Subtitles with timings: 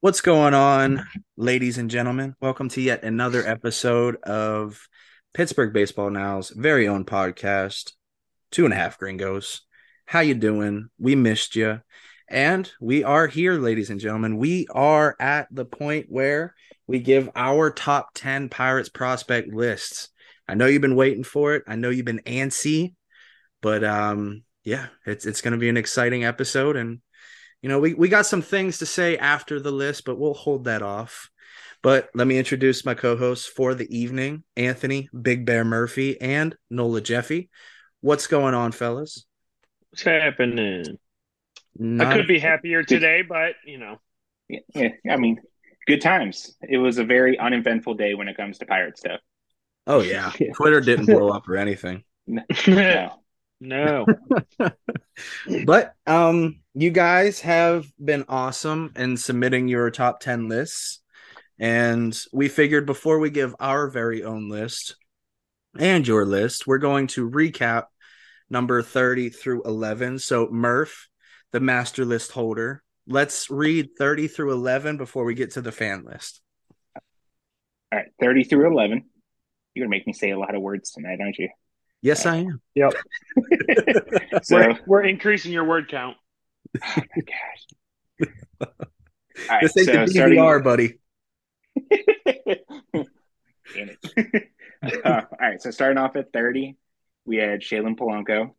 [0.00, 1.04] What's going on,
[1.36, 2.36] ladies and gentlemen?
[2.40, 4.86] Welcome to yet another episode of
[5.34, 7.94] Pittsburgh Baseball Now's very own podcast,
[8.52, 9.62] Two and a Half Gringos.
[10.06, 10.90] How you doing?
[11.00, 11.80] We missed you.
[12.28, 14.36] And we are here, ladies and gentlemen.
[14.36, 16.54] We are at the point where
[16.86, 20.10] we give our top 10 Pirates prospect lists.
[20.46, 21.64] I know you've been waiting for it.
[21.66, 22.94] I know you've been antsy,
[23.60, 27.00] but um yeah, it's it's going to be an exciting episode and
[27.62, 30.64] you know, we, we got some things to say after the list, but we'll hold
[30.64, 31.30] that off.
[31.82, 37.00] But let me introduce my co-hosts for the evening, Anthony, Big Bear Murphy, and Nola
[37.00, 37.50] Jeffy.
[38.00, 39.24] What's going on, fellas?
[39.90, 40.98] What's happening?
[41.76, 44.00] Not I could be happier today, but you know.
[44.48, 45.38] Yeah, yeah, I mean,
[45.86, 46.56] good times.
[46.62, 49.20] It was a very uneventful day when it comes to pirate stuff.
[49.86, 50.32] Oh yeah.
[50.54, 52.04] Twitter didn't blow up or anything.
[52.66, 53.12] No.
[53.60, 54.06] No.
[55.64, 61.00] But um you guys have been awesome in submitting your top 10 lists.
[61.58, 64.94] And we figured before we give our very own list
[65.76, 67.86] and your list, we're going to recap
[68.48, 70.20] number 30 through 11.
[70.20, 71.08] So, Murph,
[71.50, 76.04] the master list holder, let's read 30 through 11 before we get to the fan
[76.04, 76.40] list.
[76.94, 79.04] All right, 30 through 11.
[79.74, 81.48] You're going to make me say a lot of words tonight, aren't you?
[82.02, 82.60] Yes, I am.
[82.74, 82.92] Yep.
[84.42, 86.16] So, We're, we're increasing your word count.
[86.84, 88.28] oh my gosh.
[88.60, 88.68] All
[89.48, 90.98] right, this ain't so the starting- DVR, buddy.
[94.80, 96.76] Uh, all right, so starting off at 30,
[97.24, 98.54] we had Shalin Polanco.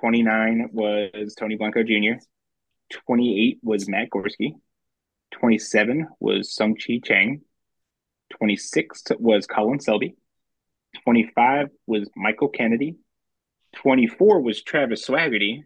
[0.00, 2.14] 29 was Tony Blanco Jr.
[3.06, 4.54] 28 was Matt Gorski.
[5.32, 7.42] 27 was Tsung-Che Cheng.
[8.38, 10.14] 26 was Colin Selby.
[11.02, 12.96] 25 was Michael Kennedy.
[13.76, 15.64] 24 was Travis Swaggerty,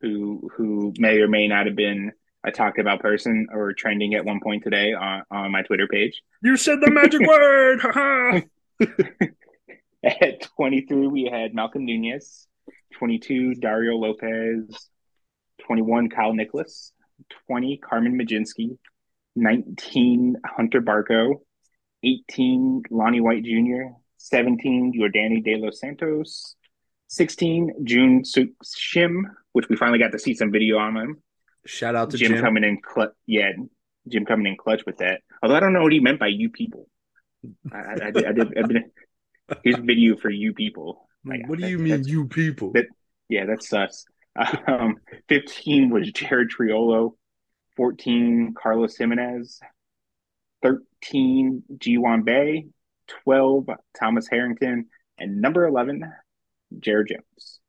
[0.00, 2.12] who who may or may not have been
[2.44, 6.22] a talked about person or trending at one point today on, on my Twitter page.
[6.42, 7.80] You said the magic word.
[10.04, 12.46] At 23, we had Malcolm Nunez.
[12.98, 14.88] 22, Dariel Lopez.
[15.66, 16.92] 21, Kyle Nicolas.
[17.48, 18.78] 20, Carmen Mlodzinski.
[19.34, 21.40] 19, Hunter Barco.
[22.04, 23.96] 18, Lonnie White Jr.
[24.28, 26.56] 17, Jordani De Los Santos.
[27.08, 29.22] 16, Jun-Seok Shim,
[29.52, 31.22] which we finally got to see some video on him.
[31.64, 32.40] Shout out to Jim, Jim.
[32.42, 33.10] coming in clutch.
[33.26, 33.52] Yeah,
[34.08, 35.20] Jim coming in clutch with that.
[35.42, 36.88] Although I don't know what he meant by you people.
[37.72, 38.24] I, I, I did.
[38.26, 38.58] I did.
[38.58, 38.82] I did
[39.62, 41.08] here's video for you people.
[41.24, 42.72] Like, what do that- you mean, you people?
[42.72, 42.86] that-
[43.28, 44.04] Yeah, that's sus.
[44.66, 44.96] Um,
[45.28, 47.12] 15 was Jared Triolo.
[47.76, 49.60] 14, Carlos Jimenez.
[50.62, 52.64] 13, Ji-hwan Bae.
[53.24, 53.66] 12,
[53.98, 54.86] Thomas Harrington.
[55.18, 56.02] And number 11,
[56.78, 57.60] Jared Jones.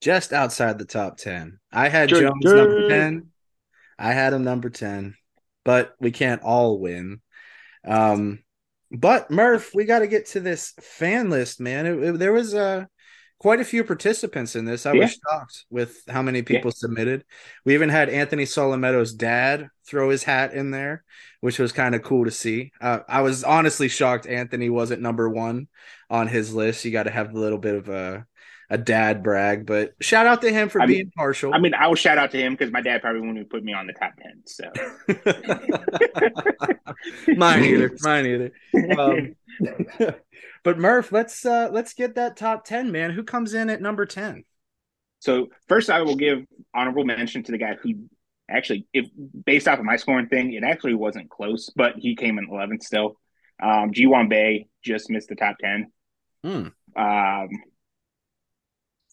[0.00, 1.58] just outside the top 10.
[1.72, 3.26] I had Good Jones number 10.
[3.98, 5.14] I had him number 10,
[5.64, 7.20] but we can't all win.
[7.84, 8.42] Um,
[8.90, 11.86] but Murph, we got to get to this fan list, man.
[11.86, 12.84] It- it- there was uh,
[13.38, 14.86] quite a few participants in this.
[14.86, 15.02] I Yeah.
[15.02, 17.24] was shocked with how many people submitted.
[17.64, 21.04] We even had Anthony Solometo's dad throw his hat in there,
[21.40, 22.72] which was kind of cool to see.
[22.80, 25.68] Uh, I was honestly shocked Anthony wasn't number one
[26.10, 26.84] on his list.
[26.84, 28.26] You got to have a little bit of a
[28.68, 31.54] a dad brag, but shout out to him for I mean- being partial.
[31.54, 33.62] I mean, I will shout out to him because my dad probably wouldn't have put
[33.62, 34.42] me on the top 10.
[34.46, 34.70] So,
[37.36, 37.96] mine either.
[38.00, 38.52] Mine either.
[38.98, 39.34] Um,
[40.64, 43.10] but Murph, let's uh let's get that top ten, man.
[43.10, 44.44] Who comes in at number ten?
[45.20, 46.44] So first, I will give
[46.74, 48.08] honorable mention to the guy who
[48.48, 49.06] actually, if
[49.44, 52.82] based off of my scoring thing, it actually wasn't close, but he came in 11th
[52.82, 53.18] still.
[53.62, 55.90] Um, Ji-hwan Bae just missed the top 10.
[56.44, 56.68] Hmm.
[56.94, 57.48] Um,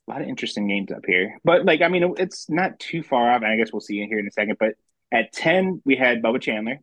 [0.08, 3.32] a lot of interesting games up here, but like I mean, it's not too far
[3.32, 3.42] off.
[3.42, 4.58] And I guess we'll see it here in a second.
[4.60, 4.74] But
[5.12, 6.80] at 10, we had Bubba Chandler.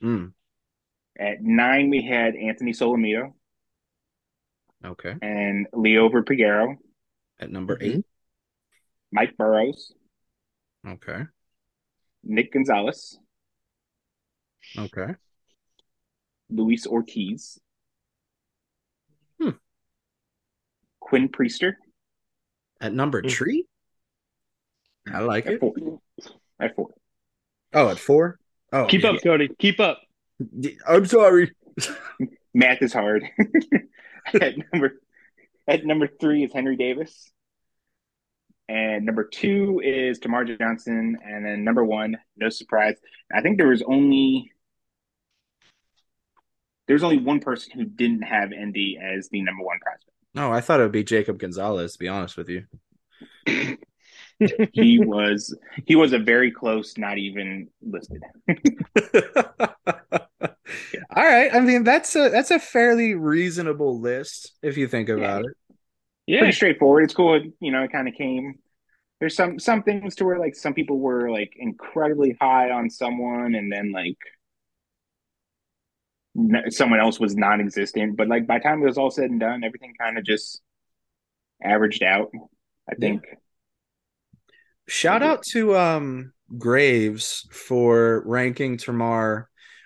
[0.00, 0.26] Hmm.
[1.18, 3.32] At nine, we had Anthony Solometo
[4.84, 5.14] Okay.
[5.22, 6.76] and Liover Peguero,
[7.40, 7.98] At number Mm-hmm.
[7.98, 8.06] eight.
[9.10, 9.92] Mike Burrows,
[10.86, 11.22] Okay.
[12.22, 13.18] Nick Gonzales,
[14.76, 15.14] Okay.
[16.50, 17.58] Luis Ortiz,
[19.40, 19.50] Hmm.
[21.00, 21.72] Quinn Priester
[22.80, 23.28] At number Hmm.
[23.28, 23.66] three.
[25.12, 25.60] I like at it.
[25.60, 25.74] four.
[26.60, 26.90] At four.
[27.72, 28.38] Oh, at four.
[28.72, 29.48] Oh, Keep up, Cody.
[29.58, 30.00] Keep up.
[30.86, 31.52] I'm sorry.
[32.54, 33.24] Math is hard.
[34.40, 35.00] at number
[35.66, 37.30] at number three is Henry Davis.
[38.68, 41.16] And number two is Termarr Johnson.
[41.24, 42.96] And then number one, no surprise.
[43.34, 44.52] I think there was only
[46.86, 50.10] there's only one person who didn't have Endy as the number one prospect.
[50.34, 51.92] No, I thought it would be Jacob Gonzalez.
[51.92, 52.64] To be honest with you.
[54.72, 58.22] he was he was a very close, not even listed.
[61.16, 61.52] All right.
[61.52, 65.52] I mean, that's a that's a fairly reasonable list if you think about it.
[66.26, 66.40] Yeah.
[66.40, 67.04] Pretty straightforward.
[67.04, 67.40] It's cool.
[67.60, 68.58] You know, it kind of came.
[69.18, 73.54] There's some some things to where like some people were like incredibly high on someone,
[73.54, 74.18] and then like
[76.70, 78.16] someone else was non-existent.
[78.16, 80.60] But like by the time it was all said and done, everything kind of just
[81.62, 82.30] averaged out.
[82.90, 83.24] I think.
[84.86, 89.44] Shout out to um Graves for ranking Termarr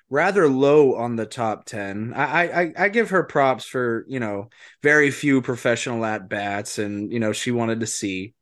[0.08, 2.12] rather low on the top 10.
[2.14, 4.50] I, I I give her props for, you know,
[4.82, 8.34] very few professional at bats and, you know, she wanted to see.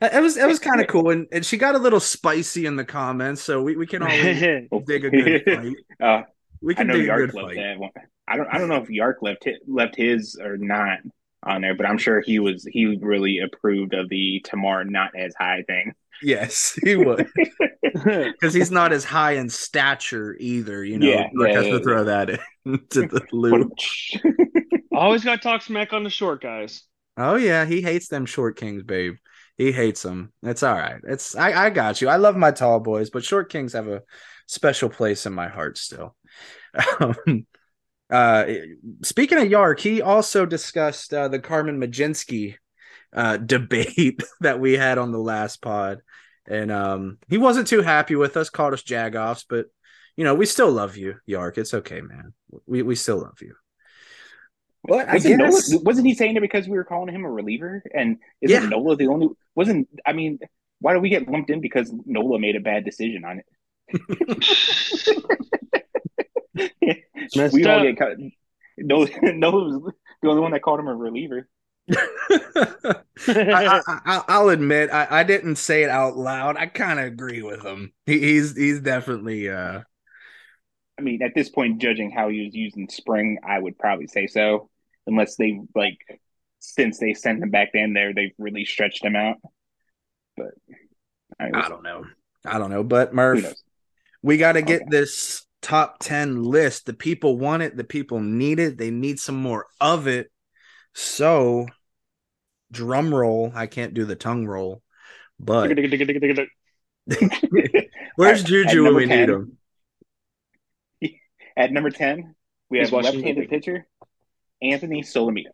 [0.00, 2.74] It was it was kind of cool and, and she got a little spicy in
[2.74, 5.76] the comments, so we, we can all dig a good fight.
[6.00, 6.22] Uh,
[6.62, 7.90] We I can know dig a Yark left that one.
[8.28, 8.48] I don't.
[8.52, 10.98] I don't know if Yark left his, left his or not
[11.42, 12.64] on there, but I'm sure he was.
[12.64, 15.94] He really approved of the Termarr not as high thing.
[16.22, 17.28] Yes, he would.
[17.94, 21.06] Because he's not as high in stature either, you know.
[21.06, 23.70] Yeah, Mark yeah, has yeah, to throw that into the loop.
[24.92, 26.84] Always got to talk smack on the short guys.
[27.18, 29.16] Oh yeah, he hates them short kings, babe.
[29.58, 30.32] He hates them.
[30.42, 31.00] It's all right.
[31.06, 32.08] It's I, I got you.
[32.08, 34.02] I love my tall boys, but short kings have a
[34.46, 36.16] special place in my heart still.
[37.00, 37.46] Um,
[38.10, 38.44] uh,
[39.02, 42.56] speaking of Yark, he also discussed uh, the Carmen Mlodzinski
[43.14, 46.00] uh, debate that we had on the last pod,
[46.46, 48.50] and um, he wasn't too happy with us.
[48.50, 49.66] Called us jagoffs, but
[50.16, 51.56] you know we still love you, Yark.
[51.58, 52.34] It's okay, man.
[52.66, 53.54] We we still love you.
[54.84, 57.30] But I Wasn't, guess Nola, wasn't he saying it because we were calling him a
[57.30, 57.82] reliever?
[57.94, 58.68] And isn't Yeah.
[58.68, 59.28] Nola the only?
[59.54, 60.38] Wasn't I mean?
[60.80, 63.46] Why do we get lumped in because Nola made a bad decision on it?
[67.34, 67.82] Messed we all up.
[67.82, 68.16] get cut.
[68.78, 69.92] Nola, Nola was
[70.22, 71.48] the only one that called him a reliever.
[73.52, 76.56] I, I, I, I'll admit I, I didn't say it out loud.
[76.56, 77.92] I kind of agree with him.
[78.06, 79.82] He, he's he's definitely uh
[80.98, 84.26] I mean, at this point, judging how he was using spring, I would probably say
[84.26, 84.70] so,
[85.06, 85.98] unless they like
[86.60, 89.36] since they sent him back in there, they've really stretched him out.
[90.36, 90.52] But
[91.40, 92.06] I, mean, I don't know.
[92.44, 93.54] I don't know, but Murph,
[94.22, 94.90] we got to get Okay.
[94.90, 96.86] this top 10 list.
[96.86, 98.76] The people want it, the people need it.
[98.76, 100.30] They need some more of it.
[100.94, 101.66] So,
[102.70, 103.52] drum roll.
[103.54, 104.82] I can't do the tongue roll,
[105.40, 105.70] but
[108.16, 109.58] where's Juju when we 10, need him?
[111.56, 112.34] At number ten,
[112.70, 113.86] we have watching left-handed pitcher
[114.60, 115.50] Anthony Solometo.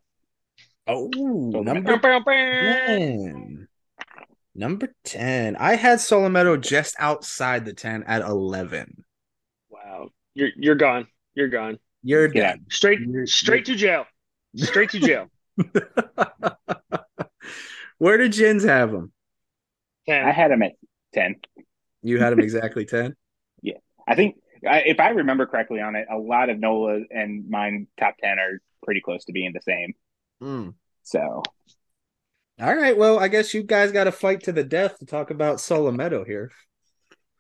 [0.87, 1.11] Oh,
[1.53, 3.69] So- number 10.
[4.55, 5.57] Number 10.
[5.57, 9.05] I had Solometo just outside the 10 at 11.
[10.35, 10.43] Wow.
[10.43, 11.07] You're you're gone.
[11.35, 11.79] You're gone.
[12.03, 12.53] You're Yeah.
[12.53, 12.65] dead.
[12.71, 14.07] Straight You're- straight to jail.
[14.57, 15.29] Straight to jail.
[17.99, 19.13] Where did Jins have him?
[20.09, 20.73] I had him at
[21.13, 21.37] ten.
[22.03, 23.15] You had him exactly 10?
[23.61, 23.75] Yeah,
[24.07, 24.37] I think
[24.67, 28.39] I, if I remember correctly on it, a lot of Nola and mine top ten
[28.39, 29.95] are pretty close to being the same.
[30.41, 30.75] Mm.
[31.03, 31.43] So
[32.61, 32.97] All right.
[32.97, 36.25] Well, I guess you guys got to fight to the death to talk about Solometo
[36.25, 36.53] here.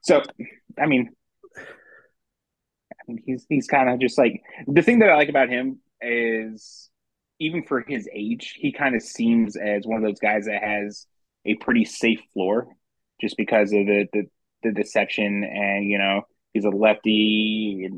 [0.00, 0.22] So,
[0.76, 1.10] I mean,
[3.24, 6.90] He's he's kind of just like the thing that I like about him is
[7.40, 11.06] even for his age, he kind of seems as one of those guys that has
[11.44, 12.68] a pretty safe floor,
[13.20, 14.24] just because of the the,
[14.62, 16.22] the deception and you know
[16.52, 17.88] he's a lefty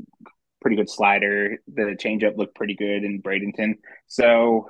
[0.61, 1.59] pretty good slider.
[1.73, 4.69] The changeup looked pretty good in Bradenton, so.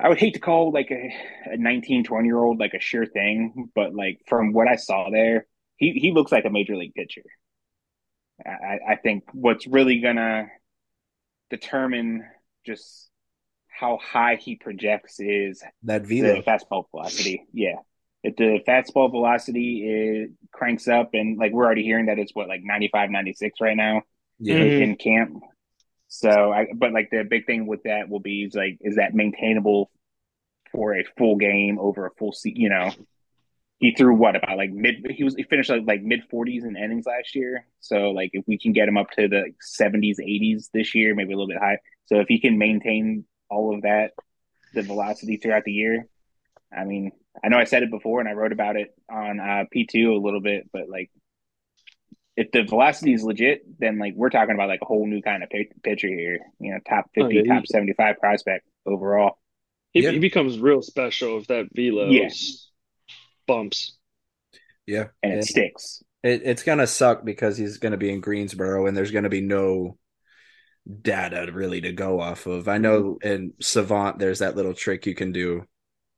[0.00, 1.14] I would hate to call like a,
[1.52, 5.08] a 19, 20 year old like a sure thing, but like from what I saw
[5.08, 7.22] there, he he looks like a major league pitcher.
[8.44, 10.48] I, I think what's really gonna
[11.50, 12.24] determine
[12.66, 13.08] just
[13.68, 16.42] how high he projects is That the velo.
[16.42, 17.44] fastball velocity.
[17.52, 17.76] Yeah.
[18.22, 22.48] If the fastball velocity is, cranks up and like we're already hearing that it's what
[22.48, 24.02] like 95, 96 right now
[24.38, 24.56] Yeah.
[24.56, 25.42] In camp.
[26.08, 29.14] So I but like the big thing with that will be is like is that
[29.14, 29.90] maintainable
[30.72, 32.92] for a full game over a full season, you know.
[33.84, 36.74] He threw what about like mid he was he finished like, like mid 40s in
[36.74, 37.66] innings last year.
[37.80, 41.34] So like if we can get him up to the 70s, 80s this year, maybe
[41.34, 41.76] a little bit high.
[42.06, 44.12] So if he can maintain all of that
[44.72, 46.08] the velocity throughout the year,
[46.74, 47.12] I mean,
[47.44, 50.24] I know I said it before and I wrote about it on uh, P2 a
[50.24, 51.10] little bit, but like
[52.38, 55.42] if the velocity is legit, then like we're talking about like a whole new kind
[55.42, 56.38] of pi- pitcher here.
[56.58, 59.36] You know, top Oh, fifty, yeah, he- top seventy five prospect overall.
[59.92, 60.12] He, Yeah.
[60.12, 62.30] he becomes real special if that velo Yeah.
[63.46, 63.96] Bumps.
[64.86, 65.08] Yeah.
[65.22, 66.02] and it And sticks.
[66.22, 69.24] it, it's going to suck because he's going to be in Greensboro and there's going
[69.24, 69.98] to be no
[71.00, 72.68] data really to go off of.
[72.68, 75.64] I know in Savant, there's that little trick you can do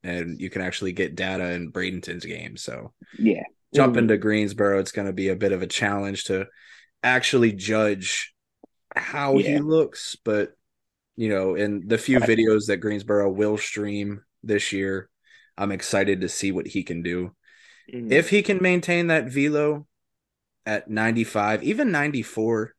[0.02, 2.56] and you can actually get data in Bradenton's game.
[2.56, 3.44] So Yeah.
[3.74, 3.98] jump Mhm.
[4.00, 6.46] into Greensboro, it's going to be a bit of a challenge to
[7.02, 8.34] actually judge
[8.94, 10.16] how he looks.
[10.24, 10.52] But
[11.16, 15.08] you know, in the few videos that Greensboro will stream this year,
[15.58, 17.34] I'm excited to see what he can do.
[17.92, 18.12] Mhm.
[18.12, 19.86] If he can maintain that velo
[20.64, 22.74] at 95, even 94,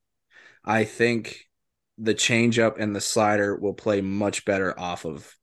[0.64, 1.46] I think
[1.98, 5.36] the changeup and the slider will play much better off of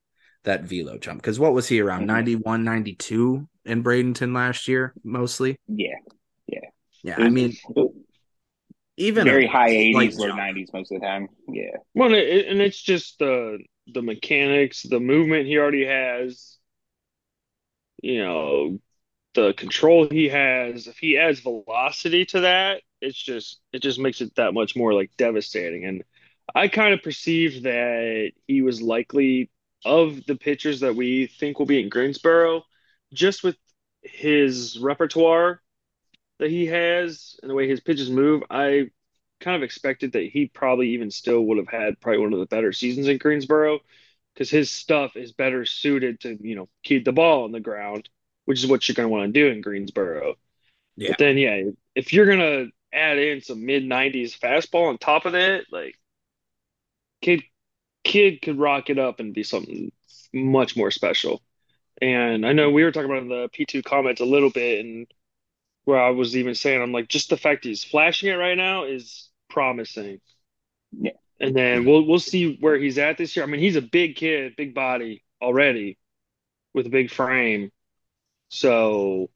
[0.45, 1.21] that velo jump.
[1.21, 2.07] Because what was he around Mhm.
[2.07, 5.57] 91, 92 in Bradenton last year, mostly?
[5.67, 5.97] Yeah.
[7.05, 7.55] Yeah, It I mean,
[8.97, 11.29] even very high 80s, low 90s most of the time.
[11.49, 11.76] Yeah.
[11.95, 16.54] Well, and and it's just the the mechanics, the movement he already has,
[18.05, 18.79] you know,
[19.35, 20.87] the control he has.
[20.87, 24.93] If he adds velocity to that, it's just it just makes it that much more
[24.93, 25.87] like devastating.
[25.87, 26.05] And
[26.55, 29.51] I kind of perceived that he was likely
[29.87, 32.65] of the pitchers that we think will be in Greensboro,
[33.13, 33.57] just with
[34.03, 35.63] his repertoire
[36.39, 38.43] that he has and the way his pitches move.
[38.51, 38.91] I
[39.41, 42.47] kind of expected that he probably even still would have had probably one of the
[42.47, 43.81] better seasons in Greensboro
[44.35, 48.09] because his stuff is better suited to, you know, keep the ball on the ground,
[48.45, 50.35] which is what you're going to want to do in Greensboro.
[50.97, 51.11] Yeah.
[51.11, 51.62] But then, yeah,
[51.95, 55.97] if you're going to add in some mid 90s fastball on top of it, like
[57.21, 57.43] kid
[58.03, 59.91] kid could rock it up and be something
[60.33, 61.43] much more special.
[62.03, 65.07] And I know we were talking about the P2 comments a little bit and
[65.85, 68.85] where I was even saying I'm like just the fact he's flashing it right now
[68.85, 70.21] is promising.
[70.93, 71.12] Yeah.
[71.41, 73.45] And then we'll we'll see where he's at this year.
[73.45, 75.99] I mean, he's a big kid, big body already
[76.75, 77.71] with a big frame.
[78.49, 79.31] So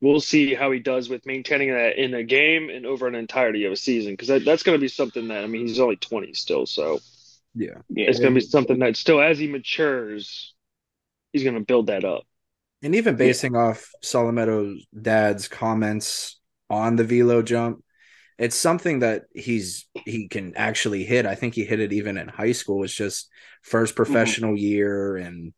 [0.00, 3.64] we'll see how he does with maintaining that in a game and over an entirety
[3.66, 5.96] of a season because that, that's going to be something that I mean he's only
[5.96, 7.00] 20 still, so
[7.54, 7.82] Yeah.
[7.94, 8.08] Yeah.
[8.08, 10.54] it's going to be something that still as he matures,
[11.32, 12.24] he's going to build that up.
[12.82, 16.38] And even basing off Solometo's dad's comments
[16.70, 17.84] on the velo jump,
[18.40, 21.26] it's something that he's he can actually hit.
[21.26, 22.82] I think he hit it even in high school.
[22.82, 23.28] It's just
[23.60, 25.52] first professional year, and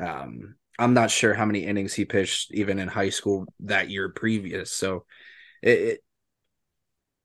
[0.00, 4.08] um, I'm not sure how many innings he pitched even in high school that year
[4.08, 4.72] previous.
[4.72, 5.04] So,
[5.60, 6.04] it, it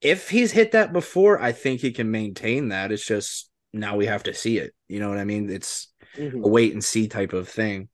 [0.01, 2.91] if he's hit that before, I think he can maintain that.
[2.91, 4.73] It's just now we have to see it.
[4.89, 5.49] You know what I mean?
[5.49, 5.87] It's
[6.19, 7.87] a wait and see type of thing.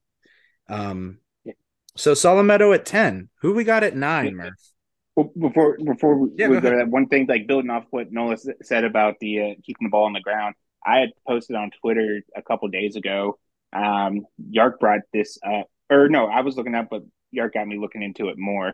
[0.67, 1.53] Um, Yeah.
[1.96, 3.29] so Solometo at ten.
[3.41, 4.73] Who we got at nine, Murph?
[5.15, 8.38] Well, before before we, Yeah, go to that one thing, like building off what Nola
[8.63, 10.55] said about the uh, keeping the ball on the ground,
[10.86, 13.38] I had posted on Twitter a couple days ago.
[13.74, 17.77] Um, Yark brought this up, or no, I was looking up, but Yark got me
[17.77, 18.74] looking into it more.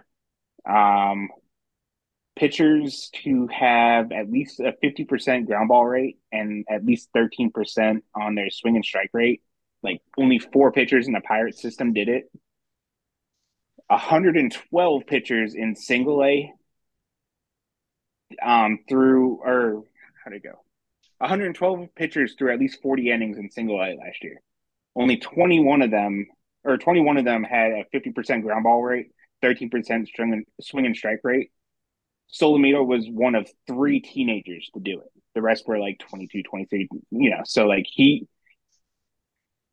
[0.69, 1.29] Um,
[2.37, 7.51] pitchers to have at least a fifty percent ground ball rate and at least thirteen
[7.51, 9.41] percent on their swing and strike rate.
[9.83, 12.31] Like only four pitchers in the Pirate system did it.
[13.89, 16.53] 112 pitchers in single A
[18.43, 19.83] um through or
[20.23, 20.61] how'd it go?
[21.17, 24.41] 112 pitchers through at least 40 innings in single A last year.
[24.95, 26.27] Only 21 of them
[26.63, 29.07] or 21 of them had a 50% ground ball rate
[29.43, 30.07] 13%
[30.61, 31.51] swing and, strike rate.
[32.31, 35.07] Solometo was one of three teenagers to do it.
[35.33, 38.27] The rest were like 22 23 you know so like he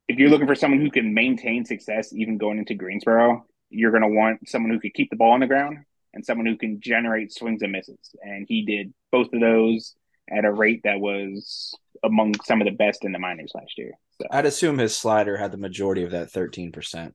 [0.09, 4.03] if you're looking for someone who can maintain success even going into Greensboro you're going
[4.03, 5.79] to want someone who could keep the ball on the ground
[6.15, 7.99] and someone who can generate swings and misses.
[8.23, 9.95] And he did both of those
[10.31, 13.93] at a rate that was among some of the best in the minors last year.
[14.21, 17.15] So I'd assume his slider had the majority of that thirteen percent.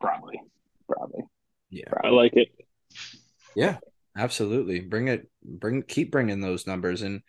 [0.00, 0.40] probably,
[0.88, 1.24] probably.
[1.70, 2.48] Yeah, I like it.
[3.54, 3.78] yeah,
[4.16, 4.80] absolutely.
[4.80, 7.22] Bring it, bring, keep bringing those numbers, and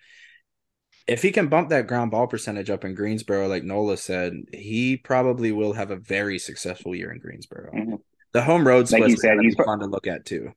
[1.08, 4.98] if he can bump that ground ball percentage up in Greensboro, like Nola said, he
[4.98, 7.74] probably will have a very successful year in Greensboro.
[7.74, 8.02] Mhm.
[8.34, 10.54] The home road Like splits you said, he's pro- fun to look at too.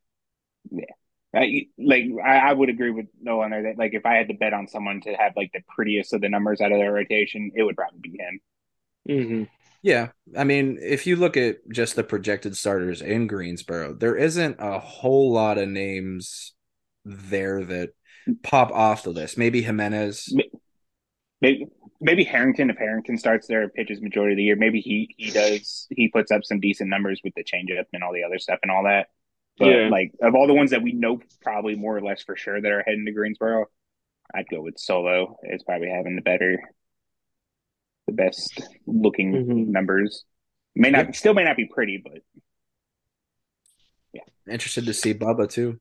[1.35, 4.29] I, like I, I would agree with Noah on there that like if I had
[4.29, 6.93] to bet on someone to have like the prettiest of the numbers out of their
[6.93, 8.41] rotation, it would probably be him.
[9.09, 9.45] hmm
[9.83, 14.57] Yeah, I mean, if you look at just the projected starters in Greensboro, there isn't
[14.59, 16.55] a whole lot of names
[17.05, 17.91] there that
[18.43, 19.39] pop off the list.
[19.39, 20.35] Maybe Jimenez.
[21.41, 21.67] Maybe,
[22.01, 24.57] maybe Harrington if Harrington starts there pitches majority of the year.
[24.57, 28.13] Maybe he he does he puts up some decent numbers with the changeup and all
[28.13, 29.09] the other stuff and all that.
[29.59, 29.89] But Yeah.
[29.89, 32.71] like of all the ones that we know probably more or less for sure that
[32.73, 33.67] are heading to Greensboro,
[34.35, 36.59] I'd go with Solo as probably having the better
[38.07, 39.67] the best looking Mhm.
[39.69, 40.25] numbers.
[40.75, 42.23] May not still may not be pretty, but
[44.13, 44.23] yeah.
[44.49, 45.81] Interested to see Bubba too.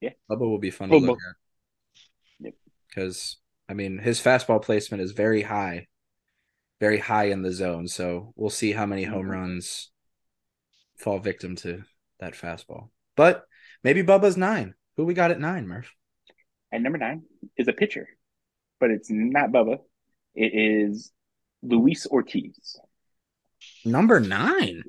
[0.00, 0.10] Yeah.
[0.30, 1.36] Bubba will be fun to look at.
[2.40, 2.54] Yep.
[2.88, 5.86] Because I mean, his fastball placement is very high.
[6.80, 7.86] very high in the zone.
[7.88, 9.30] So we'll see how many home Mhm.
[9.30, 9.90] runs
[10.96, 11.84] fall victim to
[12.18, 12.90] that fastball.
[13.16, 13.46] But
[13.82, 14.74] maybe Bubba's nine.
[14.96, 15.94] Who we got at nine, Murph?
[16.72, 17.22] And number nine
[17.56, 18.08] is a pitcher,
[18.80, 19.78] but it's not Bubba.
[20.34, 21.12] It is
[21.62, 22.76] Luis Ortiz.
[23.84, 24.82] Number nine.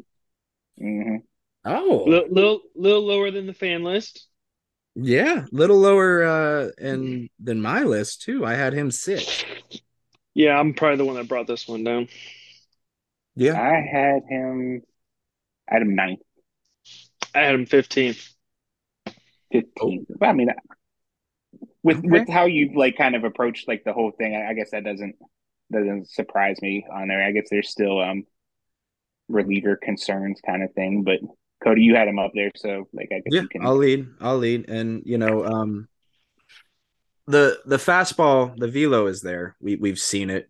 [0.78, 1.18] hmm
[1.64, 4.28] Oh, Little, little, little lower than the fan list.
[4.96, 8.46] Yeah, a little lower uh in than my list too.
[8.46, 9.46] I had him six.
[10.34, 12.08] Yeah, I'm probably the one that brought this one down.
[13.36, 14.84] Yeah, I had him.
[15.70, 16.22] I had him ninth,
[17.36, 18.36] I had him 15th.
[19.52, 20.08] fifteenth.
[20.20, 20.50] But I mean,
[21.84, 22.04] with Okay.
[22.04, 24.84] with how you like kind of approached like the whole thing, I, I guess that
[24.84, 25.16] doesn't
[25.72, 27.24] doesn't surprise me on there.
[27.24, 28.24] I guess there's still um
[29.28, 31.20] reliever concerns kind of thing, but
[31.66, 33.42] Cody, you had him up there, so like I guess yeah.
[33.42, 33.66] you can.
[33.66, 34.08] I'll lead.
[34.22, 35.88] I'll lead, and you know, um,
[37.26, 39.56] the the fastball, the velo is there.
[39.60, 40.50] We we've seen it,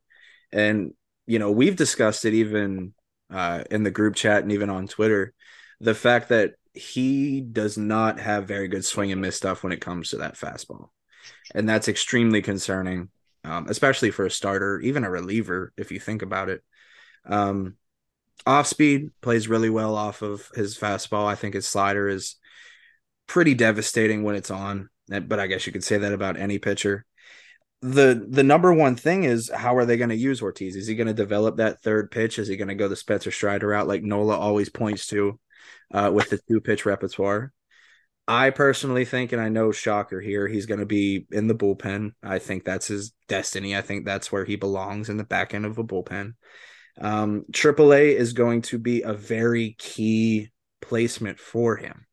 [0.51, 0.93] and
[1.25, 2.93] you know, we've discussed it even
[3.31, 5.33] uh in the group chat and even on Twitter.
[5.79, 9.81] The fact that he does not have very good swing and miss stuff when it
[9.81, 10.89] comes to that fastball,
[11.53, 13.09] and that's extremely concerning,
[13.45, 16.61] um, especially for a starter, even a reliever, if you think about it.
[17.25, 17.77] Um,
[18.45, 21.25] off speed plays really well off of his fastball.
[21.25, 22.35] I think his slider is
[23.27, 27.05] pretty devastating when it's on, but I guess you could say that about any pitcher.
[27.81, 30.75] The the number one thing is how are they going to use Ortiz?
[30.75, 32.39] Is he going to develop that third pitch?
[32.39, 35.39] Is he going to go the Spencer Strider route like Nola always points to
[35.93, 37.51] uh, with the two pitch repertoire?
[38.27, 42.13] I personally think, and I know shocker here, he's going to be in the bullpen.
[42.23, 43.75] I think that's his destiny.
[43.75, 46.33] I think that's where he belongs in the back end of a bullpen.
[46.99, 52.05] Um, AAA is going to be a very key placement for him.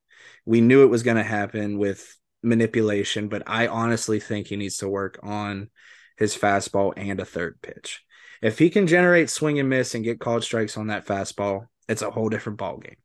[0.44, 4.78] We knew it was going to happen with manipulation, but I honestly think he needs
[4.78, 5.70] to work on
[6.16, 8.02] his fastball and a third pitch.
[8.40, 12.02] If he can generate swing and miss and get called strikes on that fastball, it's
[12.02, 12.96] a whole different ballgame.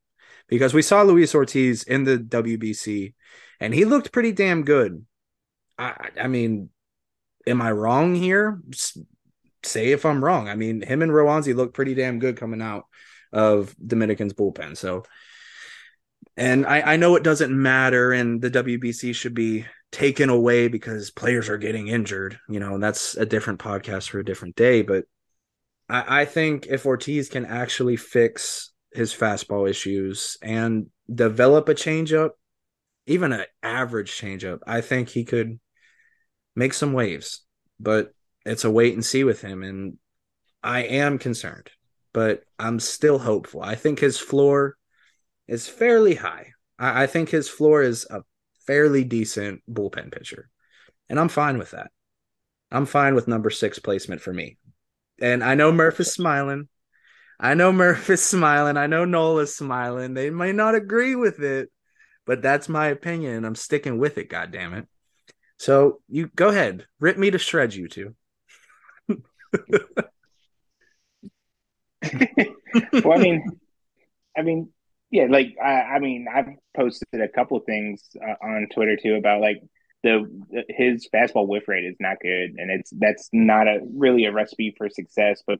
[0.47, 3.13] Because we saw Luis Ortiz in the WBC
[3.59, 5.05] and he looked pretty damn good.
[5.77, 6.69] I, I mean,
[7.45, 8.59] am I wrong here?
[9.63, 10.47] Say if I'm wrong.
[10.47, 12.85] I mean, him and Roansy look pretty damn good coming out
[13.33, 14.77] of Dominican's bullpen.
[14.77, 15.03] So,
[16.35, 21.09] and I, I know it doesn't matter, and the WBC should be taken away because
[21.11, 22.39] players are getting injured.
[22.47, 24.81] You know, and that's a different podcast for a different day.
[24.81, 25.05] But
[25.89, 32.31] I, I think if Ortiz can actually fix his fastball issues and develop a changeup,
[33.05, 35.59] even an average changeup, I think he could
[36.55, 37.43] make some waves.
[37.79, 38.11] But
[38.47, 39.63] it's a wait and see with him.
[39.63, 39.97] And
[40.63, 41.69] I am concerned,
[42.13, 43.61] but I'm still hopeful.
[43.61, 44.77] I think his floor
[45.47, 46.53] is fairly high.
[46.79, 48.21] I, I think his floor is a
[48.65, 50.49] fairly decent bullpen pitcher.
[51.09, 51.91] And I'm fine with that.
[52.71, 54.57] I'm fine with number six placement for me.
[55.21, 56.67] And I know Murph is smiling.
[57.39, 58.77] I know Murph is smiling.
[58.77, 60.13] I know Noel is smiling.
[60.13, 61.69] They may not agree with it,
[62.25, 63.45] but that's my opinion.
[63.45, 64.87] I'm sticking with it, God damn it.
[65.59, 68.15] So you go ahead, rip me to shreds, you two.
[73.03, 73.59] well, I mean,
[74.37, 74.69] I mean,
[75.11, 79.15] yeah, like I, I mean, I've posted a couple of things uh, on Twitter too
[79.15, 79.61] about like
[80.03, 80.25] the
[80.69, 84.73] his fastball whiff rate is not good, and it's that's not a really a recipe
[84.77, 85.43] for success.
[85.45, 85.59] But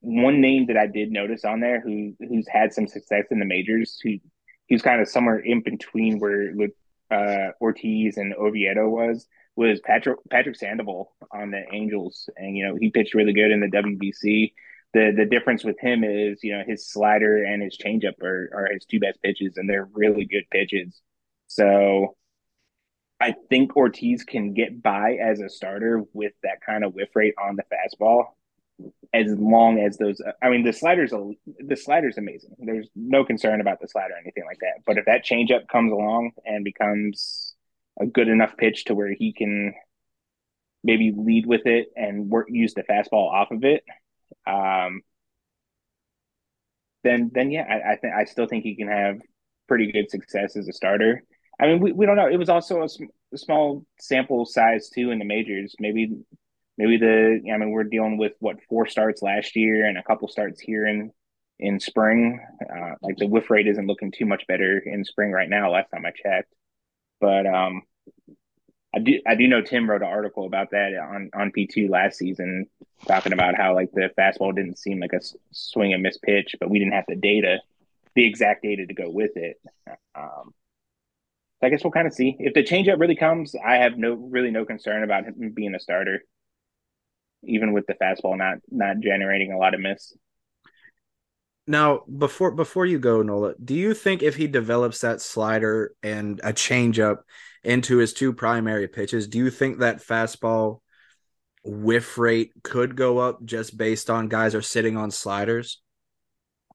[0.00, 3.46] one name that I did notice on there who who's had some success in the
[3.46, 4.18] majors, who
[4.66, 6.52] he's kind of somewhere in between where
[7.10, 12.76] uh, Ortiz and Oviedo was, was Patrick Patrick Sandoval on the Angels, and you know
[12.76, 14.52] he pitched really good in the WBC.
[14.92, 18.68] The the difference with him is you know his slider and his changeup are are
[18.72, 21.00] his two best pitches, and they're really good pitches.
[21.48, 22.16] So
[23.20, 27.34] I think Ortiz can get by as a starter with that kind of whiff rate
[27.42, 28.26] on the fastball,
[29.14, 30.20] as long as those.
[30.42, 32.56] I mean, the slider's a, the slider's amazing.
[32.58, 34.82] There's no concern about the slider or anything like that.
[34.84, 37.45] But if that changeup comes along and becomes
[38.00, 39.74] a good enough pitch to where he can
[40.84, 43.82] maybe lead with it and work use the fastball off of it,
[44.46, 45.02] um,
[47.04, 49.18] then then yeah, I, I think I still think he can have
[49.68, 51.22] pretty good success as a starter.
[51.60, 52.28] I mean, we, we don't know.
[52.28, 52.88] It was also a,
[53.32, 55.74] a small sample size too in the majors.
[55.78, 56.16] Maybe
[56.78, 60.28] maybe the I mean we're dealing with what four starts last year and a couple
[60.28, 61.12] starts here in
[61.58, 62.40] in spring.
[62.62, 65.72] Uh, like the whiff rate isn't looking too much better in spring right now.
[65.72, 66.52] Last time I checked,
[67.20, 67.82] but um,
[68.94, 71.88] I do I do know Tim wrote an article about that on on P two
[71.88, 72.66] last season,
[73.06, 75.20] talking about how like the fastball didn't seem like a
[75.52, 77.58] swing and miss pitch, but we didn't have the data,
[78.14, 79.60] the exact data to go with it.
[80.14, 80.54] Um,
[81.62, 83.54] I guess we'll kind of see if the changeup really comes.
[83.54, 86.22] I have no really no concern about him being a starter
[87.42, 90.14] even with the fastball not not generating a lot of miss.
[91.66, 96.40] Now, before before you go, Nola, do you think if he develops that slider and
[96.44, 97.18] a changeup
[97.64, 100.80] into his two primary pitches, do you think that fastball
[101.64, 105.80] whiff rate could go up just based on guys are sitting on sliders?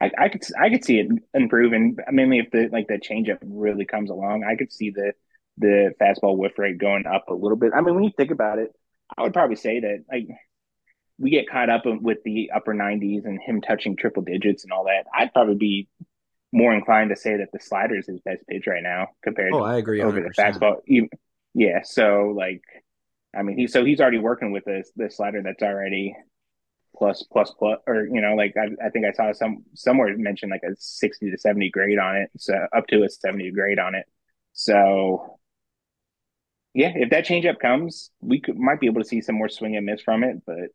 [0.02, 1.96] I, I could I could see it improving.
[2.12, 5.14] Mainly if the like the changeup really comes along, I could see the
[5.58, 7.72] the fastball whiff rate going up a little bit.
[7.74, 8.72] I mean, when you think about it,
[9.18, 10.28] I would probably say that like
[11.22, 14.86] we get caught up with the upper 90s and him touching triple digits and all
[14.86, 15.06] that.
[15.16, 15.88] I'd probably be
[16.52, 19.54] more inclined to say that the slider is his best pitch right now compared.
[19.54, 20.04] Oh, I agree 100%.
[20.04, 20.78] over the fastball.
[21.54, 22.64] Yeah, so like,
[23.36, 26.16] I mean, he so he's already working with this the slider that's already
[26.96, 30.50] plus plus plus, or you know, like I, I think I saw some somewhere mention
[30.50, 33.96] like a sixty to seventy grade on it, so up to a seventy grade on
[33.96, 34.06] it.
[34.54, 35.40] So
[36.74, 39.76] yeah, if that changeup comes, we could might be able to see some more swing
[39.76, 40.70] and miss from it, but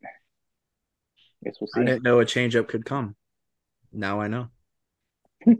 [1.42, 1.80] I guess we'll see.
[1.80, 3.16] I didn't know a changeup could come.
[3.92, 4.48] Now I know.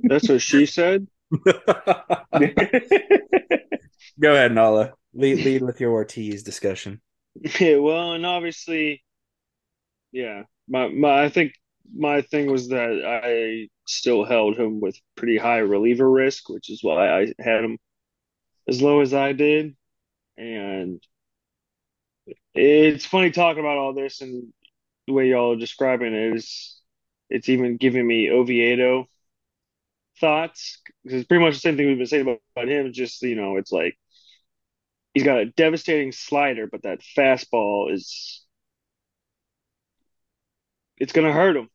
[0.05, 1.07] That's what she said.
[4.21, 4.93] Go ahead, Nala.
[5.15, 7.01] Lead lead with your Ortiz discussion.
[7.61, 9.03] Yeah, well, and obviously,
[10.13, 11.53] yeah, my my I think
[11.95, 16.83] my thing was that I still held him with pretty high reliever risk, which is
[16.83, 17.79] why I had him
[18.69, 19.77] as low as I did.
[20.37, 21.03] And
[22.55, 24.53] it's funny talking about all this and
[25.07, 26.81] the way y'all are describing it is
[27.31, 29.09] it's even giving me Oviedo
[30.21, 32.93] thoughts because it's pretty much the same thing we've been saying about, about him.
[32.93, 33.97] Just you know, it's like
[35.15, 38.45] he's got a devastating slider, but that fastball is
[40.99, 41.69] it's going to hurt him.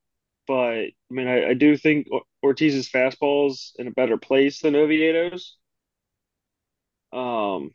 [0.47, 2.07] But I mean, I, I do think
[2.43, 5.57] Ortiz's fastball's in a better place than Oviedo's.
[7.13, 7.71] Um,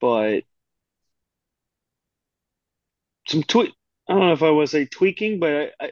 [0.00, 0.44] but
[3.26, 3.74] some tweak.
[4.08, 5.90] I don't know if I to say tweaking, but I, I,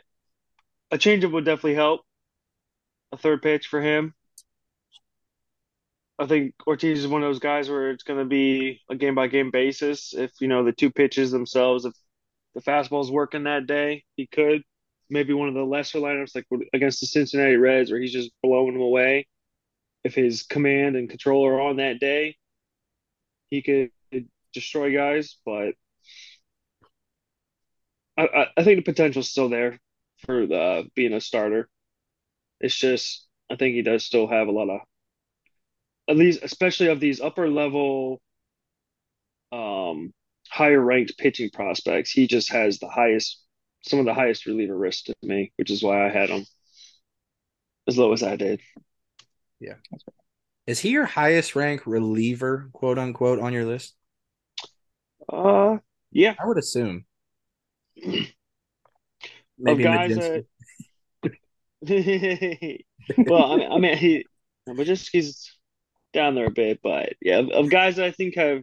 [0.91, 2.03] a changeup would definitely help.
[3.13, 4.15] A third pitch for him.
[6.19, 9.15] I think Ortiz is one of those guys where it's going to be a game
[9.15, 10.15] by game basis.
[10.15, 11.95] If you know the two pitches themselves, if
[12.55, 14.63] the fastball's working that day, he could
[15.11, 18.75] maybe one of the lesser lineups like against the Cincinnati Reds, where he's just blowing
[18.75, 19.27] them away.
[20.05, 22.37] If his command and control are on that day,
[23.51, 23.91] he could
[24.53, 25.75] destroy guys, but
[28.17, 29.79] I, I think the potential's still there
[30.27, 31.69] for the being a starter.
[32.61, 34.81] It's just I think he does still have a lot of
[36.09, 38.21] at least especially of these upper level
[39.51, 40.13] um
[40.49, 43.43] higher ranked pitching prospects, he just has the highest
[43.85, 46.45] some of the highest reliever risk to me, which is why I had him
[47.89, 48.61] as low as I did.
[49.59, 49.75] Yeah.
[50.67, 53.95] Is he your highest rank reliever, quote unquote, on your list?
[55.29, 55.79] Uh,
[56.11, 57.05] yeah, I would assume.
[59.59, 60.45] Maybe guys that...
[63.19, 64.25] well, I mean, I mean, he,
[64.67, 65.57] but just he's
[66.13, 68.63] down there a bit, but yeah, of, of guys that I think have,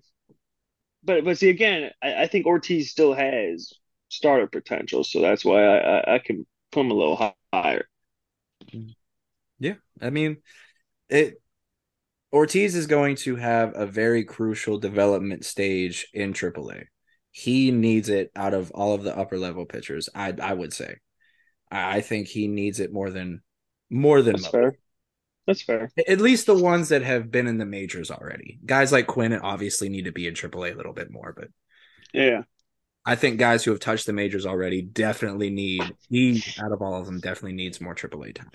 [1.04, 3.74] but but see again, I, I, think Ortiz still has
[4.10, 7.88] starter potential, so that's why I, I, I can put him a little higher.
[9.60, 10.38] Yeah, I mean,
[11.10, 11.42] it
[12.32, 16.86] Ortiz is going to have a very crucial development stage in AAA.
[17.32, 20.10] He needs it out of all of the upper level pitchers.
[20.14, 20.98] I I would say,
[21.72, 23.42] I think he needs it more than
[23.90, 24.78] more than That's fair.
[25.48, 25.92] That's fair.
[26.08, 28.60] At least the ones that have been in the majors already.
[28.66, 31.48] Guys like Quinn obviously need to be in AAA a little bit more, but
[32.14, 32.44] yeah,
[33.06, 36.96] I think guys who have touched the majors already definitely need he out of all
[36.96, 38.52] of them definitely needs more AAA time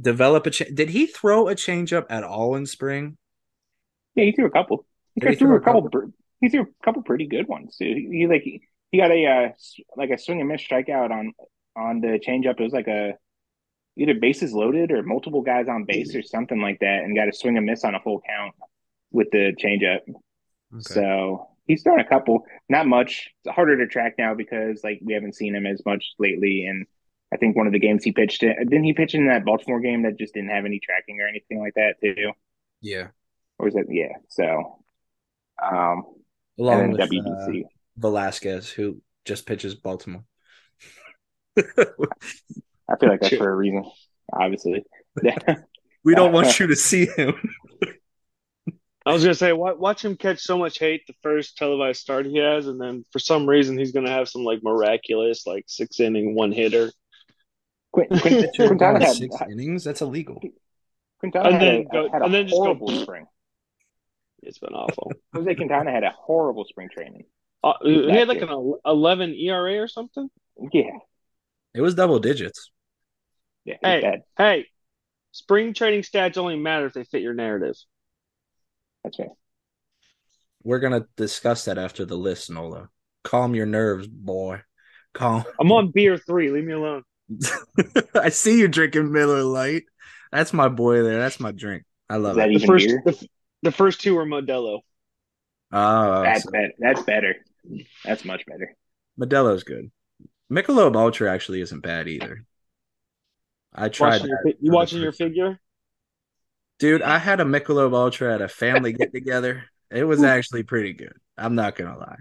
[0.00, 3.16] develop a cha- did he throw a changeup at all in spring?
[4.14, 4.84] Yeah, he threw a couple.
[5.14, 5.82] He, he threw a couple.
[5.82, 7.84] couple he threw a couple pretty good ones too.
[7.84, 9.48] He, he like he, he got a uh,
[9.96, 11.32] like a swing and miss strikeout on
[11.76, 12.58] on the changeup.
[12.58, 13.14] It was like a
[13.96, 17.32] either bases loaded or multiple guys on base or something like that, and got a
[17.32, 18.54] swing and miss on a full count
[19.10, 20.00] with the changeup.
[20.72, 20.82] Okay.
[20.82, 23.30] So he's thrown a couple, not much.
[23.44, 26.86] It's harder to track now because like we haven't seen him as much lately, and
[27.32, 29.80] I think one of the games he pitched in, didn't he pitch in that Baltimore
[29.80, 32.32] game that just didn't have any tracking or anything like that too?
[32.80, 33.08] Yeah.
[33.58, 33.86] Or was it?
[33.90, 34.14] Yeah.
[34.28, 34.78] So,
[35.62, 36.04] um,
[36.58, 37.64] along with WBC.
[37.64, 40.24] Uh, Velasquez, who just pitches Baltimore.
[41.58, 43.84] I feel like that's for a reason,
[44.32, 44.84] obviously.
[46.04, 47.34] we don't want you to see him.
[49.06, 52.36] I was gonna say, watch him catch so much hate the first televised start he
[52.38, 56.34] has, and then for some reason he's gonna have some like miraculous like six inning
[56.34, 56.92] one hitter
[57.92, 59.84] Quintana had six innings.
[59.84, 60.40] That's illegal.
[61.20, 63.26] Quintana and then, had, go, had a and then horrible go, spring.
[64.42, 65.12] It's been awful.
[65.34, 67.24] Jose Quintana had a horrible spring training.
[67.62, 68.48] Uh, he had like year.
[68.50, 70.28] an 11 ERA or something.
[70.72, 70.90] Yeah,
[71.74, 72.70] It was double digits.
[73.64, 74.22] yeah, Hey, bad.
[74.36, 74.66] hey,
[75.32, 77.74] spring training stats only matter if they fit your narrative.
[79.04, 79.28] That's right.
[80.62, 82.90] We're gonna discuss that after the list, Nola.
[83.24, 84.62] Calm your nerves, boy.
[85.14, 85.44] Calm.
[85.60, 86.50] I'm on beer three.
[86.50, 87.02] Leave me alone.
[88.14, 89.84] I see you drinking Miller Lite.
[90.32, 91.18] That's my boy there.
[91.18, 91.84] That's my drink.
[92.08, 92.60] I Is love that it.
[92.60, 93.02] The first, beer?
[93.04, 93.28] the,
[93.62, 94.80] the first two are Modelo.
[95.72, 96.72] Oh, That's so better.
[96.78, 97.36] That's better.
[98.04, 98.74] That's much better.
[99.20, 99.90] Modelo's good.
[100.50, 102.44] Michelob Ultra actually isn't bad either.
[103.74, 105.60] I tried Watching your, you watching your figure?
[106.78, 109.64] Dude, I had a Michelob Ultra at a family get together.
[109.90, 111.14] It was actually pretty good.
[111.36, 112.18] I'm not gonna lie.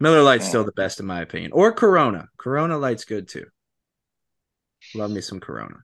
[0.00, 0.64] Miller Lite's still oh.
[0.64, 1.52] the best in my opinion.
[1.52, 2.28] Or Corona.
[2.36, 3.46] Corona Light's good too.
[4.94, 5.76] Love me some Corona.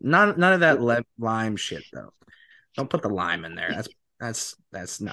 [0.00, 2.12] None none of that lime shit though.
[2.76, 3.70] Don't put the lime in there.
[3.70, 3.88] That's
[4.24, 5.12] that's that's no.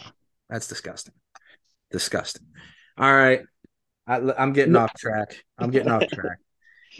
[0.49, 1.13] That's disgusting.
[1.91, 2.47] Disgusting.
[2.97, 3.41] All right.
[4.07, 5.43] I, I'm getting off track.
[5.57, 6.37] I'm getting off track.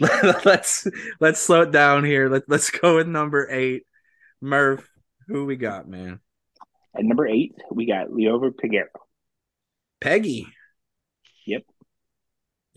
[0.44, 0.86] let's
[1.20, 2.28] let's slow it down here.
[2.28, 3.86] Let, let's go with number eight.
[4.40, 4.88] Murph,
[5.28, 6.20] who we got, man?
[6.96, 8.86] At number eight, we got Liover Peguero.
[10.00, 10.46] Peggy.
[11.46, 11.62] Yep.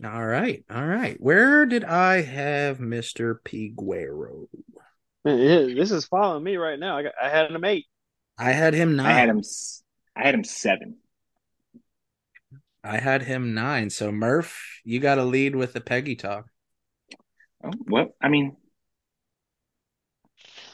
[0.04, 0.64] All right.
[0.70, 1.16] All right.
[1.18, 3.36] Where did I have Mr.
[3.44, 4.46] Piguero?
[5.24, 6.98] Man, This is following me right now.
[6.98, 7.86] I, got, I had him eight.
[8.38, 9.06] I had him nine.
[9.06, 9.42] I had him.
[10.14, 10.96] I had him seven.
[12.84, 13.90] I had him nine.
[13.90, 16.46] So Murph, you got to lead with the Peggy talk.
[17.64, 18.56] Oh, well, I mean,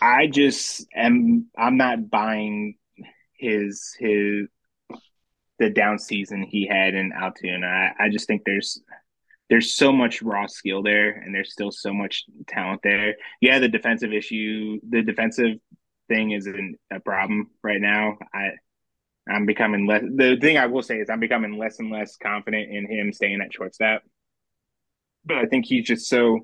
[0.01, 1.47] I just am.
[1.57, 2.77] I'm not buying
[3.39, 4.49] his his
[5.59, 7.67] the down season he had in Altoona.
[7.67, 8.83] I, I just think there's
[9.49, 13.15] there's so much raw skill there, and there's still so much talent there.
[13.41, 15.59] Yeah, the defensive issue, the defensive
[16.13, 18.19] thing isn't a problem right now.
[18.35, 18.51] I
[19.31, 20.03] I'm becoming less.
[20.03, 23.41] The thing I will say is I'm becoming less and less confident in him staying
[23.41, 24.03] at shortstop.
[25.25, 26.41] But I think he's just so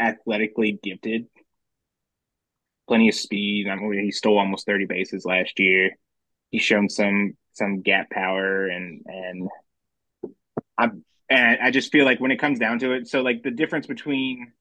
[0.00, 1.26] athletically gifted.
[2.86, 3.68] Plenty of speed.
[3.68, 5.90] I mean, he stole almost 30 bases last year.
[6.50, 9.48] He's shown some some gap power and and
[10.78, 10.90] I
[11.30, 13.86] and I just feel like when it comes down to it, so like the difference
[13.86, 14.52] between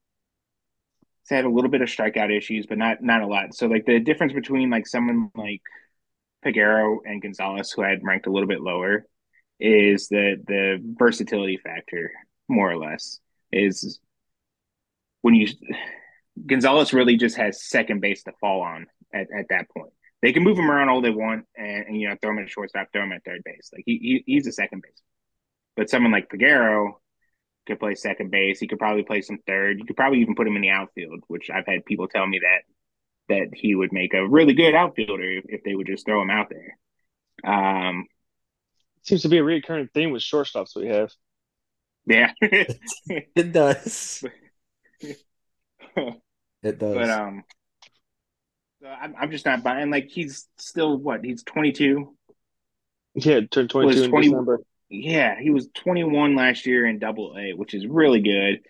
[1.23, 3.55] he's had a little bit of strikeout issues, but not not a lot.
[3.55, 5.61] So like the difference between like someone like
[6.45, 9.05] Peguero and Gonzales, who I had ranked a little bit lower,
[9.59, 12.11] is the the versatility factor,
[12.47, 13.19] more or less,
[13.51, 13.99] is
[15.21, 15.47] when you
[16.45, 19.93] Gonzales really just has second base to fall on at, at that point.
[20.21, 22.49] They can move him around all they want and, and you know throw him at
[22.49, 23.69] shortstop, throw him at third base.
[23.73, 25.01] Like he, he he's a second base.
[25.75, 26.93] But someone like Peguero
[27.65, 28.59] could play second base.
[28.59, 29.79] He could probably play some third.
[29.79, 32.39] You could probably even put him in the outfield, which I've had people tell me
[32.39, 32.63] that
[33.29, 36.29] that he would make a really good outfielder if, if they would just throw him
[36.29, 36.77] out there.
[37.49, 38.05] Um,
[39.03, 41.11] Seems to be a recurring theme with shortstops we have.
[42.05, 42.31] yeah.
[43.07, 44.23] It does.
[46.63, 46.95] It does.
[46.95, 47.43] but um,
[48.81, 49.91] so I'm I'm just not buying.
[49.91, 51.23] Like he's still what?
[51.23, 52.15] He's 22.
[53.15, 54.59] Yeah, turned 22 Was in 20 December.
[54.95, 58.61] Yeah, he was 21 last year in Double A, which is really good.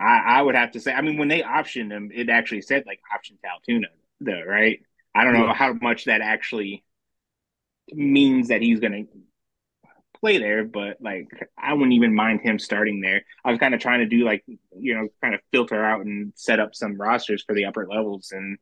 [0.00, 0.92] I I would have to say.
[0.92, 3.88] I mean, when they optioned him, it actually said like option to Altoona,
[4.20, 4.80] though, right?
[5.14, 5.54] I don't know Yeah.
[5.54, 6.84] how much that actually
[7.92, 9.06] means that he's going to
[10.20, 13.22] play there, but like I wouldn't even mind him starting there.
[13.44, 14.44] I was kind of trying to do like
[14.78, 18.32] you know, kind of filter out and set up some rosters for the upper levels,
[18.32, 18.58] and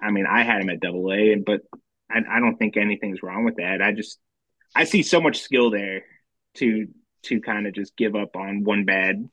[0.00, 1.62] I mean, I had him at Double A, but
[2.10, 3.82] I, I don't think anything's wrong with that.
[3.82, 4.18] I just
[4.76, 6.02] I see so much skill there
[6.56, 6.86] to
[7.24, 9.28] to kind of just give up on one bad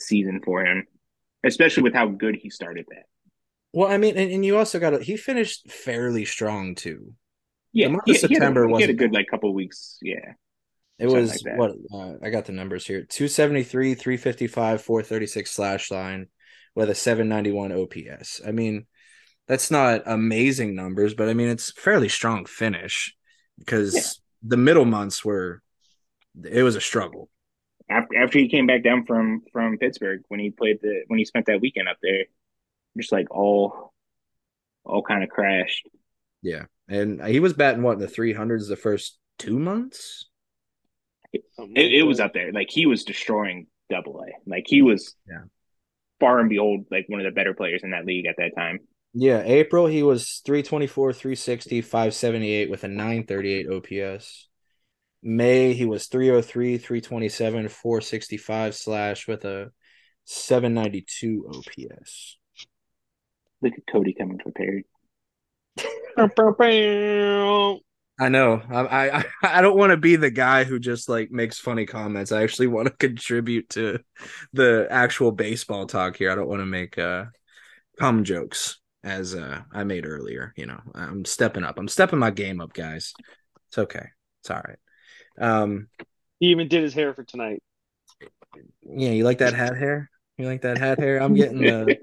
[0.00, 0.86] season for him,
[1.44, 3.04] especially with how good he started that.
[3.74, 7.12] well, I mean, and, and you also got to, he finished fairly strong too.
[7.72, 9.98] Yeah, The month of he, September had a good like couple weeks.
[10.00, 10.32] Yeah,
[10.98, 16.28] It was like what uh, I got the numbers here 273, 355, 436 slash line
[16.74, 18.40] with a 791 OPS.
[18.46, 18.86] I mean,
[19.46, 23.14] that's not amazing numbers, but I mean, it's fairly strong finish
[23.58, 24.18] because.
[24.42, 25.62] The middle months were,
[26.44, 27.28] it was a struggle.
[27.90, 31.46] after he came back down from from Pittsburgh when he played the when he spent
[31.46, 32.24] that weekend up there,
[32.96, 33.92] just like all
[34.84, 35.88] all kind of crashed.
[36.42, 36.66] Yeah.
[36.88, 40.26] And he was batting what in the 300s the first two months?
[41.32, 41.42] It,
[41.76, 42.52] it was up there.
[42.52, 44.32] Like he was destroying Double A.
[44.48, 45.42] Like he was Yeah.
[46.20, 48.80] far and behold like one of the better players in that league at that time.
[49.14, 49.42] Yeah.
[49.44, 54.48] April, he was 324, 360, 578 with a 938 OPS.
[55.22, 59.72] May, he was 303, 327, 465 slash with a
[60.24, 62.38] 792 OPS.
[63.60, 64.84] Look at Cody coming prepared.
[68.20, 68.62] I know.
[68.70, 72.32] I I, I don't want to be the guy who just like makes funny comments.
[72.32, 74.00] I actually want to contribute to
[74.52, 76.30] the actual baseball talk here.
[76.30, 77.26] I don't want to make uh
[77.98, 80.52] cum jokes as uh I made earlier.
[80.56, 81.78] You know, I'm stepping up.
[81.78, 83.14] I'm stepping my game up, guys.
[83.68, 84.06] It's okay.
[84.42, 84.78] It's all right.
[85.40, 85.88] Um,
[86.38, 87.62] he even did his hair for tonight.
[88.82, 90.10] Yeah, you like that hat hair?
[90.36, 91.18] You like that hat hair?
[91.18, 91.98] I'm getting the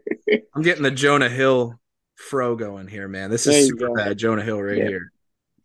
[0.55, 1.79] I'm getting the Jonah Hill
[2.15, 3.29] fro going here, man.
[3.29, 3.95] This is super go.
[3.95, 4.87] bad Jonah Hill right yep.
[4.87, 5.11] here.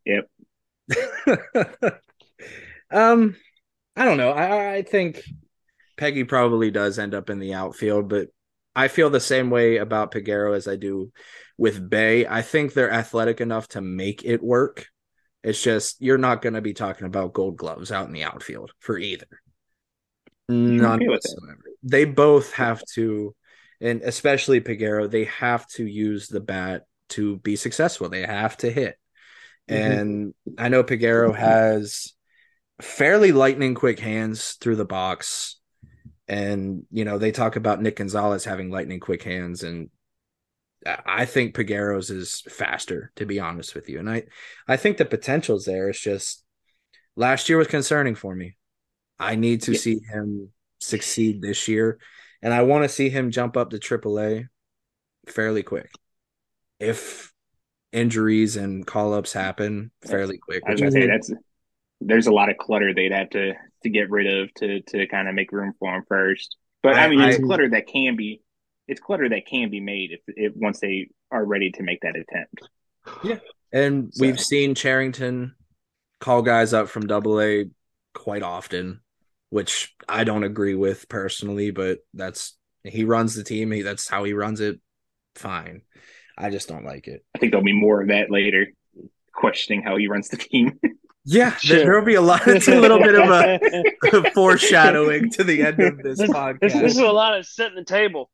[0.07, 0.31] Yep.
[2.91, 3.37] um,
[3.97, 4.31] I don't know.
[4.31, 5.23] I, I think
[5.97, 8.29] Peggy probably does end up in the outfield, but
[8.75, 11.13] I feel the same way about Peguero as I do
[11.59, 12.27] with Bae.
[12.29, 14.87] I think they're athletic enough to make it work.
[15.43, 18.73] It's just you're not going to be talking about gold gloves out in the outfield
[18.79, 19.27] for either.
[20.49, 21.59] None whatsoever.
[21.83, 23.35] They both have to,
[23.81, 28.09] and especially Peguero, they have to use the bat to be successful.
[28.09, 28.97] They have to hit.
[29.69, 29.93] Mm-hmm.
[29.93, 32.13] And I know Peguero has
[32.81, 35.60] fairly lightning quick hands through the box.
[36.31, 39.65] And, you know, they talk about Nick Gonzales having lightning quick hands.
[39.65, 39.91] And
[40.87, 43.99] I think Peguero's is faster, to be honest with you.
[43.99, 44.23] And I,
[44.69, 45.89] I think the potential's there.
[45.89, 46.45] It's just
[47.17, 48.57] last year was concerning for me.
[49.19, 49.79] I need to yeah.
[49.79, 51.99] see him succeed this year.
[52.43, 54.47] And I want to see him jump up to AAA
[55.27, 55.91] fairly quick.
[56.79, 57.33] If
[57.93, 60.63] injuries and call ups happen fairly quick.
[60.65, 61.33] I was gonna say that's
[62.01, 65.29] there's a lot of clutter they'd have to to get rid of to to kind
[65.29, 66.57] of make room for him first.
[66.83, 68.43] But I, I mean, it's I, clutter that can be
[68.89, 72.17] it's clutter that can be made if, if once they are ready to make that
[72.17, 72.69] attempt.
[73.23, 73.39] Yeah,
[73.73, 74.25] and so.
[74.25, 75.55] we've seen Cherington
[76.21, 77.67] call guys up from Double A
[78.15, 79.01] quite often,
[79.51, 83.71] which I don't agree with personally, but that's he runs the team.
[83.71, 84.81] He, that's how he runs it.
[85.35, 85.83] Fine.
[86.37, 87.25] I just don't like it.
[87.35, 88.69] I think there'll be more of that later,
[89.33, 90.79] questioning how he runs the team.
[91.25, 91.79] Yeah, sure.
[91.79, 92.47] there will be a lot.
[92.47, 93.59] It's a little bit of a,
[94.17, 96.61] a foreshadowing to the end of this, this podcast.
[96.61, 98.31] This, this, is a lot of setting the table.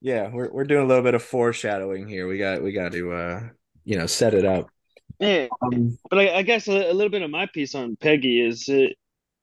[0.00, 2.26] Yeah, we're we're doing a little bit of foreshadowing here.
[2.26, 3.40] We got we got to uh
[3.84, 4.68] you know set it up.
[5.20, 8.40] Yeah, um, but I, I guess a, a, little bit of my piece on Peggy
[8.40, 8.96] is it,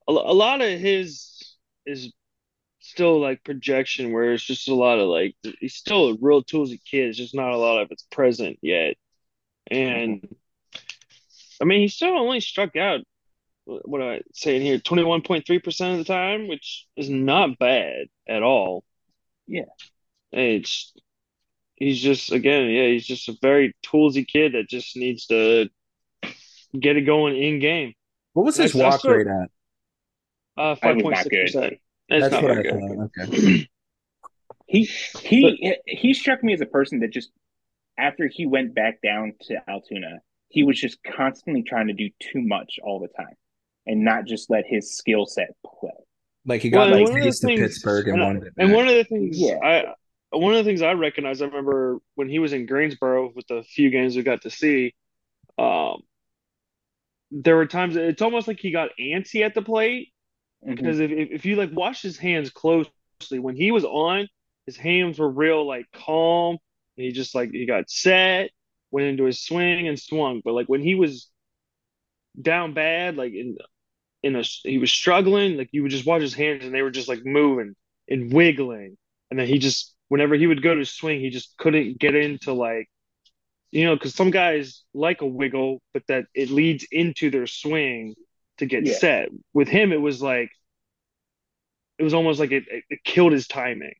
[0.07, 2.11] a, a lot of his is
[2.79, 6.79] still like projection where it's just a lot of like he's still a real toolsy
[6.83, 7.09] kid.
[7.09, 8.97] It's just not a lot of it's present yet.
[9.69, 10.27] And
[11.61, 13.01] I mean, he still only struck out.
[13.65, 14.79] What am I saying here?
[14.79, 18.83] Twenty one point three percent of the time, which is not bad at all.
[19.47, 19.65] Yeah,
[20.31, 20.93] it's
[21.75, 25.69] he's just again, yeah, he's just a very toolsy kid that just needs to
[26.77, 27.93] get it going in game.
[28.33, 29.49] What was his walk rate at?
[30.57, 31.73] Uh, five point six percent.
[32.09, 33.11] That's what I thought.
[33.19, 33.69] Okay.
[34.67, 37.29] he he he struck me as a person that just
[37.97, 42.41] after he went back down to Altoona, he was just constantly trying to do too
[42.41, 43.35] much all the time,
[43.85, 45.91] and not just let his skill set play.
[46.45, 48.49] Like he got well, like to Pittsburgh and, and one.
[48.57, 49.57] And one of the things, yeah.
[49.63, 49.93] I
[50.31, 53.63] one of the things I recognize, I remember when he was in Greensboro with the
[53.63, 54.93] few games we got to see.
[55.57, 56.01] Um,
[57.31, 60.11] there were times it's almost like he got antsy at the plate
[60.63, 60.75] Mm-hmm.
[60.75, 62.91] Because if, if you like watch his hands closely,
[63.39, 64.27] when he was on,
[64.65, 66.57] his hands were real like calm.
[66.97, 68.51] And he just like he got set,
[68.91, 70.41] went into his swing and swung.
[70.43, 71.29] But like when he was
[72.39, 73.57] down bad, like in
[74.23, 76.91] in a he was struggling, like you would just watch his hands and they were
[76.91, 77.75] just like moving
[78.09, 78.97] and wiggling.
[79.29, 82.53] And then he just whenever he would go to swing, he just couldn't get into
[82.53, 82.89] like
[83.71, 88.15] you know, because some guys like a wiggle, but that it leads into their swing
[88.57, 88.97] to get yeah.
[88.97, 89.29] set.
[89.53, 90.51] With him, it was like
[91.97, 93.95] it was almost like it, it killed his timing.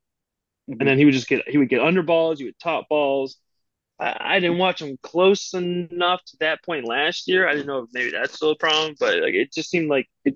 [0.69, 0.81] Mm-hmm.
[0.81, 3.37] And then he would just get he would get under balls, he would top balls.
[4.01, 7.47] I, I, didn't watch him close enough to that point last year.
[7.47, 10.09] I didn't know if maybe that's still a problem, but like it just seemed like
[10.25, 10.35] it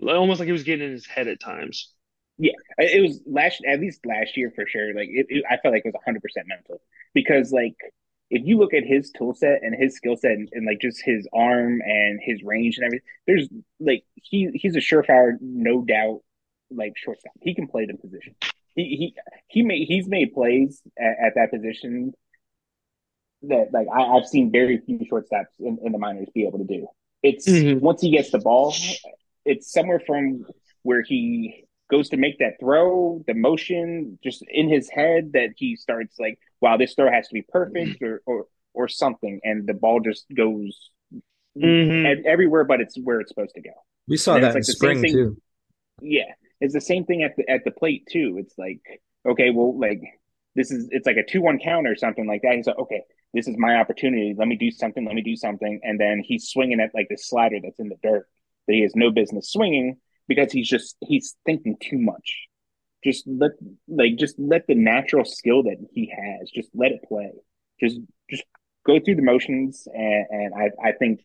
[0.00, 1.90] almost like he was getting in his head at times.
[2.38, 4.94] Yeah, it was last at least last year for sure.
[4.94, 6.80] Like it, it I felt like it was 100 percent mental
[7.12, 7.76] because like
[8.30, 11.02] if you look at his tool set and his skill set and, and, like just
[11.04, 13.48] his arm and his range and everything, there's
[13.80, 16.20] like he he's a surefire, no doubt,
[16.70, 17.32] like shortstop.
[17.40, 18.34] He can play the position.
[18.74, 19.14] He he
[19.48, 22.14] he made he's made plays at, at that position
[23.42, 26.64] that like I, have seen very few shortstops in, in the minors be able to
[26.64, 26.86] do.
[27.22, 27.84] It's mm-hmm.
[27.84, 28.74] once he gets the ball,
[29.44, 30.44] it's somewhere from
[30.82, 35.76] where he goes to make that throw, the motion just in his head that he
[35.76, 39.74] starts like, wow, this throw has to be perfect or or, or something, and the
[39.74, 40.90] ball just goes
[41.56, 42.26] mm-hmm.
[42.26, 43.70] everywhere, but it's where it's supposed to go.
[44.08, 45.36] We saw that like in spring thing, too.
[46.00, 48.36] Yeah, it's the same thing at the at the plate too.
[48.38, 48.80] It's like,
[49.26, 50.00] okay, well, like
[50.54, 52.54] this is it's like a two one count or something like that.
[52.54, 53.02] He's like, okay,
[53.34, 54.34] this is my opportunity.
[54.36, 55.04] Let me do something.
[55.04, 55.80] Let me do something.
[55.82, 58.28] And then he's swinging at like this slider that's in the dirt
[58.66, 59.98] that he has no business swinging
[60.28, 62.48] because he's just he's thinking too much.
[63.02, 63.52] Just let
[63.88, 67.32] like just let the natural skill that he has just let it play.
[67.80, 67.98] Just
[68.30, 68.44] just
[68.86, 71.20] go through the motions and, and I I think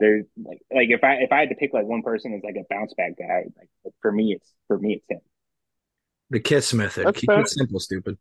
[0.00, 2.56] there's like like if I if I had to pick like one person as like
[2.56, 5.20] a bounce back guy, like for me it's for me it's him.
[6.30, 7.06] The kiss method.
[7.06, 7.40] That's Keep fair.
[7.40, 8.18] it simple, stupid.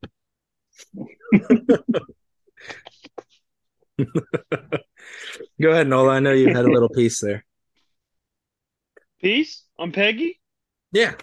[5.61, 6.13] Go ahead, Nola.
[6.13, 7.45] I know you had a little piece there.
[9.21, 10.39] Piece on Peggy.
[10.91, 11.13] Yeah.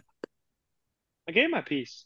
[1.28, 2.05] I gave my piece.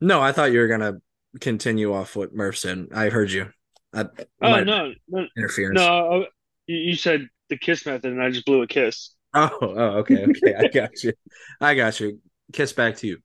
[0.00, 0.94] No, I thought you were gonna
[1.40, 2.88] continue off what Murph said.
[2.94, 3.50] I heard you.
[3.92, 4.06] I,
[4.42, 5.76] Oh no, no, interference.
[5.76, 5.86] no!
[5.86, 6.24] Oh,
[6.66, 9.14] you, you said the kiss method, and I just blew a kiss.
[9.32, 10.54] Oh, oh, okay, okay.
[10.54, 11.12] I got you.
[11.60, 12.20] I got you.
[12.52, 13.18] Kiss back to you.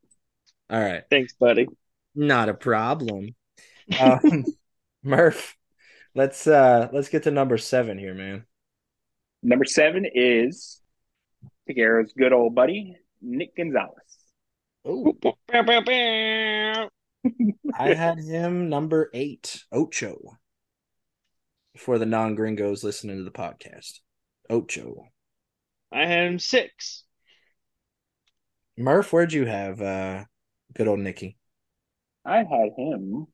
[0.69, 1.03] All right.
[1.09, 1.67] Thanks, buddy.
[2.15, 3.35] Not a problem.
[3.99, 4.45] Um,
[5.03, 5.55] Murph,
[6.15, 8.45] let's uh let's get to number seven here, man.
[9.41, 10.81] Number seven is
[11.67, 13.95] Figueroa's good old buddy, Nick Gonzales.
[14.85, 16.89] Oh, Bow, bow, bow.
[17.77, 20.37] I had him number eight, Ocho.
[21.77, 23.99] For the non gringos listening to the podcast.
[24.49, 25.05] Ocho.
[25.91, 27.03] I had him six.
[28.77, 30.25] Murph, where'd you have uh
[30.73, 31.38] good old Nicky?
[32.29, 33.25] I had him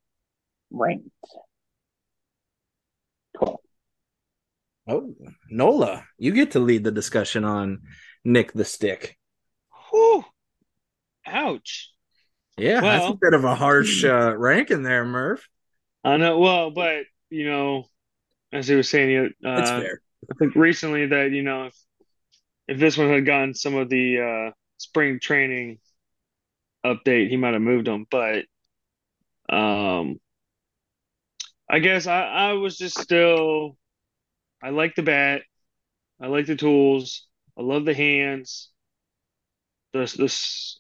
[0.72, 1.10] ranked
[3.38, 3.58] 12.
[4.88, 5.16] Oh,
[5.50, 7.82] Nola, you get to lead the discussion on
[8.24, 9.18] Nick the Stick.
[9.90, 10.24] Whew.
[11.26, 11.92] Ouch.
[12.58, 15.48] Yeah, that's a Well- bit of a harsh uh, ranking there, Murph.
[16.04, 16.40] I know.
[16.40, 17.86] Well, but you know,
[18.54, 20.02] as he was saying, uh, It's fair.
[20.32, 21.76] I think recently that you know, if
[22.68, 25.80] if this one had gotten some of the uh, spring training
[26.86, 28.06] update, he might have moved him.
[28.10, 28.46] But
[29.50, 30.20] um,
[31.70, 33.78] I guess I I was just still.
[34.64, 35.44] I like the bat.
[36.22, 37.28] I like the tools.
[37.58, 38.72] I love the hands.
[39.94, 40.28] The the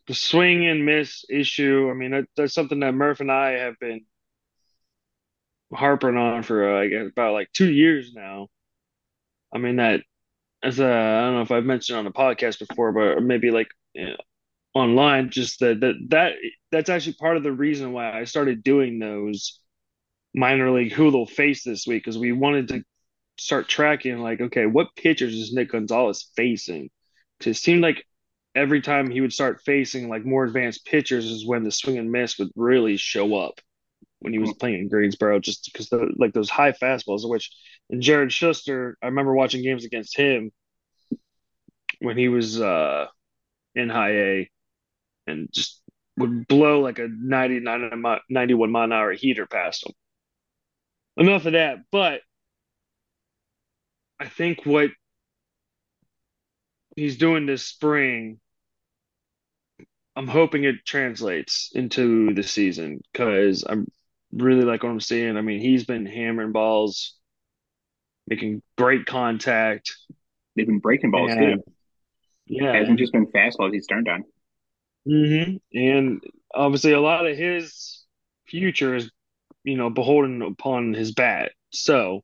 [0.07, 1.89] the swing and miss issue.
[1.89, 4.05] I mean, that, that's something that Murph and I have been
[5.73, 8.47] harping on for uh, guess about like two years now.
[9.53, 10.01] I mean that
[10.63, 13.69] as a I don't know if I've mentioned on the podcast before, but maybe like
[13.93, 14.17] you know,
[14.75, 16.33] online, just that that that
[16.71, 19.59] that's actually part of the reason why I started doing those
[20.35, 22.83] minor league who they'll face this week because we wanted to
[23.37, 26.89] start tracking like okay, what pitchers is Nick Gonzales facing?
[27.39, 28.05] Because it seemed like
[28.53, 32.11] every time he would start facing like more advanced pitchers is when the swing and
[32.11, 33.59] miss would really show up
[34.19, 37.51] when he was playing in Greensboro, just because the like those high fastballs, which
[37.89, 40.51] and Jared Shuster, I remember watching games against him
[41.99, 43.05] when he was uh,
[43.75, 44.49] in high A
[45.27, 45.81] and just
[46.17, 49.93] would blow like a 99, mi- 91 mile an hour heater past him.
[51.17, 52.21] Enough of that, but
[54.19, 54.91] I think what
[56.95, 58.39] he's doing this spring,
[60.15, 63.85] I'm hoping it translates into the season because I'm
[64.31, 65.35] really like what I'm seeing.
[65.37, 67.15] I mean, he's been hammering balls,
[68.27, 69.93] making great contact.
[70.55, 71.55] They've been breaking balls Yeah.
[71.55, 71.63] too.
[72.47, 72.73] Yeah.
[72.73, 74.23] It hasn't just been fastballs he's turned on.
[75.05, 78.05] Hmm And obviously, a lot of his
[78.47, 79.11] future is,
[79.63, 81.51] you know, beholden upon his bat.
[81.71, 82.21] So.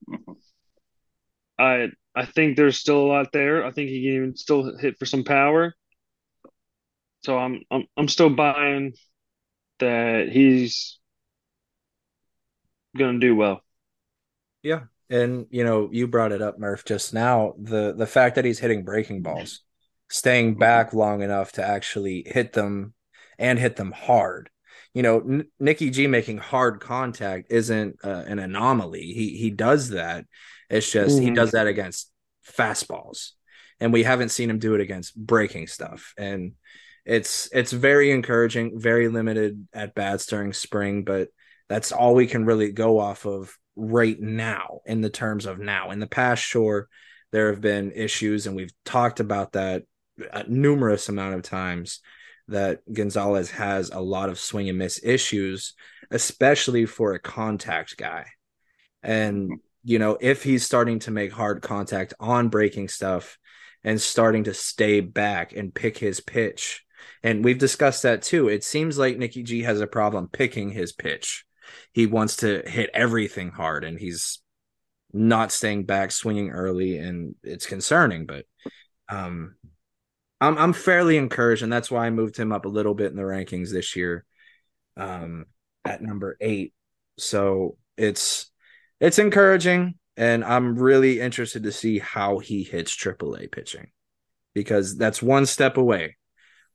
[1.57, 3.65] I I think there's still a lot there.
[3.65, 5.73] I think he can even still hit for some power.
[7.23, 8.93] So I'm I'm I'm still buying
[9.79, 10.99] that he's
[12.97, 13.61] gonna do well.
[14.63, 14.83] Yeah.
[15.09, 17.53] And you know, you brought it up, Murph, just now.
[17.57, 19.61] The the fact that he's hitting breaking balls,
[20.11, 22.93] staying back long enough to actually hit them
[23.39, 24.49] and hit them hard.
[24.93, 29.13] You know, N- Nicky G making hard contact isn't uh, an anomaly.
[29.13, 30.25] He he does that.
[30.69, 31.35] It's just he Mhm.
[31.35, 32.11] does that against
[32.45, 33.31] fastballs,
[33.79, 36.13] and we haven't seen him do it against breaking stuff.
[36.17, 36.53] And
[37.05, 38.79] it's it's very encouraging.
[38.79, 41.29] Very limited at bats during spring, but
[41.69, 45.91] that's all we can really go off of right now in the terms of now.
[45.91, 46.89] In the past, sure,
[47.31, 49.83] there have been issues, and we've talked about that
[50.47, 51.99] numerous amount of times
[52.47, 55.73] that Gonzales has a lot of swing and miss issues,
[56.09, 58.25] especially for a contact guy.
[59.03, 63.37] And, you know, if he's starting to make hard contact on breaking stuff
[63.83, 66.83] and starting to stay back and pick his pitch,
[67.23, 68.47] and we've discussed that too.
[68.47, 71.45] It seems like Nicky G has a problem picking his pitch.
[71.93, 74.39] He wants to hit everything hard and he's
[75.13, 78.25] not staying back, swinging early, and it's concerning.
[78.25, 78.45] But
[79.09, 79.55] um,
[80.41, 83.15] I'm I'm fairly encouraged, and that's why I moved him up a little bit in
[83.15, 84.25] the rankings this year.
[84.97, 85.45] Um,
[85.85, 86.73] at number eight.
[87.17, 88.51] So it's
[88.99, 93.89] it's encouraging, and I'm really interested to see how he hits AAA pitching
[94.53, 96.17] because that's one step away.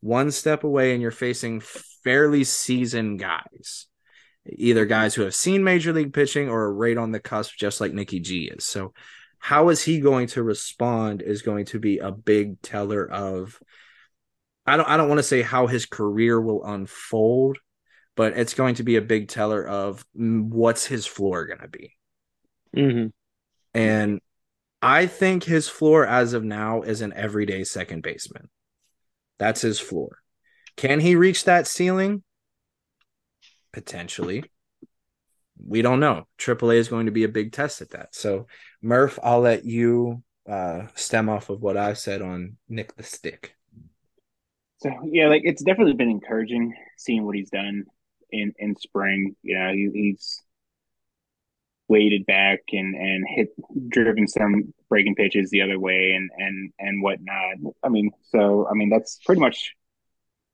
[0.01, 1.61] One step away, and you're facing
[2.05, 3.87] fairly seasoned guys,
[4.49, 7.81] either guys who have seen major league pitching or are right on the cusp, just
[7.81, 8.64] like Nicky G is.
[8.64, 8.93] So,
[9.47, 13.61] how is he going to respond is going to be a big teller of.
[14.67, 14.89] I don't.
[14.89, 17.59] I don't want to say how his career will unfold,
[18.17, 21.93] but it's going to be a big teller of what's his floor going to be.
[22.77, 23.07] Mm-hmm.
[23.73, 24.21] And
[24.83, 28.49] I think his floor as of now is an everyday second baseman.
[29.39, 30.19] That's his floor.
[30.77, 32.25] Can he reach that ceiling?
[33.73, 34.43] Potentially.
[35.65, 36.27] We don't know.
[36.39, 38.15] AAA is going to be a big test at that.
[38.15, 38.47] So,
[38.83, 43.55] Murph, I'll let you uh, stem off of what I said on Nick the Stick.
[44.79, 47.85] So yeah, like it's definitely been encouraging seeing what he's done
[48.31, 49.35] in in spring.
[49.43, 50.43] You know, he, he's
[51.89, 53.49] weighted back and and hit
[53.89, 57.75] driven some breaking pitches the other way and and and whatnot.
[57.83, 59.75] I mean, so I mean that's pretty much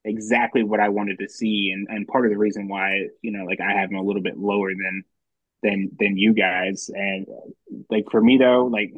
[0.04, 3.44] exactly what I wanted to see, and and part of the reason why you know
[3.44, 5.04] like I have him a little bit lower than
[5.62, 7.26] than than you guys, and
[7.90, 8.92] like for me though, like.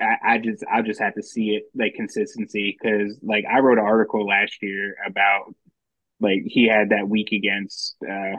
[0.00, 3.78] I, I just I just have to see it like consistency because like I wrote
[3.78, 5.54] an article last year about
[6.20, 8.36] like he had that week against uh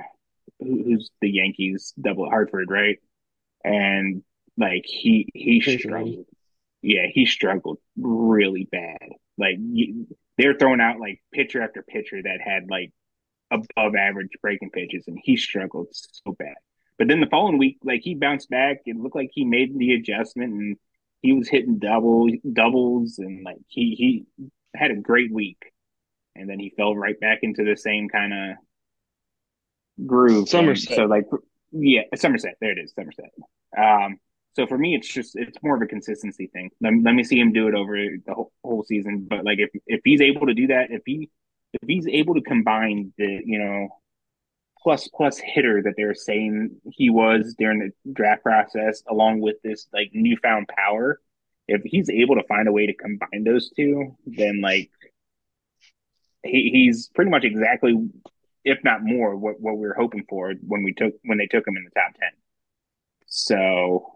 [0.60, 2.98] who's the Yankees double Hartford, right?
[3.64, 4.24] And
[4.58, 6.26] like he he struggled.
[6.82, 9.10] Yeah, he struggled really bad.
[9.38, 9.58] Like
[10.38, 12.92] they're throwing out like pitcher after pitcher that had like
[13.52, 16.56] above average breaking pitches, and he struggled so bad.
[16.98, 18.82] But then the following week, like he bounced back.
[18.86, 20.78] It looked like he made the adjustment, and
[21.22, 25.72] he was hitting double doubles, and like he he had a great week.
[26.38, 28.58] And then he fell right back into the same kind of
[30.06, 30.50] groove.
[30.50, 30.90] Somerset.
[30.92, 31.26] And so like
[31.72, 32.56] yeah, Somerset.
[32.60, 33.32] There it is, Somerset.
[33.78, 34.18] Um,
[34.56, 36.72] so for me, it's just it's more of a consistency thing.
[36.82, 37.96] Let, let me see him do it over
[38.26, 39.28] the whole, whole season.
[39.30, 41.30] But like if if he's able to do that, if he
[41.74, 43.90] if he's able to combine the you know
[44.82, 49.88] plus plus hitter that they're saying he was during the draft process, along with this
[49.94, 51.20] like newfound power,
[51.68, 54.90] if he's able to find a way to combine those two, then like
[56.44, 58.10] he, he's pretty much exactly
[58.64, 61.68] if not more, what, what we were hoping for when we took when they took
[61.68, 62.32] him in the top ten.
[63.28, 64.15] So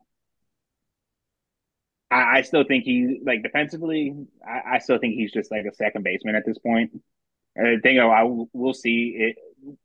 [2.12, 4.16] I, I still think he like defensively.
[4.45, 6.91] I, I, still think he's just like a second baseman at this point.
[7.57, 9.36] I think I will see it.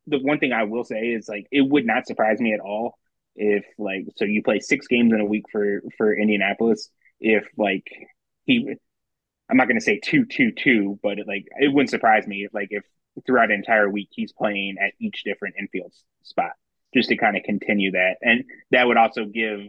[0.07, 2.99] The one thing I will say is like it would not surprise me at all
[3.35, 6.89] if like so you play six games in a week for for Indianapolis
[7.21, 7.87] if like
[8.45, 8.75] he
[9.51, 12.45] I'm not going to say two two two but it, like it wouldn't surprise me
[12.45, 12.85] if like if
[13.27, 16.53] throughout an entire week he's playing at each different infield spot
[16.95, 18.17] just to kind of continue that.
[18.23, 19.61] And that would also give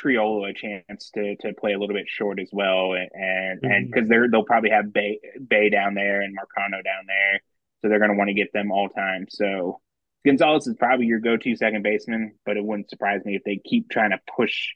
[0.00, 3.86] Triolo a chance to to play a little bit short as well, and and mm-hmm.
[3.86, 7.40] because they're they'll probably have Bae Bae down there and Marcano down there,
[7.80, 9.26] so they're going to want to get them all time.
[9.28, 9.80] So
[10.24, 13.60] Gonzales is probably your go to second baseman, but it wouldn't surprise me if they
[13.64, 14.70] keep trying to push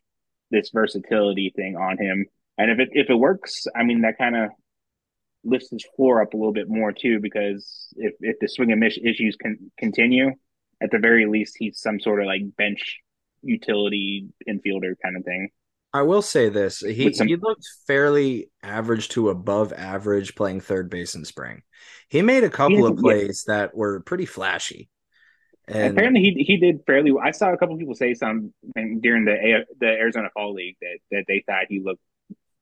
[0.51, 2.27] this versatility thing on him.
[2.59, 4.51] And if it if it works, I mean that kind of
[5.45, 8.81] lifts his floor up a little bit more too, because if if the swing and
[8.81, 10.33] miss issues can continue,
[10.81, 13.01] at the very least, he's some sort of like bench
[13.45, 15.51] utility infielder kind of thing.
[15.93, 17.29] I will say this: he some...
[17.29, 21.63] he looked fairly average to above average playing third base in spring.
[22.09, 23.55] He made a couple of plays yeah.
[23.55, 24.89] that were pretty flashy.
[25.67, 27.13] And apparently, he he did fairly.
[27.13, 27.25] well.
[27.25, 28.53] I saw a couple people say something
[29.01, 32.03] during the the Arizona Fall League that that they thought he looked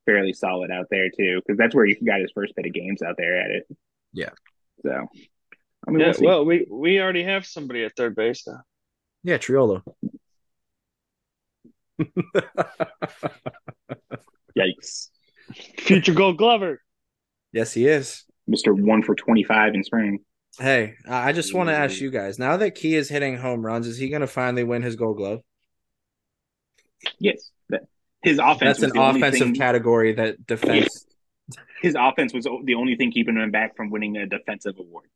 [0.04, 3.02] fairly solid out there too, because that's where he got his first bit of games
[3.02, 3.66] out there at it.
[4.12, 4.30] Yeah.
[4.82, 5.06] So,
[5.86, 6.12] I mean, yeah.
[6.18, 8.60] We'll, well, we we already have somebody at third base now.
[9.22, 9.82] Yeah, Triolo.
[14.58, 15.08] Yikes!
[15.78, 16.80] Future Gold Glover.
[17.52, 18.24] Yes, he is.
[18.46, 20.20] Mister One for Twenty Five in spring.
[20.58, 23.86] Hey, I just want to ask you guys now that Ke is hitting home runs,
[23.86, 25.40] is he going to finally win his Gold Glove?
[27.18, 27.50] Yes
[28.22, 28.78] his offense.
[28.78, 31.06] That's an offensive thing, category that defense.
[31.82, 35.08] His offense was the only thing keeping him back from winning a defensive award.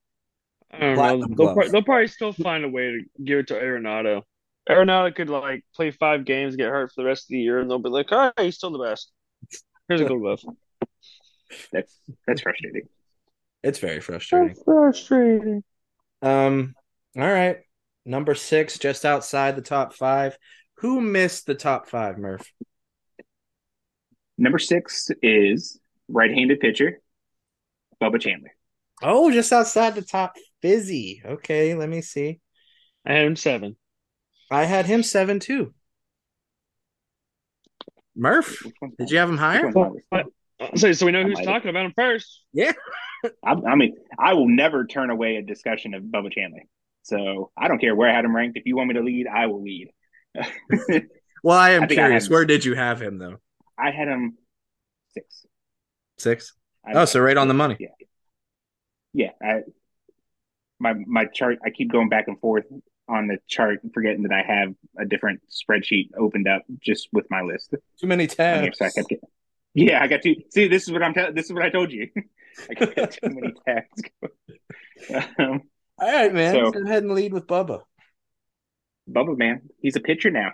[0.79, 4.23] They'll, probably, they'll, probably still find a way to give it to Arenado.
[4.69, 7.71] Arenado could like play five games, get hurt for the rest of the year, and
[7.71, 9.13] they'll be like, "All right, he's still the best."
[9.89, 10.41] Here's a Gold Glove.
[11.73, 12.89] That's that's frustrating.
[13.63, 14.49] It's very frustrating.
[14.49, 15.63] That's frustrating.
[16.23, 16.75] Um.
[17.17, 17.59] All right,
[18.05, 20.37] number six, just outside the top five.
[20.79, 22.53] Who missed the top five, Murph?
[24.37, 27.01] Number six is right-handed pitcher,
[28.03, 28.53] Bubba Chandler.
[29.03, 31.23] Oh, just outside the top fizzy.
[31.25, 32.41] Okay, let me see.
[33.07, 33.77] I had him seven.
[34.51, 35.75] I had him seven too.
[38.15, 38.63] Murph,
[38.99, 39.67] did you have him higher?
[39.67, 40.31] Which one's my list?
[40.77, 41.55] So, so we know I who's might have.
[41.57, 42.43] talking about him first.
[43.45, 46.63] I, I mean, I will never turn away a discussion of Bubba Chandler.
[47.03, 48.57] So I don't care where I had him ranked.
[48.57, 49.91] If you want me to lead, I will lead.
[51.43, 52.29] Well, I am I think I curious.
[52.29, 53.37] Where did you have him though?
[53.79, 54.37] I had him
[55.11, 55.47] six.
[56.19, 56.55] Six.
[56.85, 57.77] I, Oh, so right on the money.
[57.79, 57.89] Yeah,
[59.13, 59.31] yeah.
[59.41, 59.61] I,
[60.81, 61.59] my my chart.
[61.65, 62.65] I keep going back and forth
[63.09, 67.43] on the chart, forgetting that I have a different spreadsheet opened up just with my
[67.43, 67.75] list.
[68.01, 68.81] Too many tabs.
[68.81, 69.29] I kept getting-
[69.75, 70.37] yeah, I got two.
[70.51, 71.13] See, this is what I'm.
[71.13, 72.09] Te- this is what I told you.
[72.71, 74.03] I got too many tabs.
[75.39, 75.61] um,
[75.99, 76.55] All right, man.
[76.55, 77.83] So- Go ahead and lead with Bubba.
[79.09, 80.51] Bubba, man, he's a pitcher now,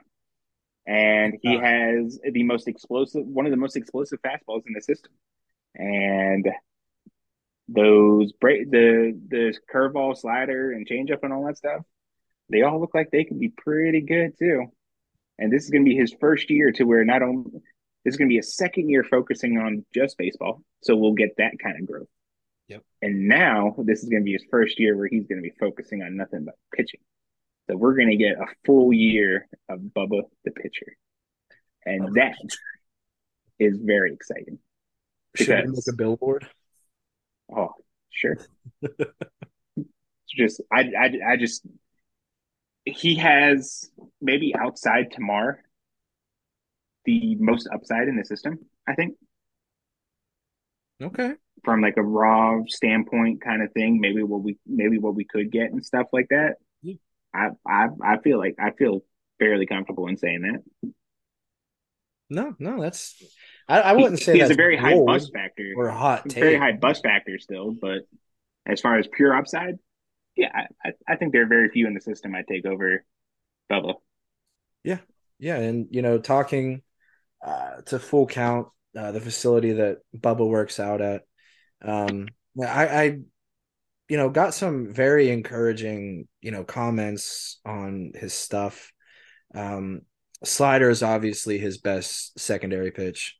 [0.86, 5.12] and he has the most explosive, one of the most explosive fastballs in the system,
[5.74, 6.46] and
[7.68, 11.80] those break the the curveball, slider, and changeup, and all that stuff.
[12.52, 14.66] They all look like they could be pretty good too.
[15.38, 17.50] And this is going to be his first year to where not only
[18.04, 21.36] this is going to be a second year focusing on just baseball, so we'll get
[21.38, 22.08] that kind of growth.
[22.68, 22.82] Yep.
[23.00, 25.54] And now this is going to be his first year where he's going to be
[25.58, 27.00] focusing on nothing but pitching.
[27.68, 30.96] So we're going to get a full year of Bubba the pitcher,
[31.86, 32.36] and Bubba that
[33.58, 34.58] is very exciting.
[35.36, 36.46] Should we make a billboard?
[37.54, 37.70] Oh,
[38.10, 38.36] sure.
[38.82, 41.62] it's just I, I I just
[42.84, 45.56] he has maybe outside Termarr
[47.04, 48.58] the most upside in the system,
[48.88, 49.16] I think,
[51.02, 51.34] Okay.
[51.64, 54.00] from like a raw standpoint kind of thing.
[54.00, 56.56] Maybe what we maybe what we could get and stuff like that.
[56.82, 56.94] Yeah.
[57.34, 59.04] I I I feel like I feel
[59.38, 60.92] fairly comfortable in saying that.
[62.30, 63.22] No, no, that's
[63.68, 65.72] I, I wouldn't he, say he has that's a very high bust factor.
[65.76, 66.42] or a hot take.
[66.42, 68.02] very high bust factor still, but
[68.64, 69.74] as far as pure upside,
[70.36, 73.04] yeah, I, I, think there are very few in the system I take over
[73.70, 73.94] Bubba.
[74.82, 74.98] Yeah,
[75.38, 76.82] yeah, and you know, talking
[77.44, 81.22] uh, to full count, uh, the facility that Bubba works out at,
[81.82, 82.28] um,
[82.60, 83.18] I, I,
[84.08, 88.92] you know, got some very encouraging, you know, comments on his stuff.
[89.54, 90.02] Um,
[90.44, 93.36] slider is obviously his best secondary pitch.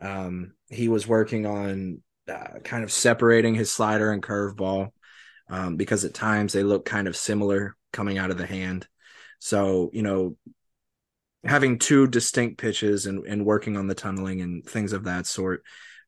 [0.00, 4.90] Um, he was working on uh, kind of separating his slider and curveball
[5.48, 8.86] um, because at times they look kind of similar coming out of the hand.
[9.38, 10.36] So, you know,
[11.44, 15.62] having two distinct pitches and, and working on the tunneling and things of that sort.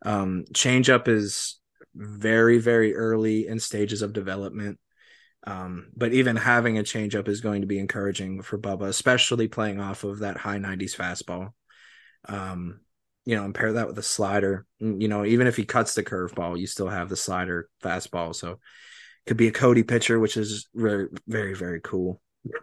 [0.04, 1.60] Um, changeup is
[1.94, 4.78] very, very early in stages of development.
[5.46, 9.80] Um, but even having a changeup is going to be encouraging for Bubba, especially playing
[9.80, 11.52] off of that high 90s fastball.
[12.28, 12.80] Um,
[13.24, 14.66] you know, and pair that with a slider.
[14.82, 18.34] Mm, You know, even if he cuts the curveball, you still have the slider fastball.
[18.34, 18.58] So
[19.28, 22.20] could be a Cody pitcher, which is very, very, very cool.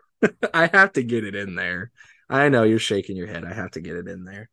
[0.54, 1.92] I have to get it in there.
[2.28, 3.46] I know you're shaking your head.
[3.46, 4.50] I have to get it in there.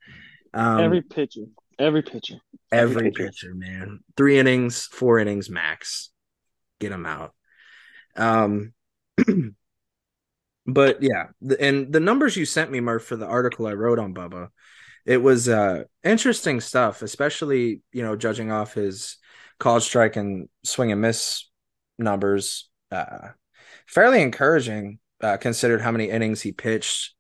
[0.53, 1.45] Um, every every pitcher,
[1.79, 2.35] every pitcher.
[2.71, 3.25] every pitcher.
[3.25, 3.55] pitcher.
[3.55, 4.01] man.
[4.15, 6.11] Three innings, four innings max.
[6.81, 7.33] Get them out.
[8.15, 8.75] Um,
[10.67, 13.99] but yeah, the, and the numbers you sent me, Murph, for the article I wrote
[13.99, 14.49] on Bubba,
[15.07, 19.17] it was uh interesting stuff, especially you know judging off his
[19.59, 21.47] college strike and swing and miss
[22.03, 22.69] numbers.
[22.91, 23.29] Uh,
[23.87, 27.15] fairly encouraging, uh, considered how many innings he pitched.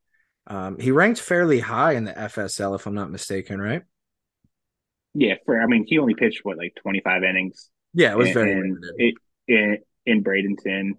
[0.46, 3.82] Um, he ranked fairly high in the FSL, if I'm not mistaken, right?
[5.14, 7.70] Yeah, for I mean, he only pitched what like twenty five innings.
[7.92, 9.14] Yeah, it was in, very in, it,
[9.46, 10.92] in in Bradenton,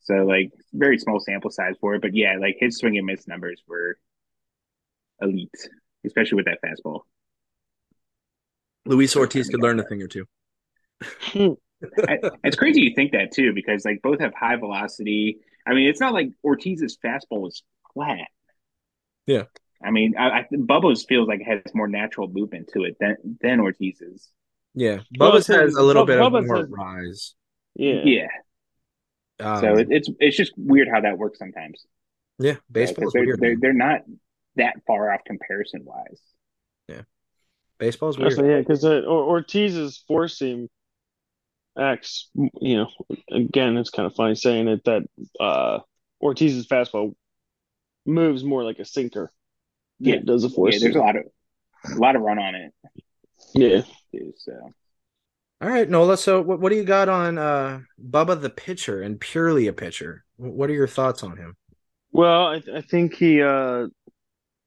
[0.00, 2.02] so like very small sample size for it.
[2.02, 3.98] But yeah, like his swing and miss numbers were
[5.20, 5.50] elite,
[6.06, 7.02] especially with that fastball.
[8.86, 10.24] Luis Ortiz could learn a thing or two.
[12.08, 15.38] I, it's crazy you think that too, because like both have high velocity.
[15.66, 17.62] I mean, it's not like Ortiz's fastball is
[17.94, 18.26] flat.
[19.26, 19.44] Yeah.
[19.84, 23.16] I mean, I, I Bubba's feels like it has more natural movement to it than
[23.40, 24.28] than Ortiz's.
[24.74, 27.34] Yeah, Well, Bubba's has a little bit of Bubba's more has- rise.
[27.74, 28.00] Yeah.
[28.04, 28.26] Yeah.
[29.40, 31.84] Um, so it, it's it's just weird how that works sometimes.
[32.40, 33.40] yeah, Yeah, they're, weird.
[33.40, 34.00] they're they're not
[34.56, 36.20] that far off comparison wise.
[36.88, 37.02] Yeah,
[37.78, 38.32] baseball's weird.
[38.32, 40.68] So, yeah, because uh, Or- Ortiz's four seam
[41.78, 42.88] acts, you know,
[43.30, 45.02] again, it's kind of funny saying it that
[45.40, 45.78] uh,
[46.20, 47.14] Ortiz's fastball
[48.06, 49.30] moves more like a sinker
[50.00, 50.18] than Yeah.
[50.20, 51.24] it does a four Yeah, there's a lot of
[51.84, 52.72] a lot of run on it
[53.54, 53.82] Yeah.
[54.36, 54.52] So
[55.60, 56.16] All right, Nola.
[56.16, 60.24] So, what, what do you got on uh, Bubba the pitcher and purely a pitcher?
[60.36, 61.56] What are your thoughts on him?
[62.12, 63.86] Well, I, I think he, uh,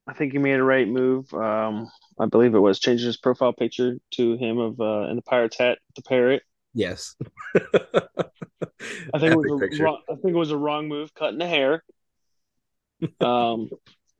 [0.07, 1.34] I think he made a right move.
[1.34, 1.89] Um,
[2.20, 5.57] I believe it was changing his profile picture to him of uh, in the pirate's
[5.57, 6.43] hat, the parrot.
[6.74, 7.16] Yes.
[7.56, 11.40] I think it was Epic a wrong, I think it was a wrong move cutting
[11.40, 11.84] the hair.
[13.20, 13.70] Um,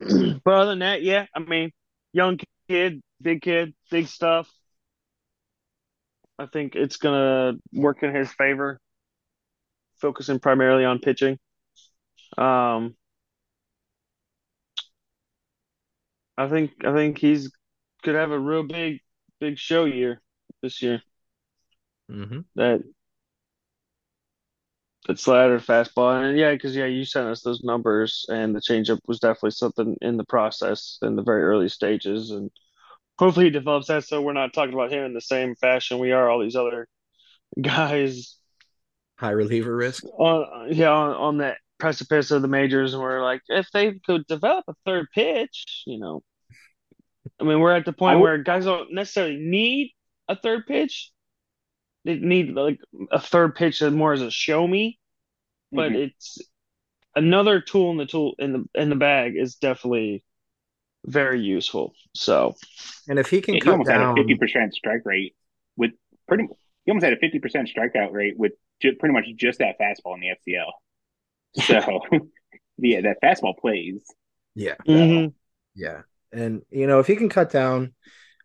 [0.00, 1.72] but other than that, yeah, I mean,
[2.12, 2.38] young
[2.68, 4.50] kid, big kid, big stuff.
[6.38, 8.80] I think it's gonna work in his favor,
[10.00, 11.38] focusing primarily on pitching.
[12.36, 12.96] Um,
[16.36, 17.52] I think I think he's
[18.02, 19.00] could have a real big
[19.38, 20.20] big show year
[20.62, 21.02] this year.
[22.12, 22.82] Hmm That
[25.08, 29.00] that slider fastball and yeah, because yeah, you sent us those numbers and the changeup
[29.08, 32.50] was definitely something in the process in the very early stages and
[33.18, 36.12] hopefully he develops that so we're not talking about him in the same fashion we
[36.12, 36.86] are all these other
[37.60, 38.36] guys
[39.18, 40.04] High reliever risk.
[40.18, 44.26] on yeah on, on that precipice of the majors and we're like if they could
[44.26, 46.22] develop a third pitch, you know.
[47.40, 49.92] I mean, we're at the point would- where guys don't necessarily need
[50.28, 51.11] a third pitch.
[52.04, 52.80] They need like
[53.12, 54.98] a third pitch that more as a show me,
[55.72, 55.96] but Mhm.
[55.96, 56.38] it's
[57.16, 60.24] another tool in the tool in the in the bag is definitely
[61.06, 61.94] very useful.
[62.14, 62.56] So
[63.08, 65.34] And if he can Yeah, he cut almost had a down, fifty percent strike rate
[65.76, 65.92] with
[66.28, 66.44] pretty.
[66.84, 70.14] He almost had a fifty percent strikeout rate with ju- pretty much just that fastball
[70.14, 70.72] in the FCL.
[71.54, 72.00] So,
[72.78, 74.02] yeah, that fastball plays.
[74.54, 75.34] yeah, So, Mhm.
[75.74, 77.94] yeah, and you know if he can cut down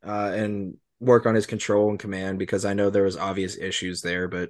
[0.05, 4.01] uh, and work on his control and command, because I know there was obvious issues
[4.01, 4.49] there, but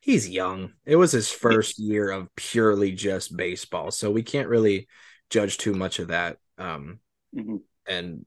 [0.00, 0.72] he's young.
[0.86, 4.88] It was his first year of purely just baseball, so we can't really
[5.30, 6.38] judge too much of that.
[6.58, 7.00] Um,
[7.34, 7.60] mhm.
[7.86, 8.26] and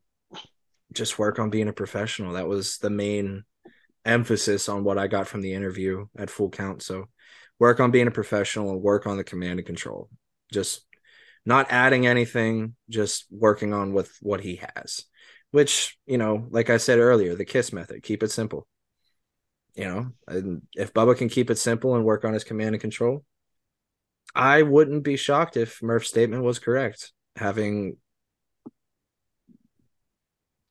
[0.93, 2.33] just work on being a professional.
[2.33, 3.43] That was the main
[4.05, 6.81] emphasis on what I got from the interview at full count.
[6.83, 7.05] So
[7.59, 10.09] work on being a professional and work on the command and control.
[10.51, 10.85] Just
[11.45, 15.05] not adding anything, just working on with what he has.
[15.53, 18.65] Which, you know, like I said earlier, the kiss method, keep it simple.
[19.75, 22.81] You know, and if Bubba can keep it simple and work on his command and
[22.81, 23.23] control,
[24.33, 27.11] I wouldn't be shocked if Murph's statement was correct.
[27.35, 27.97] Having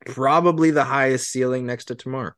[0.05, 2.33] probably the highest ceiling next to Termarr.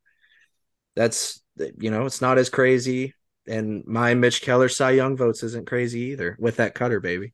[0.97, 3.15] That's you know, it's not as crazy.
[3.47, 7.33] And my Mitch Keller Cy Young votes isn't crazy either with that cutter, baby.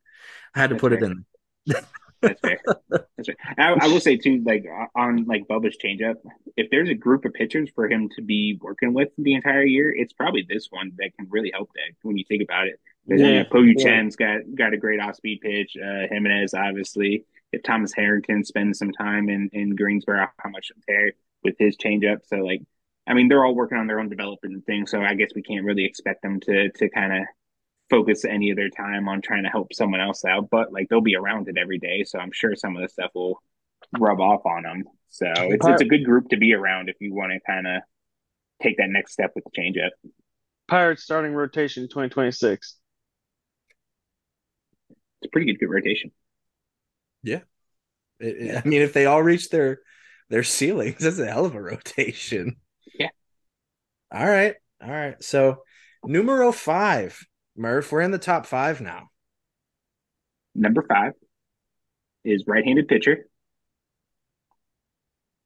[0.55, 1.25] I had to That's put it in.
[2.23, 2.61] That's fair.
[2.91, 3.37] That's right.
[3.59, 4.65] I, I will say too, like
[4.95, 6.17] on like Bubba's changeup,
[6.57, 9.95] if there's a group of pitchers for him to be working with the entire year,
[9.95, 12.81] it's probably this one that can really help that when you think about it.
[13.07, 13.17] Yeah.
[13.17, 13.85] you know, Po-Yu Yeah.
[13.85, 15.77] Chen's got got a great off speed pitch.
[15.77, 17.25] Uh, Jimenez obviously.
[17.53, 21.13] If Thomas Harrington spends some time in in Greensboro, how much there
[21.43, 22.19] with his changeup?
[22.27, 22.63] So like,
[23.07, 24.87] I mean, they're all working on their own development thing.
[24.87, 27.23] So I guess we can't really expect them to to kind of
[27.91, 30.49] focus any of their time on trying to help someone else out.
[30.51, 33.11] But like they'll be around it every day, so I'm sure some of the stuff
[33.15, 33.43] will
[33.99, 34.85] rub off on them.
[35.09, 37.83] So it's it's a good group to be around if you want to kind of
[38.63, 39.91] take that next step with the changeup.
[40.69, 42.77] Pirates starting rotation 2026.
[45.23, 46.13] It's a pretty good, good rotation.
[47.25, 47.43] It-
[48.21, 49.81] it- I mean, if they all reach their
[50.29, 52.57] their ceilings, that's a hell of a rotation.
[52.95, 53.09] Yeah.
[54.13, 54.55] All right.
[54.83, 55.21] All right.
[55.23, 55.65] So
[56.05, 57.19] numero five,
[57.61, 59.11] Murph, we're in the top five now.
[60.55, 61.13] Number five
[62.25, 63.27] is right-handed pitcher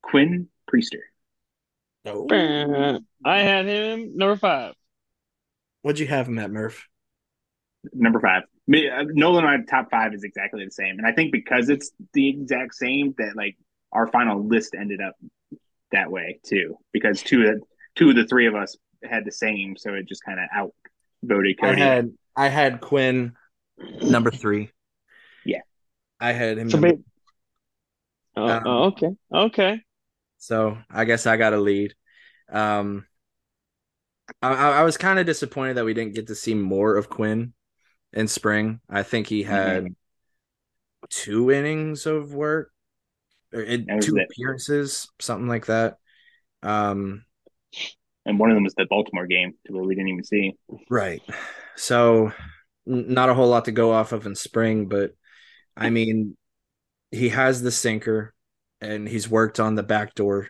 [0.01, 1.01] Quinn Priester.
[2.07, 2.29] Oh.
[3.25, 4.75] I had him number five.
[5.83, 6.87] What'd you have him at, Murph?
[7.93, 8.45] Number five.
[8.69, 11.69] Me- uh, Nolan and I top five is exactly the same, and I think because
[11.69, 13.57] it's the exact same that like
[13.91, 15.17] our final list ended up
[15.91, 16.79] that way too.
[16.93, 17.61] Because two of
[17.97, 20.39] two of the three of us had the same, so it just kind
[21.31, 23.35] of outvoted I had I had Quinn
[24.03, 24.71] number three.
[25.45, 25.61] Yeah.
[26.21, 26.71] I had him.
[26.71, 27.03] So, number- ba-
[28.37, 29.81] oh, Um, oh, okay, okay.
[30.39, 31.95] So I guess I got a lead.
[32.51, 33.07] Um,
[34.43, 37.09] I, I I was kind of disappointed that we didn't get to see more of
[37.09, 37.55] Quinn
[38.13, 38.81] in spring.
[38.89, 39.95] I think he had
[41.11, 42.73] two innings of work,
[43.53, 44.25] or it, two it.
[44.31, 45.99] appearances, something like that.
[46.63, 47.25] Um,
[48.27, 50.57] and one of them was the Baltimore game, to where we didn't even see.
[50.91, 51.23] right.
[51.77, 52.33] So
[52.87, 55.13] not a whole lot to go off of in spring, but
[55.77, 56.37] I mean,
[57.11, 58.35] he has the sinker,
[58.81, 60.49] and he's worked on the backdoor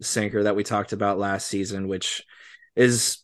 [0.00, 2.22] sinker that we talked about last season, which
[2.76, 3.18] is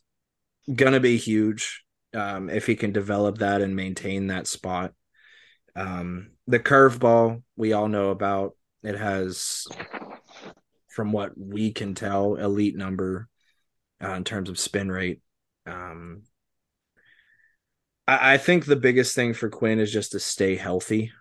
[0.73, 4.93] gonna be huge um, if he can develop that and maintain that spot.
[5.75, 8.55] Um, the curveball we all know about.
[8.83, 9.67] It has,
[10.89, 13.29] from what we can tell, elite number
[14.03, 15.21] uh, in terms of spin rate.
[15.65, 16.23] Um,
[18.07, 21.11] I, I think the biggest thing for Quinn is just to stay healthy.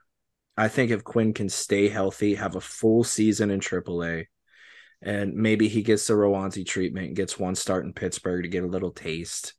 [0.57, 4.27] I think if Quinn can stay healthy, have a full season in AAA,
[5.01, 8.65] and maybe he gets the Roansy treatment, and gets one start in Pittsburgh to get
[8.65, 9.55] a little taste,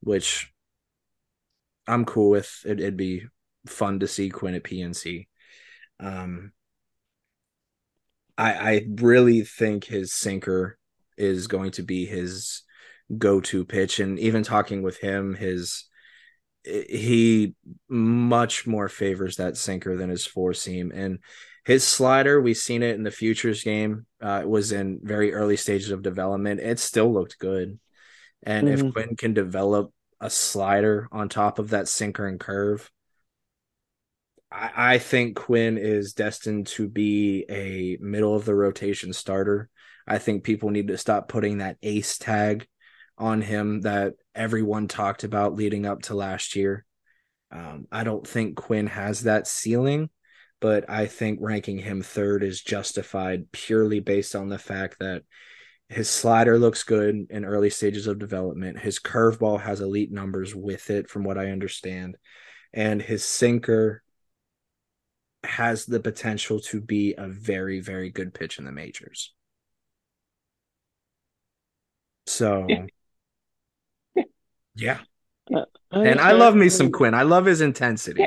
[0.00, 0.52] which
[1.86, 2.80] I'm cool with it.
[2.80, 3.26] It'd be
[3.66, 5.28] fun to see Quinn at PNC.
[6.00, 6.52] Um,
[8.36, 10.78] I I really think his sinker
[11.22, 12.62] is going to be his
[13.16, 15.84] go-to pitch, and even talking with him, his
[16.64, 17.54] he
[17.88, 21.18] much more favors that sinker than his four seam, and
[21.64, 22.40] his slider.
[22.40, 24.06] We've seen it in the futures game.
[24.22, 26.60] Uh, it was in very early stages of development.
[26.60, 27.78] It still looked good,
[28.42, 28.86] and mm-hmm.
[28.86, 32.88] if Quinn can develop a slider on top of that sinker and curve,
[34.50, 39.68] I, I think Quinn is destined to be a middle of the rotation starter.
[40.06, 42.66] I think people need to stop putting that ace tag
[43.18, 46.84] on him that everyone talked about leading up to last year.
[47.50, 50.10] Um, I don't think Quinn has that ceiling,
[50.60, 55.22] but I think ranking him third is justified purely based on the fact that
[55.88, 58.78] his slider looks good in early stages of development.
[58.78, 62.16] His curveball has elite numbers with it, from what I understand.
[62.72, 64.02] And his sinker
[65.44, 69.34] has the potential to be a very, very good pitch in the majors.
[72.26, 72.66] So,
[74.74, 74.98] yeah.
[75.94, 77.12] Uh, and I love me some Quinn.
[77.12, 78.26] I love his intensity.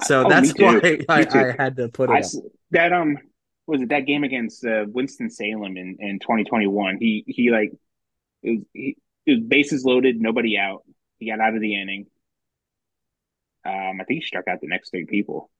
[0.00, 0.80] So oh, that's why
[1.10, 2.38] I, I, had to put it I,
[2.70, 3.18] That, um,
[3.66, 6.96] was it that game against uh, Winston Salem in, in 2021?
[6.98, 7.72] He he like
[8.42, 10.84] it was, he, it was bases loaded, nobody out.
[11.18, 12.06] He got out of the inning.
[13.64, 15.50] Um, I think he struck out the next three people,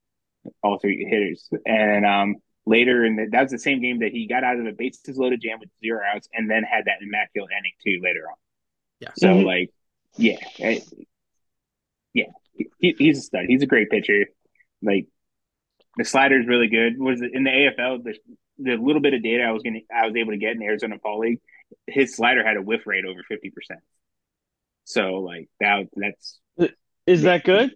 [0.62, 4.26] all three hitters, and um, later in the, that was the same game that he
[4.26, 7.50] got out of the bases loaded jam with zero outs, and then had that immaculate
[7.58, 8.36] inning too later on.
[9.00, 9.10] Yeah.
[9.16, 9.46] So mm-hmm.
[9.46, 9.70] like,
[10.16, 10.82] yeah, I,
[12.14, 12.26] yeah,
[12.78, 13.44] he, he's a stud.
[13.48, 14.26] He's a great pitcher.
[14.82, 15.06] Like
[15.96, 16.98] the slider is really good.
[16.98, 18.14] Was in the AFL the
[18.58, 20.66] the little bit of data I was gonna I was able to get in the
[20.66, 21.40] Arizona Fall League,
[21.86, 23.80] his slider had a whiff rate over fifty percent.
[24.84, 26.38] So like that that's
[27.06, 27.74] is that good?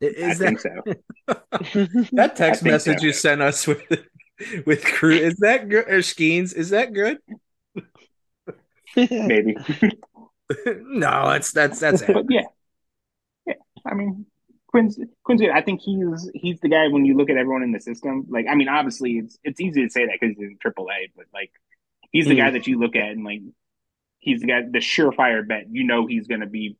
[0.00, 2.08] Is I that, think so.
[2.12, 3.06] that text message so.
[3.06, 3.80] you sent us with
[4.66, 7.18] with crew is that good or Skenes is that good?
[8.96, 9.56] Maybe.
[10.66, 12.02] no, that's that's that's.
[12.02, 12.42] But yeah,
[13.46, 13.54] yeah.
[13.84, 14.26] I mean,
[14.68, 15.42] Quinn's Quinn's.
[15.52, 18.26] I think he's he's the guy when you look at everyone in the system.
[18.28, 21.26] Like, I mean, obviously it's it's easy to say that because he's in AAA, but
[21.34, 21.50] like
[22.10, 22.38] he's the mm.
[22.38, 23.40] guy that you look at and like
[24.18, 25.66] he's the guy the surefire bet.
[25.70, 26.76] You know he's going to be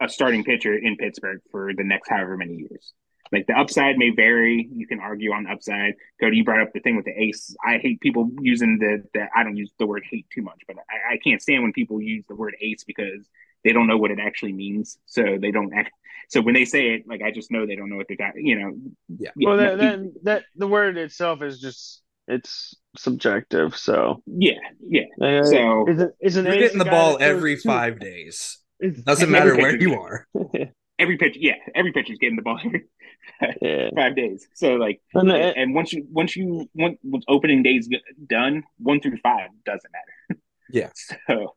[0.00, 2.92] a starting pitcher in Pittsburgh for the next however many years.
[3.30, 4.68] Like the upside may vary.
[4.72, 5.94] You can argue on the upside.
[6.20, 7.54] Cody, you brought up the thing with the ace.
[7.64, 10.76] I hate people using the, the I don't use the word hate too much, but
[10.78, 13.28] I, I can't stand when people use the word ace because
[13.64, 14.98] they don't know what it actually means.
[15.06, 15.90] So they don't act,
[16.28, 18.32] so when they say it, like I just know they don't know what they got.
[18.36, 18.76] You know.
[19.18, 19.30] Yeah.
[19.36, 23.76] Well, that, that that the word itself is just it's subjective.
[23.76, 25.02] So yeah, yeah.
[25.20, 28.58] Uh, so isn't isn't you're getting the ball every five days.
[28.80, 30.26] Doesn't matter where you are.
[30.98, 32.86] every pitch, yeah, every pitcher is getting the ball every
[33.62, 33.90] yeah.
[33.94, 34.46] five days.
[34.54, 37.88] So like, and, and once you once you once opening days
[38.26, 40.40] done, one through five doesn't matter.
[40.70, 40.90] Yeah.
[41.26, 41.56] So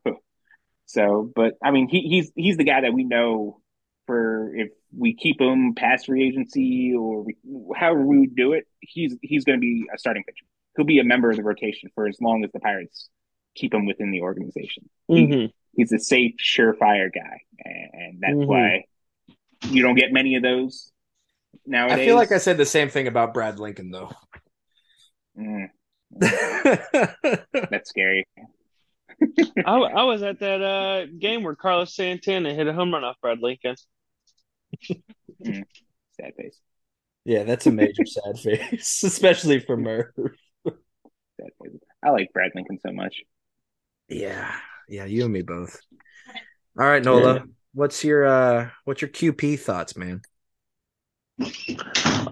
[0.85, 3.61] so, but I mean, he, he's he's the guy that we know
[4.07, 7.37] for if we keep him past free agency or we,
[7.75, 10.45] however we do it, he's he's going to be a starting pitcher.
[10.75, 13.09] He'll be a member of the rotation for as long as the Pirates
[13.55, 14.89] keep him within the organization.
[15.09, 15.31] Mm-hmm.
[15.31, 18.47] He, he's a safe, surefire guy, and that's mm-hmm.
[18.47, 18.85] why
[19.69, 20.91] you don't get many of those
[21.65, 21.99] nowadays.
[21.99, 24.11] I feel like I said the same thing about Brad Lincoln, though.
[25.37, 25.69] Mm.
[27.69, 28.27] that's scary.
[29.65, 33.17] I, I was at that uh, game where Carlos Santana hit a home run off
[33.21, 33.75] Brad Lincoln.
[34.89, 35.63] mm,
[36.19, 36.59] sad face.
[37.23, 40.07] Yeah, that's a major sad face, especially for Merv.
[42.03, 43.21] I like Brad Lincoln so much.
[44.07, 44.51] Yeah,
[44.91, 45.79] yeah, you and me both.
[46.77, 47.41] All right, Nola, yeah.
[47.73, 50.21] what's your uh what's your QP thoughts, man?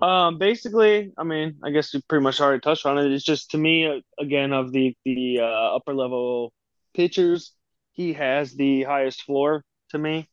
[0.01, 3.11] Um, basically, I mean, I guess you pretty much already touched on it.
[3.11, 6.53] It's just to me, uh, again, of the the uh, upper level
[6.93, 7.53] pitchers,
[7.93, 10.29] he has the highest floor to me,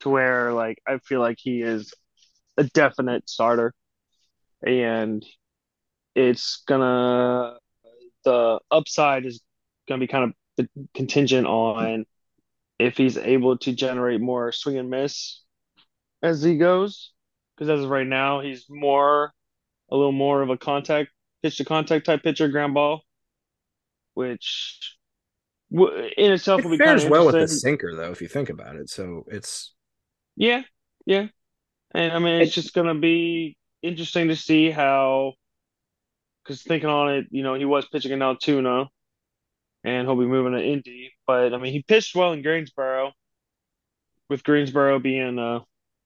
[0.00, 1.92] to where like I feel like he is
[2.56, 3.74] a definite starter,
[4.66, 5.24] and
[6.14, 7.58] it's gonna
[8.24, 9.42] the upside is
[9.88, 10.32] gonna be kind of
[10.94, 12.06] contingent on
[12.78, 15.42] if he's able to generate more swing and miss
[16.22, 17.12] as he goes.
[17.56, 19.32] Because as of right now, he's more
[19.90, 21.10] a little more of a contact
[21.42, 23.02] pitch to contact type pitcher, ground ball,
[24.14, 24.96] which
[25.70, 28.90] in itself it fares well with the sinker though if you think about it.
[28.90, 29.74] So it's
[30.36, 30.62] yeah
[31.06, 31.26] yeah.
[31.92, 35.32] And i mean it's, just gonna be interesting to see how
[36.42, 38.86] because thinking on it you know he was pitching in altoona
[39.86, 43.12] and he'll be moving to indy but i mean he pitched well in greensboro
[44.28, 45.60] with greensboro being a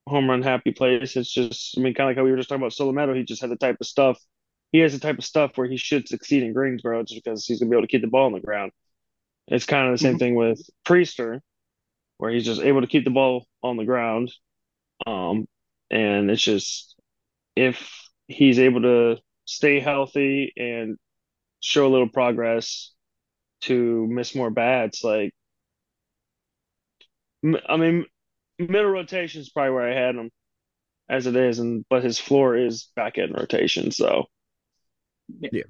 [0.08, 1.16] home run happy place.
[1.16, 3.16] It's just, I mean, kind of like how we were just talking about Solometo.
[3.16, 4.18] He just had the type of stuff.
[4.72, 7.60] He has the type of stuff where he should succeed in Greensboro just because he's
[7.60, 8.72] gonna be able to keep the ball on the ground.
[9.48, 10.18] It's kind of the same Mhm.
[10.18, 11.40] thing with Priester,
[12.18, 14.32] where he's just able to keep the ball on the ground.
[15.06, 15.48] Um,
[15.90, 16.96] and it's just
[17.56, 20.98] if he's able to stay healthy and
[21.60, 22.92] show a little progress
[23.62, 25.32] to miss more bats, like
[27.68, 28.04] I mean,
[28.58, 30.30] middle rotation is probably where I had him
[31.08, 33.90] as it is, and but his floor is back end rotation.
[33.92, 34.26] So
[35.50, 35.62] yeah.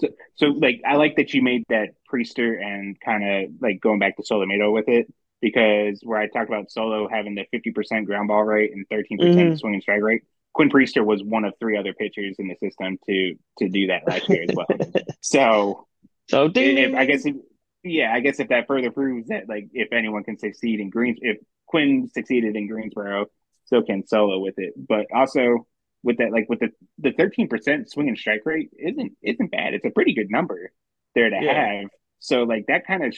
[0.00, 3.98] So, so like I like that you made that Priester and kind of like going
[3.98, 8.06] back to Solometo with it because where I talked about Solo having the fifty percent
[8.06, 9.58] ground ball rate and 13% Mhm.
[9.58, 10.22] swing and strike rate,
[10.54, 14.06] Quinn Priester was one of three other pitchers in the system to to do that
[14.06, 14.66] last year as well.
[15.20, 15.86] So
[16.28, 17.36] so ding, if, I guess if,
[17.82, 21.18] yeah, I guess if that further proves that like if anyone can succeed in Greens,
[21.20, 23.26] if Quinn succeeded in Greensboro,
[23.64, 24.70] so can Solometo.
[24.76, 25.66] But also
[26.02, 29.74] with that, like with the the thirteen percent swing and strike rate isn't isn't bad.
[29.74, 30.72] It's a pretty good number
[31.14, 31.80] there to Yeah.
[31.82, 31.90] have.
[32.20, 33.14] So like that kind of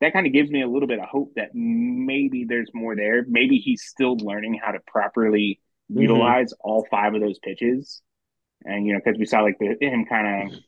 [0.00, 3.24] that kind of gives me a little bit of hope that maybe there's more there.
[3.28, 5.60] Maybe he's still learning how to properly
[5.90, 6.02] Mhm.
[6.02, 8.02] utilize all five of those pitches.
[8.64, 10.58] And you know, because we saw like the him kind of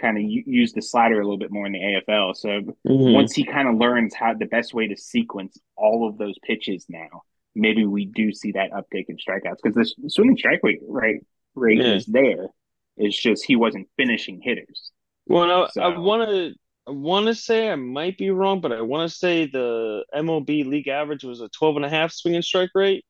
[0.00, 2.34] kind of use the slider a little bit more in the AFL.
[2.34, 2.48] So
[2.86, 3.12] Mhm.
[3.12, 6.86] once he kind of learns how the best way to sequence all of those pitches
[6.88, 7.22] now,
[7.54, 11.16] maybe we do see that uptick in strikeouts because the swinging strike rate right
[11.54, 11.94] rate Yeah.
[11.94, 12.48] is there.
[12.96, 14.92] It's just he wasn't finishing hitters.
[15.26, 16.54] Well, I, I want to
[16.86, 20.64] I want to say I might be wrong, but I want to say the MLB
[20.64, 23.04] league average was a 12 and a half swing and strike rate.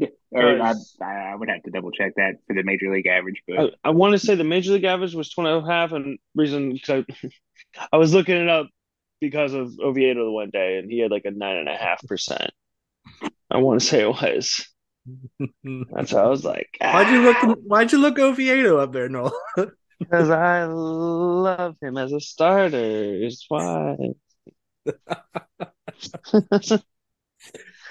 [0.32, 3.42] Or uh, I, I would have to double check that for the major league average,
[3.48, 6.18] but I, I want to say the major league average was 20 and half, and
[6.36, 7.28] reason because I,
[7.92, 8.68] I was looking it up
[9.20, 12.06] because of Oviedo the one day, and he had like a nine and a half
[12.06, 12.52] percent.
[13.50, 14.68] I want to say it was.
[15.90, 17.58] That's how I was like, Why'd you look?
[17.64, 19.32] Why'd you look Oviedo up there, Noel?
[20.00, 22.78] Because I love him as a starter.
[23.24, 23.96] Is why.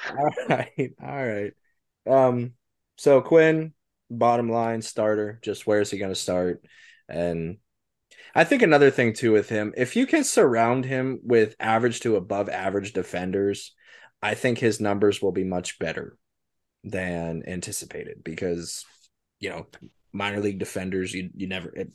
[0.10, 1.54] All right, all right.
[2.08, 2.54] Um,
[2.98, 3.74] so Quinn,
[4.10, 5.40] bottom line starter.
[5.44, 6.64] Just where is he going to start?
[7.08, 7.58] And
[8.36, 12.16] I think another thing too with him, if you can surround him with average to
[12.16, 13.74] above average defenders,
[14.22, 16.18] I think his numbers will be much better
[16.84, 18.86] than anticipated because
[19.40, 19.68] you know
[20.14, 21.92] minor league defenders you you never it,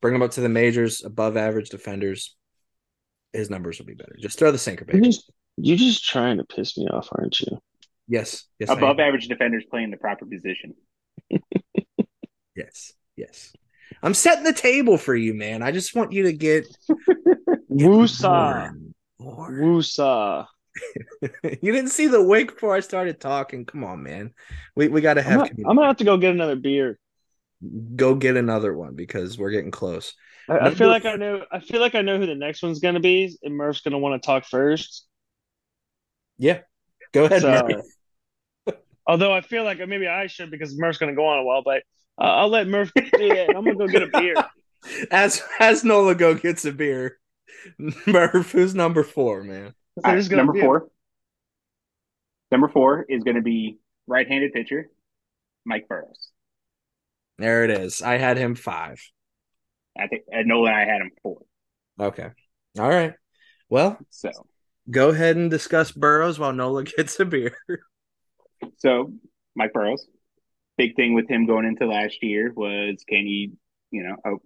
[0.00, 2.34] bring them up to the majors above average defenders
[3.32, 6.44] his numbers will be better just throw the sinker You're just, you're just trying to
[6.44, 7.58] piss me off, aren't you?
[8.08, 10.74] Yes yes above average defenders playing the proper position.
[12.56, 13.52] Yes, yes.
[14.02, 15.62] I'm setting the table for you, man.
[15.62, 16.66] I just want you to get
[17.70, 18.70] Woosa.
[19.18, 19.54] more.
[19.60, 20.46] Woosa.
[21.22, 23.64] you didn't see the wink before I started talking.
[23.64, 24.32] Come on, man.
[24.74, 25.50] We we got to I'm have.
[25.64, 26.98] I'm gonna have to go get another beer.
[27.96, 30.14] go get another one because we're getting close.
[30.48, 31.44] I, I feel like I know.
[31.50, 34.20] I feel like I know who the next one's gonna be, and Murph's gonna want
[34.20, 35.06] to talk first.
[36.38, 36.60] Yeah,
[37.14, 37.40] go ahead.
[37.40, 38.74] So,
[39.06, 41.82] although I feel like maybe I should because Murph's gonna go on a while, but
[42.18, 43.48] uh, I'll let Murph do it.
[43.48, 44.34] I'm gonna go get a beer.
[45.10, 47.18] As as Nola go gets a beer.
[48.06, 49.68] Murph, who's number four, man?
[49.68, 50.88] So All right, there's gonna number be a- four.
[52.50, 54.88] Number four is going to be right-handed pitcher,
[55.64, 56.28] Mike Burrows.
[57.38, 58.00] There it is.
[58.02, 59.00] I had him five.
[59.98, 61.40] I think uh, Nolan and I had him four.
[61.98, 62.28] Okay.
[62.78, 63.14] All right.
[63.68, 64.30] Well, So,
[64.90, 67.56] go ahead and discuss Burrows while Nola gets a beer.
[68.78, 69.12] so
[69.54, 70.06] Mike Burrows,
[70.76, 73.52] big thing with him going into last year was can he,
[73.90, 74.40] you know, oh,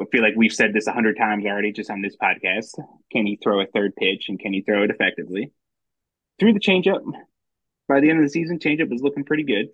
[0.00, 2.82] I feel like we've said this a hundred times already just on this podcast.
[3.10, 5.52] Can he throw a third pitch and can he throw it effectively?
[6.38, 7.02] Threw the changeup.
[7.88, 9.66] By the end of the season, changeup is looking pretty good.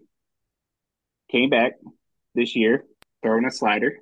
[1.31, 1.74] Came back
[2.35, 2.85] this year,
[3.22, 3.99] throwing a slider.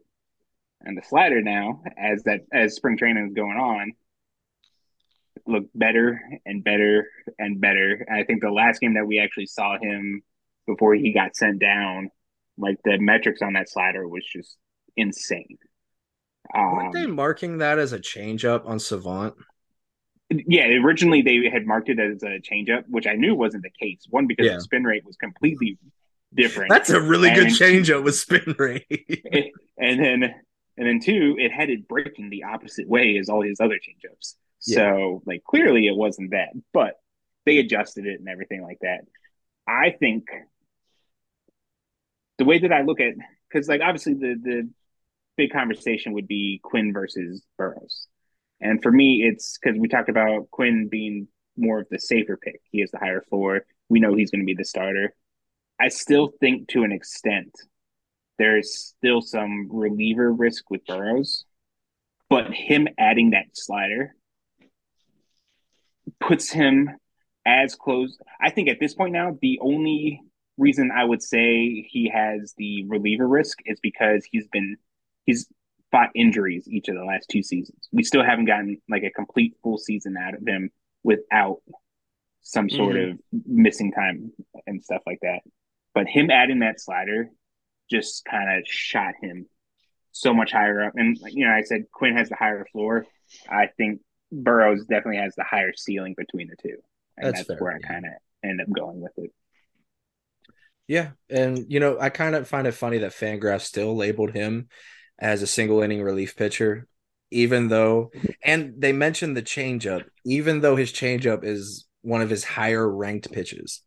[0.81, 3.93] And the slider now, as that as spring training is going on,
[5.47, 8.05] looked better and better and better.
[8.09, 10.23] And I think the last game that we actually saw him
[10.67, 12.11] before he got sent down,
[12.59, 14.57] like the metrics on that slider was just
[14.97, 15.59] insane.
[16.55, 19.35] Weren't they Um, marking that as a changeup on Savant?
[20.31, 24.07] yeah, originally they had marked it as a changeup, which I knew wasn't the case.
[24.11, 24.55] One because Yeah.
[24.55, 25.79] the spin rate was completely
[26.35, 26.71] different.
[26.71, 28.87] That's a really good And- changeup with spin rate.
[29.79, 30.35] and then
[30.79, 34.35] and then two, it had it breaking the opposite way as all his other changeups.
[34.75, 36.95] So like clearly it wasn't that, but
[37.45, 39.03] they adjusted it and everything like that.
[39.67, 40.25] I think
[42.39, 43.15] the way that I look at
[43.49, 44.71] because like obviously the the
[45.37, 48.09] big conversation would be Quinn versus Burrows,
[48.61, 52.61] and for me it's because we talked about Quinn being more of the safer pick.
[52.71, 53.65] He has the higher floor.
[53.89, 55.15] we know he's going to be the starter.
[55.81, 57.53] I still think to an extent
[58.39, 61.45] there's still some reliever risk with Burrows,
[62.29, 64.16] but him adding that slider
[66.21, 66.91] puts him
[67.45, 68.19] as close.
[68.41, 70.23] I think at this point now, the only
[70.59, 74.77] reason I would say he has the reliever risk is because he's been
[75.25, 75.47] he's
[75.91, 77.89] fought injuries each of the last two seasons.
[77.93, 80.71] We still haven't gotten like a complete full season out of him
[81.03, 81.59] without
[82.43, 83.13] some sort mm-hmm.
[83.13, 84.33] of missing time
[84.67, 85.41] and stuff like that.
[85.95, 87.31] But him adding that slider
[87.91, 89.47] just kind of shot him
[90.13, 90.95] so much higher up.
[90.97, 93.07] And you know, I said Quinn has the higher floor.
[93.49, 94.01] I think
[94.33, 96.77] Burrows definitely has the higher ceiling between the two.
[97.17, 98.13] And that's, that's where I kind of
[98.45, 99.33] end up going with it.
[100.89, 104.69] Yeah, and you know, I kind of find it funny that Fangraph still labeled him
[105.19, 106.87] as a single inning relief pitcher,
[107.33, 108.13] even though,
[108.45, 113.33] and they mentioned the changeup, even though his changeup is one of his higher ranked
[113.33, 113.83] pitches.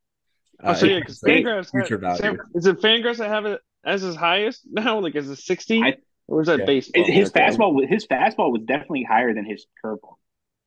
[0.61, 4.17] Oh, so uh, yeah, because Fangraphs have, is it Fangraphs that have it as his
[4.17, 4.99] highest now?
[4.99, 5.81] Like, is it sixty?
[5.81, 5.95] I,
[6.27, 6.65] or is that yeah.
[6.65, 7.05] baseball?
[7.05, 10.15] His fastball, his fastball was definitely higher than his curveball.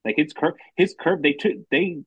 [0.05, 2.03] Like his curve, his curve, they took they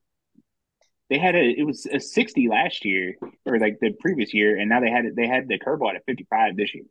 [1.10, 3.16] they had a it was a 60 last year
[3.46, 6.06] or like the previous year and now they had it they had the curveball at
[6.06, 6.86] 55 this year.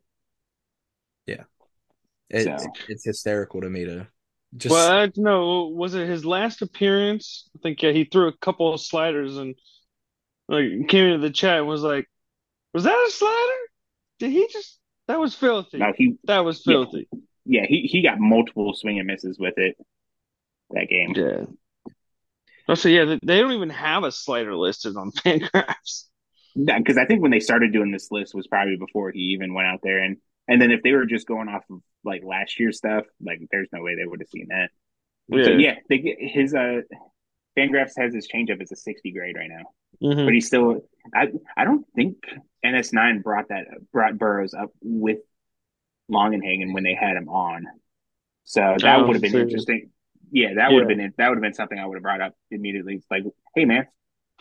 [1.25, 1.43] Yeah.
[2.29, 2.71] It, so.
[2.87, 4.07] it's hysterical to me to
[4.55, 7.49] just well I don't know was it his last appearance?
[7.55, 9.55] I think yeah he threw a couple of sliders and
[10.47, 12.09] like came into the chat and was like
[12.73, 13.59] was that a slider?
[14.19, 15.77] Did he just that was filthy.
[15.77, 17.07] No, he that was filthy.
[17.45, 19.77] Yeah, yeah he, he got multiple swing and misses with it
[20.71, 21.45] that game yeah
[22.67, 26.05] also, yeah, they don't even have a slider listed on Fangraphs.
[26.55, 29.67] Because I think when they started doing this list was probably before he even went
[29.67, 32.77] out there, and and then if they were just going off of like last year's
[32.77, 34.69] stuff, like there's no way they would have seen that.
[35.27, 35.75] Yeah, so, yeah.
[35.89, 36.81] They get his uh,
[37.57, 40.25] Fangraphs has his changeup as a 60 grade right now, mm-hmm.
[40.25, 40.87] but he's still.
[41.13, 42.15] I I don't think
[42.65, 45.19] NS9 brought that brought Burrows up with
[46.09, 47.65] Longenhagen when they had him on,
[48.45, 49.89] so that oh, would have been interesting
[50.31, 52.33] yeah, that would have been that would have been something I would have brought up
[52.51, 52.95] immediately.
[52.95, 53.23] It's like,
[53.55, 53.87] hey man,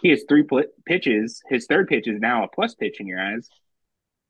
[0.01, 1.43] he has three pl- pitches.
[1.49, 3.49] His third pitch is now a plus pitch in your eyes.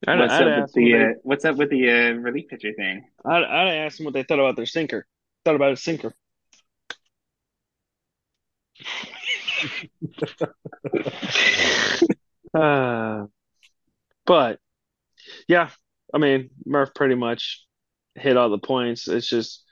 [0.07, 3.05] I'd, what's, I'd up with the, uh, what's up with the uh, relief pitcher thing?
[3.25, 5.07] I'd, I'd ask them what they thought about their sinker.
[5.43, 6.13] Thought about a sinker.
[12.53, 13.25] uh,
[14.25, 14.59] but
[15.47, 15.69] yeah,
[16.13, 17.65] I mean Murph pretty much
[18.15, 19.07] hit all the points.
[19.07, 19.64] It's just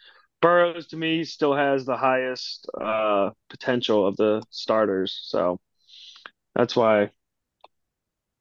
[0.44, 5.62] Burrows to me still has the highest uh, potential of the starters, so
[6.54, 7.12] that's why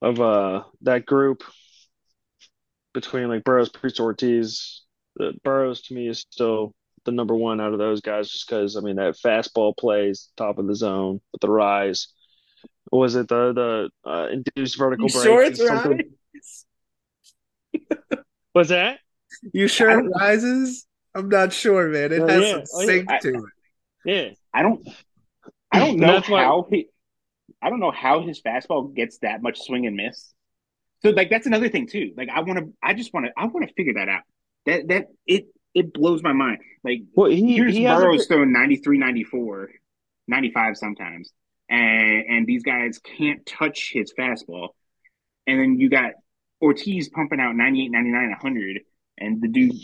[0.02, 1.44] of uh that group
[2.92, 4.82] between like Burrows, Priester, Ortiz,
[5.14, 6.74] the Burrows to me is still
[7.04, 10.58] the number one out of those guys, just because I mean that fastball plays top
[10.58, 12.08] of the zone with the rise.
[12.90, 13.52] was it the
[14.04, 15.22] the uh, induced vertical break?
[15.22, 16.66] Sure, it's rise.
[18.56, 18.98] Was that?
[19.52, 20.84] You sure it rises?
[21.14, 22.12] I'm not sure, man.
[22.12, 22.52] It has yeah.
[22.52, 23.18] some oh, sink yeah.
[23.18, 23.44] to it.
[24.04, 24.88] Yeah, I don't.
[25.70, 26.68] I don't know how why...
[26.70, 26.88] he.
[27.60, 30.32] I don't know how his fastball gets that much swing and miss.
[31.02, 32.12] So like that's another thing too.
[32.16, 32.72] Like I want to.
[32.82, 33.32] I just want to.
[33.36, 34.22] I want to figure that out.
[34.66, 36.58] That that it it blows my mind.
[36.84, 39.70] Like well, he, here's he Burrows throwing 93, 94,
[40.28, 41.30] 95 sometimes,
[41.68, 44.70] and and these guys can't touch his fastball.
[45.46, 46.12] And then you got
[46.60, 48.80] Ortiz pumping out 98, 99, 100,
[49.18, 49.74] and the dude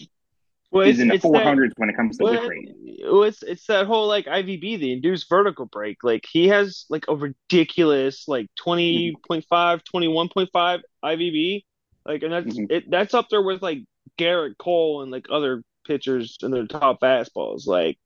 [0.70, 2.68] well, he's in the four hundreds when it comes to well, rate.
[2.84, 6.04] It's it's that whole like IVB, the induced vertical break.
[6.04, 9.16] Like he has like a ridiculous like 20.5,
[9.50, 11.64] 21.5 IVB.
[12.04, 12.64] Like and that's mm-hmm.
[12.70, 13.78] it that's up there with like
[14.18, 17.66] Gerrit Cole and like other pitchers in their top fastballs.
[17.66, 17.98] Like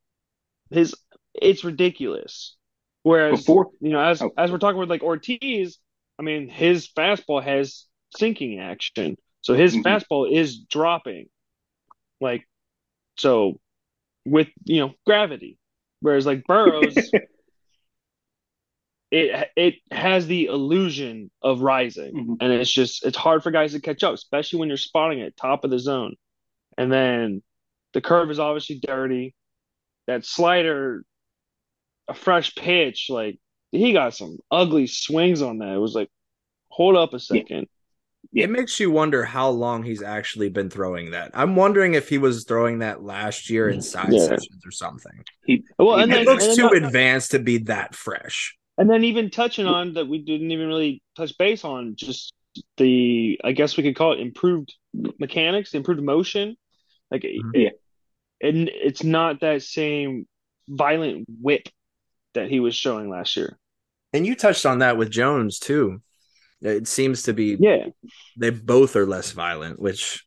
[0.71, 0.95] his
[1.35, 2.57] it's ridiculous.
[3.03, 4.31] Whereas Before, you know, as oh.
[4.39, 5.79] as we're talking with like Ortiz,
[6.17, 7.87] I mean his fastball has
[8.17, 9.17] sinking action.
[9.41, 9.87] So his mm-hmm.
[9.87, 11.27] fastball is dropping.
[12.21, 12.47] Like
[13.19, 13.59] so
[14.25, 15.59] with you know gravity,
[16.01, 16.97] whereas like Burrows,
[19.11, 22.35] it it has the illusion of rising, mm-hmm.
[22.41, 25.37] and it's just it's hard for guys to catch up, especially when you're spotting it
[25.37, 26.15] top of the zone,
[26.79, 27.43] and then
[27.93, 29.35] the curve is obviously dirty.
[30.09, 31.05] That slider,
[32.09, 33.39] a fresh pitch, like
[33.71, 35.75] he got some ugly swings on that.
[35.75, 36.11] It was like,
[36.69, 37.69] hold up a second.
[38.35, 41.33] It makes you wonder how long he's actually been throwing that.
[41.35, 44.21] I'm wondering if he was throwing that last year in side yeah.
[44.21, 45.25] sessions or something.
[45.45, 48.57] He, well, and it then, looks and too not, advanced to be that fresh.
[48.79, 52.33] And then even touching on that, we didn't even really touch base on just
[52.79, 54.75] the, I guess we could call it improved
[55.19, 56.57] mechanics, improved motion.
[57.11, 57.51] Like, mm-hmm.
[57.53, 57.81] it,
[58.41, 60.27] and it's not that same
[60.69, 61.69] violent whip
[62.33, 63.59] that he was showing last year.
[64.15, 66.01] And you touched on that with Jones too.
[66.63, 67.89] It seems to be Yeah.
[68.39, 70.25] they both are less violent, which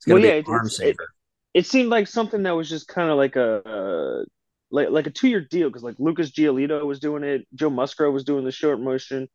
[0.00, 1.08] is going to yeah, be it- an arm it's- it- saver.
[1.54, 4.24] It seemed like something that was just kind of like a uh,
[4.70, 8.12] like like a two year deal because like Lucas Giolito was doing it, Joe Musgrove
[8.12, 9.26] was doing the short motion.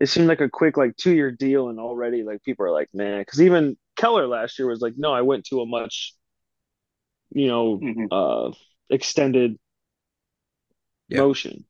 [0.00, 2.90] It seemed like a quick like two year deal, and already like people are like,
[2.94, 6.14] man, because even Keller last year was like, no, I went to a much,
[7.30, 8.06] you know, Mhm.
[8.12, 8.54] uh,
[8.88, 9.58] extended
[11.08, 11.18] Yeah.
[11.22, 11.64] motion.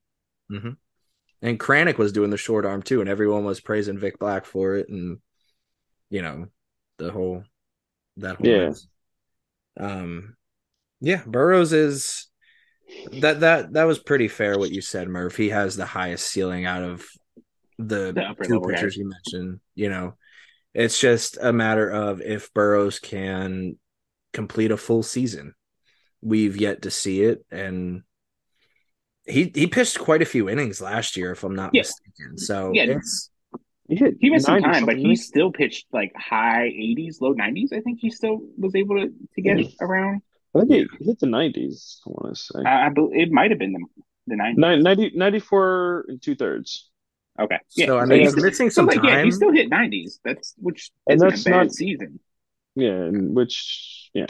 [1.45, 4.77] And Kranick was doing the short arm too, and everyone was praising Vic Black for
[4.77, 5.19] it, and
[6.09, 6.47] you know
[6.97, 7.45] the whole
[8.17, 8.67] that whole Yeah.
[8.69, 8.87] mess.
[9.79, 10.37] Um,
[11.01, 12.29] yeah, Burrows is
[13.21, 15.37] that that that was pretty fair what you said, Murph.
[15.37, 17.05] He has the highest ceiling out of
[17.79, 18.97] the, The two pitchers guys.
[18.97, 19.61] you mentioned.
[19.75, 20.17] You know,
[20.73, 23.79] it's just a matter of if Burrows can
[24.33, 25.55] complete a full season.
[26.23, 28.03] We've yet to see it, and
[29.27, 31.81] he he pitched quite a few innings last year, if I'm not Yeah.
[31.83, 32.39] mistaken.
[32.39, 32.85] So Yeah.
[32.97, 33.31] it's
[33.89, 37.73] He He missed some time, but he still pitched like high 80s, low 90s.
[37.73, 39.85] I think he still was able to, to get Mm-hmm.
[39.85, 40.23] around.
[40.55, 42.01] I think he he hit the nineties.
[42.07, 43.85] I want to say I, I bel it might have been the
[44.27, 44.79] the 90s.
[44.83, 46.91] 90, 94 and two thirds.
[47.39, 47.87] Okay, yeah.
[47.87, 49.25] so I so mean he's he's missing so some like yeah, time.
[49.27, 50.21] he still hit 90s.
[50.25, 52.21] That's which And isn't that's a bad not- season.
[52.77, 54.27] Yeah, and which yeah.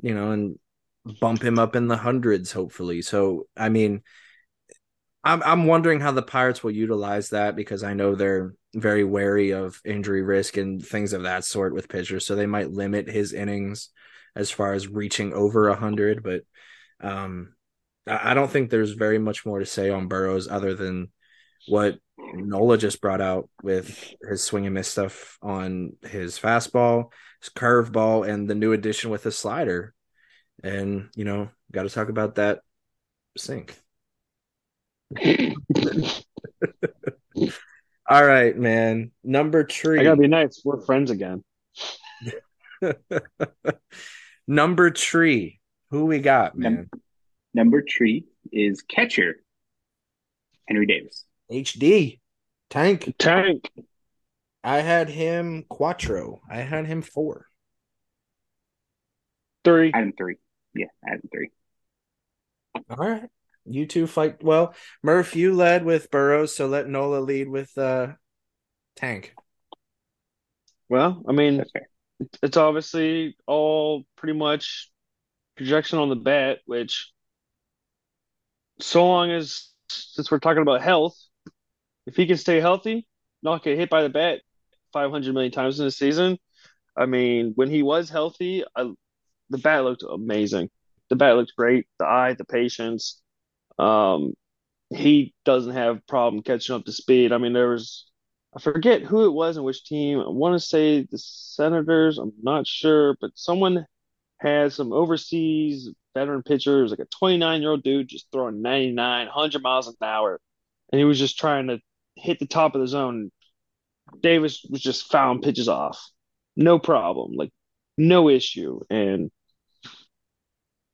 [0.00, 0.58] you know, and
[1.20, 3.02] bump him up in the hundreds, hopefully.
[3.02, 4.02] So, I mean,
[5.22, 9.50] I'm I'm wondering how the Pirates will utilize that because I know they're very wary
[9.50, 13.32] of injury risk and things of that sort with pitchers, so they might limit his
[13.32, 13.90] innings
[14.34, 16.22] as far as reaching over a hundred.
[16.22, 16.42] But
[17.00, 17.54] um,
[18.06, 21.10] I don't think there's very much more to say on Burrows other than
[21.68, 21.98] what
[22.34, 28.28] Nola just brought out with his swing and miss stuff on his fastball, his curveball,
[28.28, 29.94] and the new addition with the slider.
[30.62, 32.60] And you know, got to talk about that
[33.36, 33.76] sink.
[38.08, 39.12] All right, man.
[39.22, 40.00] Number three.
[40.00, 40.62] I gotta be nice.
[40.64, 41.44] We're friends again.
[44.46, 45.60] Number three.
[45.90, 46.88] Who we got, man?
[47.52, 49.36] Number three is catcher
[50.68, 51.24] Henry Davis.
[51.50, 52.20] HD.
[52.68, 53.14] Tank.
[53.18, 53.68] Tank.
[54.62, 56.40] I had him quattro.
[56.48, 57.46] I had him four.
[59.64, 59.90] Three.
[59.92, 60.36] I had him three.
[60.74, 61.50] Yeah, I had him three.
[62.88, 63.28] All right.
[63.64, 64.74] You two fight well.
[65.02, 68.14] Murph, you led with Burrows, so let Nola lead with uh
[68.96, 69.34] Tank.
[70.88, 71.88] Well, I mean, That's fair.
[72.42, 74.90] it's obviously all pretty much
[75.56, 77.12] projection on the bat, which
[78.80, 81.16] so long as since we're talking about health,
[82.06, 83.06] if he can stay healthy,
[83.42, 84.40] not get hit by the bat
[84.92, 86.38] 500 million times in a season,
[86.96, 88.90] I mean, when he was healthy, I,
[89.50, 90.70] the bat looked amazing.
[91.08, 91.86] The bat looked great.
[91.98, 93.20] The eye, the patience.
[93.78, 94.34] Um,
[94.90, 97.32] he doesn't have problem catching up to speed.
[97.32, 98.10] I mean, there was
[98.54, 100.18] I forget who it was and which team.
[100.18, 102.18] I want to say the Senators.
[102.18, 103.86] I'm not sure, but someone
[104.38, 106.80] had some overseas veteran pitcher.
[106.80, 110.40] It was like a 29 year old dude just throwing 99, 100 miles an hour,
[110.92, 111.78] and he was just trying to
[112.16, 113.30] hit the top of the zone.
[114.20, 116.10] Davis was just fouling pitches off,
[116.56, 117.50] no problem, like
[117.96, 118.80] no issue.
[118.90, 119.30] And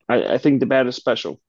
[0.09, 1.41] I, I think the bat is special.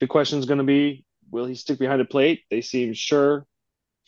[0.00, 2.42] The question is going to be, will he stick behind the plate?
[2.50, 3.46] They seem sure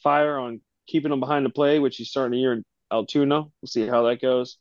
[0.02, 3.43] fire on keeping him behind the play, which he's starting a year in Altoona.
[3.43, 4.59] We'll see how that goes.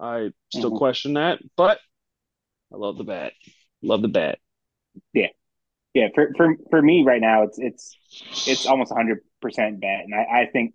[0.00, 0.78] I still Mhm.
[0.78, 1.78] question that, but
[2.72, 3.34] I love the bat.
[3.82, 4.38] Love the bat.
[5.12, 5.28] Yeah.
[5.94, 7.96] Yeah, for for for me right now, it's it's
[8.46, 10.74] it's almost 100 percent bat, and I, I think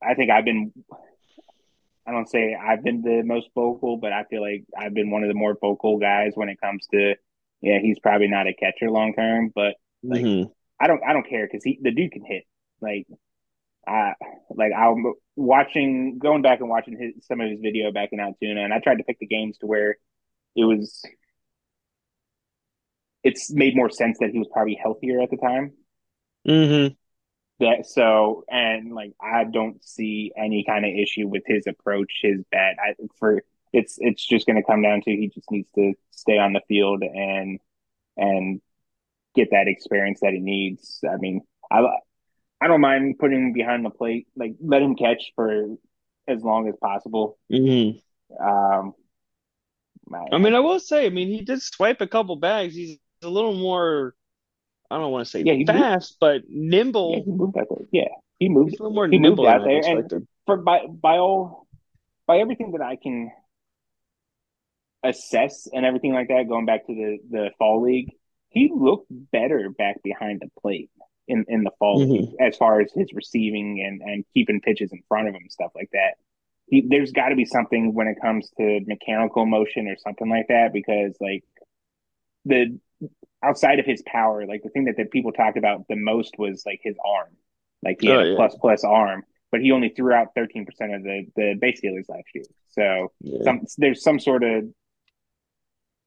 [0.00, 0.72] I think I've been
[2.08, 5.22] I don't say I've been the most vocal, but I feel like I've been one
[5.22, 7.14] of the more vocal guys when it comes to
[7.60, 10.52] yeah, he's probably not a catcher long term, but Like- Mhm.
[10.80, 12.44] I don't I don't care because he the dude can hit
[12.80, 13.06] like.
[13.86, 14.12] I
[14.50, 18.62] like I'm watching, going back and watching his, some of his video back in Altoona,
[18.62, 19.96] and I tried to pick the games to where
[20.54, 21.02] it was.
[23.24, 25.72] It's made more sense that he was probably healthier at the time.
[26.46, 26.96] Mhm.
[27.60, 32.42] That so and like I don't see any kind of issue with his approach, his
[32.52, 32.76] bat.
[32.80, 36.38] I for it's it's just going to come down to he just needs to stay
[36.38, 37.58] on the field and
[38.16, 38.60] and
[39.34, 41.02] get that experience that he needs.
[41.08, 41.40] I mean,
[41.70, 41.84] I
[42.60, 45.76] I don't mind putting him behind the plate, like let him catch for
[46.28, 47.38] as long as possible.
[47.50, 48.00] Mhm.
[48.38, 48.94] Um,
[50.32, 52.74] I mean, I will say, I mean, he did swipe a couple bags.
[52.74, 54.14] He's a little more,
[54.90, 57.22] I don't want to say Yeah, he moved- fast, but yeah, nimble.
[57.24, 57.86] he moved out there.
[57.92, 58.08] Yeah,
[58.38, 58.70] he moved.
[58.70, 61.18] He's a little more he moved nimble out than I there, and- for by by
[61.18, 61.66] all
[62.26, 63.30] by everything that I can
[65.02, 68.12] assess and everything like that, going back to the the fall league,
[68.48, 70.90] he looked better back behind the plate.
[71.30, 72.32] in in the fall Mhm.
[72.40, 75.90] as far as his receiving and and keeping pitches in front of him, stuff like
[75.92, 76.14] that.
[76.68, 80.46] He, there's got to be something when it comes to mechanical motion or something like
[80.48, 81.44] that because like
[82.46, 82.80] the
[83.42, 86.64] outside of his power, like the thing that the people talked about the most was
[86.66, 87.30] like his arm.
[87.82, 88.36] Like he had Oh, a yeah.
[88.36, 92.26] plus plus arm, but he only threw out 13% of the the base stealers last
[92.34, 92.44] year.
[92.70, 93.38] So Yeah.
[93.44, 94.64] some there's some sort of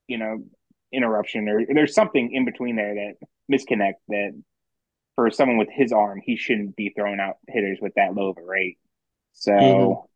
[0.08, 0.44] you know
[0.92, 3.14] interruption or there's something in between there that
[3.52, 4.32] misconnect that
[5.16, 8.38] for someone with his arm he shouldn't be throwing out hitters with that low of
[8.38, 8.78] a rate
[9.34, 10.08] so Mhm.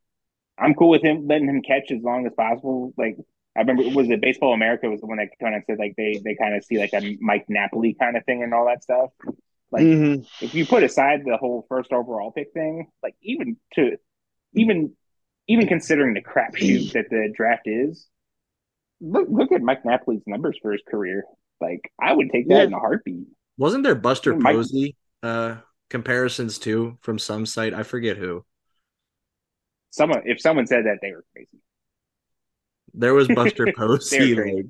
[0.58, 3.18] i'm cool with him letting him catch as long as possible like
[3.56, 6.22] i remember was it baseball america was the one that kind of said like they
[6.24, 9.10] they kind of see like a mike napoli kind of thing and all that stuff
[9.72, 10.26] like Mhm.
[10.42, 13.98] if you put aside the whole first overall pick thing, like even to
[14.54, 14.94] even
[15.48, 18.08] even considering the crapshoot that the draft is,
[19.02, 21.26] look look at Mike Napoli's numbers for his career.
[21.60, 22.64] Like I would take that Yeah.
[22.66, 23.28] in a heartbeat.
[23.58, 25.58] Wasn't there Buster Mike- Posey uh,
[25.90, 27.74] comparisons too from some site?
[27.74, 28.46] I forget who.
[29.90, 31.60] Someone if someone said that they were crazy.
[32.98, 34.36] There was Buster Posey.
[34.36, 34.66] Like,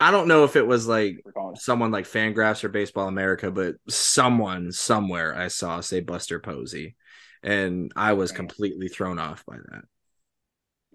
[0.00, 1.62] I don't know if it was like We're calling it.
[1.62, 6.96] someone like Fangraphs or Baseball America, but someone somewhere I saw say Buster Posey,
[7.42, 8.36] and I was Right.
[8.36, 9.82] completely thrown off by that.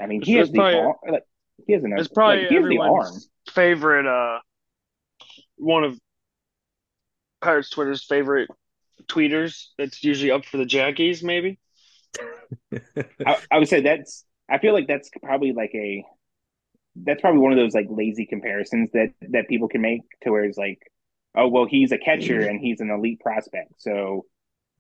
[0.02, 0.96] I mean, he has It's the probably- arm.
[1.10, 1.24] Like,
[1.66, 1.94] he has an.
[1.98, 2.92] It's probably like, he has the arm.
[2.92, 4.40] everyone's favorite uh
[5.56, 5.98] one of
[7.42, 8.50] Pirates Twitter's favorite
[9.06, 11.60] tweeters that's usually up for the Jackies, maybe.
[13.26, 14.26] I, I would say that's.
[14.50, 16.04] I feel like that's probably like a.
[16.96, 20.44] That's probably one of those like lazy comparisons that that people can make to where
[20.44, 20.80] it's like,
[21.36, 23.74] oh well, he's a catcher and he's an elite prospect.
[23.78, 24.26] So,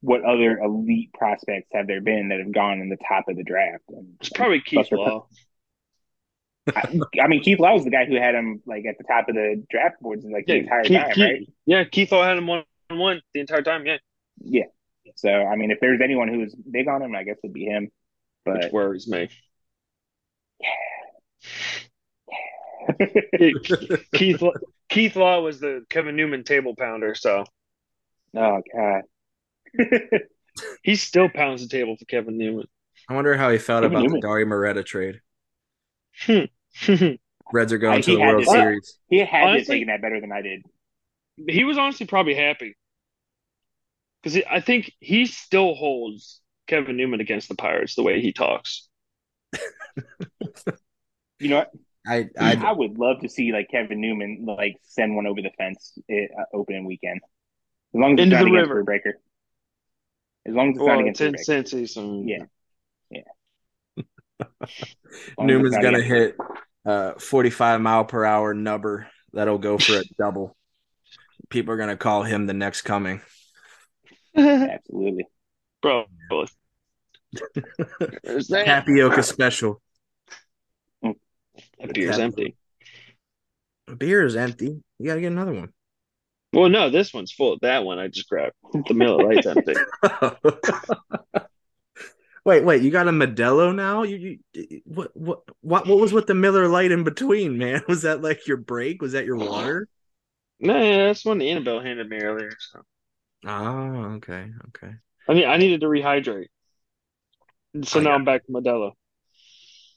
[0.02, 3.44] what other elite prospects have there been that have gone in the top of the
[3.44, 3.84] draft?
[3.89, 5.27] And, It's probably Keith Law.
[6.76, 9.30] I, I mean, Keith Law was the guy who had him like at the top
[9.30, 11.49] of the draft boards like the entire Keith, time, Keith- right?
[11.65, 13.85] yeah, Keith Law had him one on one the entire time.
[13.85, 13.98] Yeah,
[14.39, 14.64] Yeah.
[15.15, 17.65] So, I mean, if there's anyone who is big on him, I guess it'd be
[17.65, 17.89] him.
[18.44, 19.30] which worries me.
[24.14, 24.54] Keith Law-
[24.90, 27.44] Keith Law was the Kevin Newman table pounder, so
[28.36, 29.02] oh god,
[30.84, 32.66] he still pounds the table for Kevin Newman.
[33.10, 34.22] I wonder how he felt Kevin about Newman.
[34.22, 35.22] the Dauri Moreta trade.
[37.54, 38.98] Reds are going I- to the World to- Series.
[39.10, 40.64] he had to have Honestly- taken that better than I did.
[41.48, 42.76] He was honestly probably happy
[44.24, 48.88] because I think he still holds Kevin Newman against the Pirates the way he talks.
[51.40, 51.72] You know what?
[52.08, 55.52] I, I, I would love to see like Kevin Newman like send one over the
[55.58, 57.20] fence uh, opening weekend,
[57.94, 58.84] as long as it's Into not the against river.
[58.84, 59.14] Brubaker.
[60.46, 61.46] As long as it's Well, not it's against in Brubaker.
[61.64, 63.22] Cincy, so Yeah.
[64.40, 66.36] As long as Newman's gonna against hit
[66.86, 70.56] uh 45 mile per hour nubber that'll go for a double.
[71.50, 73.22] People are gonna call him the next coming.
[74.38, 75.26] Absolutely.
[75.82, 76.06] bro.
[78.24, 78.66] There's that.
[78.66, 79.82] Tapioca special.
[81.80, 82.56] That beer's empty.
[83.98, 84.82] Beer is empty.
[85.00, 85.74] You gotta get another one.
[86.54, 87.58] Well, no, this one's full.
[87.62, 88.56] That one I just grabbed.
[88.88, 89.74] The Miller Lite's empty.
[92.46, 94.04] wait, wait, you got a Modelo now?
[94.04, 97.84] You, you what what what what was with the Miller Lite in between, man?
[97.88, 99.02] Was that like your break?
[99.02, 99.88] Was that your water?
[100.60, 102.52] No, yeah, that's one Annabelle handed me earlier.
[102.72, 102.82] So
[103.46, 104.96] Oh, okay, okay.
[105.30, 106.48] I mean, I needed to rehydrate.
[107.84, 108.92] So I now got I'm back to Modelo.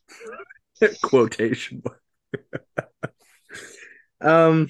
[1.03, 1.83] Quotation.
[4.21, 4.69] um,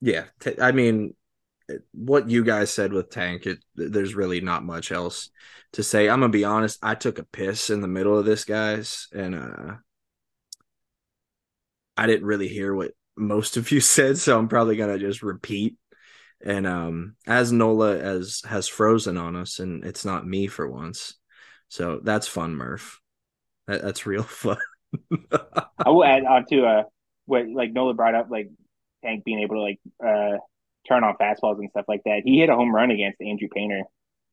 [0.00, 0.24] yeah.
[0.40, 1.14] T- I mean,
[1.92, 5.30] what you guys said with Tank, it, there's really not much else
[5.72, 6.08] to say.
[6.08, 6.78] I'm gonna be honest.
[6.82, 9.74] I took a piss in the middle of this, guys, and uh,
[11.96, 15.76] I didn't really hear what most of you said, so I'm probably gonna just repeat.
[16.44, 21.14] And um, as Nola as has frozen on us, and it's not me for once,
[21.68, 23.00] so that's fun, Murph.
[23.66, 24.58] That, that's real fun.
[25.84, 26.82] I will add on to uh
[27.26, 28.50] what like Nola brought up like
[29.04, 30.38] Tank being able to like uh
[30.88, 32.22] turn on fastballs and stuff like that.
[32.24, 33.82] He hit a home run against Andrew Painter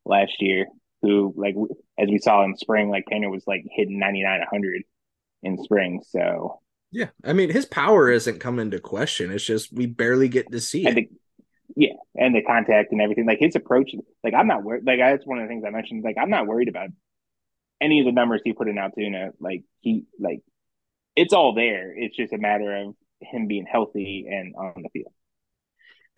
[0.05, 0.67] last year,
[1.01, 4.83] who like w- as we saw in spring, like Painter was like hitting 99, 100
[5.43, 6.01] in spring.
[6.09, 6.59] So
[6.91, 9.31] Yeah, I mean his power isn't coming into question.
[9.31, 10.97] It's just we barely get to see and it.
[10.97, 11.09] the
[11.75, 13.25] yeah, and the contact and everything.
[13.27, 13.91] Like his approach,
[14.23, 14.85] like I'm not worried.
[14.85, 16.03] Like that's one of the things I mentioned.
[16.03, 16.89] Like I'm not worried about
[17.81, 19.31] any of the numbers he put in Altoona.
[19.39, 20.41] Like he like
[21.15, 21.93] it's all there.
[21.95, 25.13] It's just a matter of him being healthy and on the field.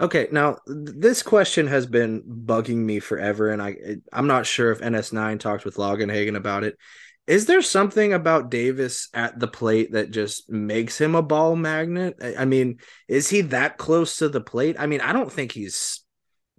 [0.01, 3.75] Okay, now th- this question has been bugging me forever, and I
[4.11, 6.77] I'm not sure if NS9 talked with Longenhagen about it.
[7.25, 12.15] Is there something about Davis at the plate that just makes him a ball magnet?
[12.21, 14.75] I I mean, is he that close to the plate?
[14.79, 16.03] I mean, I don't think he's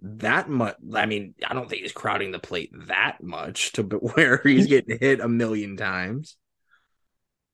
[0.01, 0.75] that much.
[0.93, 3.83] I mean, I don't think he's crowding the plate that much to
[4.15, 6.37] where he's getting hit a million times.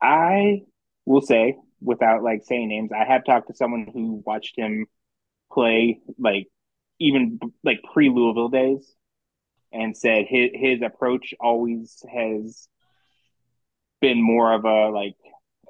[0.01, 0.61] I
[1.05, 4.85] will say, without like saying names, I have talked to someone who watched him
[5.51, 6.47] play, like
[6.99, 8.95] even like pre Louisville days,
[9.71, 12.67] and said his his approach always has
[13.99, 15.15] been more of a like,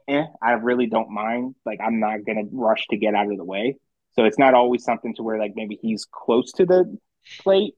[0.08, 1.56] eh, I really don't mind.
[1.66, 3.78] Like I'm not gonna rush to get out of the way.
[4.14, 6.98] So it's not always something to where like maybe he's close to the
[7.40, 7.76] plate.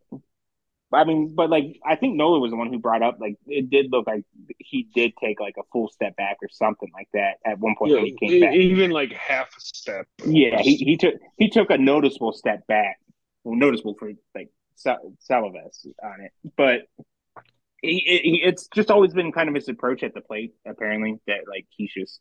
[0.94, 3.70] I mean, but like I think Nola was the one who brought up like it
[3.70, 4.24] did look like
[4.60, 7.92] he did take like a full step back or something like that at one point
[7.92, 8.54] Yeah, when he came back.
[8.56, 10.08] even like half a step.
[10.26, 13.00] Yeah, he, he took he took a noticeable step back.
[13.44, 16.82] Well, noticeable for like Sal- Salaves on it, but
[17.82, 20.54] he, he, it's just always been kind of his approach at the plate.
[20.66, 22.20] Apparently, that like he's just.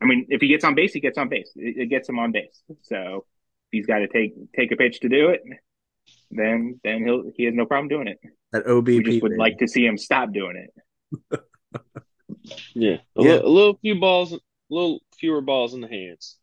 [0.00, 1.52] I mean, if he gets on base, he gets on base.
[1.54, 2.60] It, it gets him on base.
[2.82, 3.24] So
[3.70, 5.42] he's got to take take a pitch to do it,
[6.30, 8.18] then then he'll he has no problem doing it.
[8.52, 8.86] That OBP.
[8.86, 9.38] We just would baby.
[9.38, 10.56] like to see him stop doing
[11.30, 11.40] it.
[12.74, 13.34] Yeah, a, Yeah.
[13.34, 14.38] Little, little few balls, a
[14.70, 16.38] little fewer balls in the hands.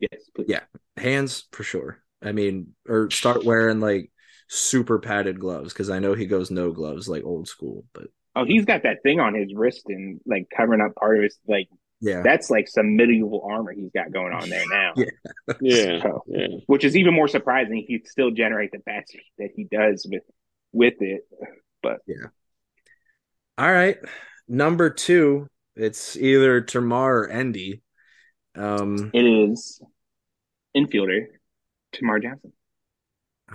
[0.00, 0.46] Yes, please.
[0.48, 0.60] Yeah.
[0.96, 2.02] hands for sure.
[2.22, 4.10] I mean, or start wearing like
[4.48, 7.84] super padded gloves because I know he goes no gloves like old school.
[7.92, 11.24] But Oh, he's got that thing on his wrist and like covering up part of
[11.24, 11.68] his like
[12.00, 14.92] yeah, that's like some medieval armor he's got going on there now.
[14.96, 15.54] Yeah.
[15.60, 16.46] Yeah, So- yeah.
[16.66, 17.84] which is even more surprising.
[17.86, 20.22] He still generate the bat speed that he does with
[20.72, 21.22] with it.
[21.82, 22.26] But yeah.
[23.56, 23.98] All right.
[24.46, 27.82] Number two, it's either Termarr or Endy.
[28.54, 29.80] Um, It is
[30.76, 31.26] infielder
[31.94, 32.52] Termarr Johnson.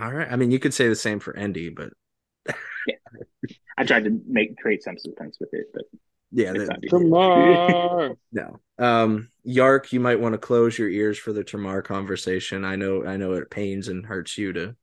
[0.00, 0.30] all right.
[0.30, 1.90] I mean, you could say the same for Endy, but
[2.86, 2.96] yeah.
[3.78, 5.84] I tried to make create some suspense with it, but
[6.34, 6.80] yeah, that.
[6.90, 8.16] Termarr.
[8.32, 8.60] no.
[8.78, 12.64] Um, Yark, you might want to close your ears for the Termarr conversation.
[12.64, 14.76] I know, I know it pains and hurts you to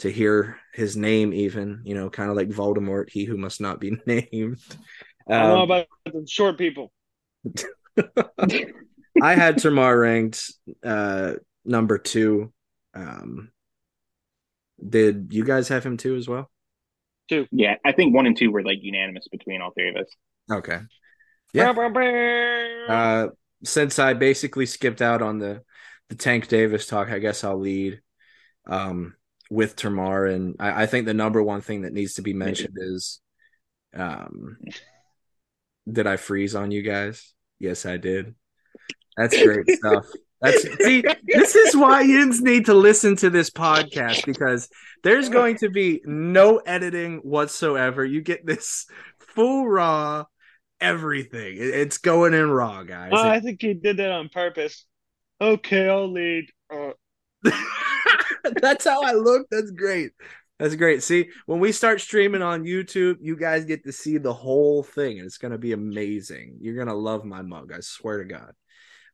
[0.00, 3.80] to hear his name, even you know, kind of like Voldemort, he who must not
[3.80, 4.58] be named.
[5.28, 6.92] I know Um, about the short people.
[7.96, 10.52] I had Termarr ranked
[10.84, 11.34] uh
[11.64, 12.52] number two.
[12.94, 13.50] Um
[14.86, 16.50] did you guys have him too as well?
[17.28, 17.46] Two.
[17.52, 20.08] yeah, I think one and two were like unanimous between all three of us.
[20.50, 20.80] Okay.
[21.52, 21.72] Yeah.
[22.88, 23.28] Uh
[23.64, 25.62] since I basically skipped out on the
[26.08, 28.00] the Tank Davis talk, I guess I'll lead
[28.66, 29.14] um
[29.50, 32.76] with Termarr and I, I think the number one thing that needs to be mentioned
[32.76, 33.20] is
[33.94, 34.58] um
[35.90, 37.32] did I freeze on you guys?
[37.58, 38.34] Yes, I did.
[39.16, 40.06] That's great stuff.
[40.40, 44.68] That's see, this is why yins need to listen to this podcast because
[45.02, 48.04] there's going to be no editing whatsoever.
[48.04, 48.86] You get this
[49.18, 50.24] full raw
[50.80, 51.56] everything.
[51.58, 53.12] It's going in raw, guys.
[53.14, 54.84] Oh, I think he did that on purpose.
[55.40, 56.46] Okay, I'll lead.
[56.72, 56.92] Uh,
[58.60, 59.46] That's how I look.
[59.50, 60.12] That's great.
[60.58, 61.02] That's great.
[61.02, 65.18] See, when we start streaming on YouTube, you guys get to see the whole thing,
[65.18, 66.58] and it's gonna be amazing.
[66.60, 67.72] You're gonna love my mug.
[67.72, 68.52] I swear to God.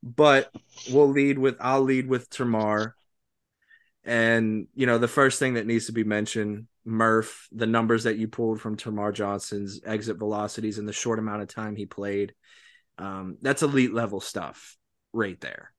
[0.03, 0.51] But
[0.91, 2.93] we'll lead with I'll lead with Termarr.
[4.05, 8.17] And you know, the first thing that needs to be mentioned, Murph, the numbers that
[8.17, 12.35] you pulled from Termarr Johnson's exit velocities in the short amount of time he played.
[12.99, 14.77] Um, that's elite level stuff
[15.13, 15.73] right there.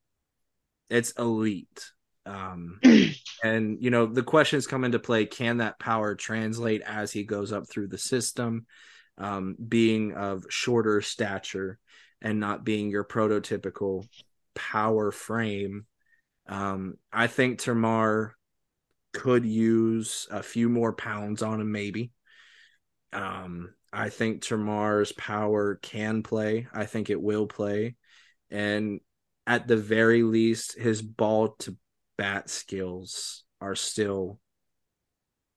[0.89, 1.91] It's elite.
[2.25, 2.79] Um,
[3.43, 7.51] and you know, the questions come into play: Can that power translate as he goes
[7.51, 8.65] up through the system?
[9.17, 11.77] Um, being of shorter stature
[12.21, 14.07] and not being your prototypical
[14.55, 15.85] power frame.
[16.47, 18.31] Um, I think Termarr
[19.13, 22.11] could use a few more pounds on him, maybe.
[23.13, 26.67] Um, I think Termarr's power can play.
[26.73, 27.95] I think it will play.
[28.49, 29.01] And
[29.45, 31.75] at the very least, his ball to
[32.17, 34.39] bat skills are still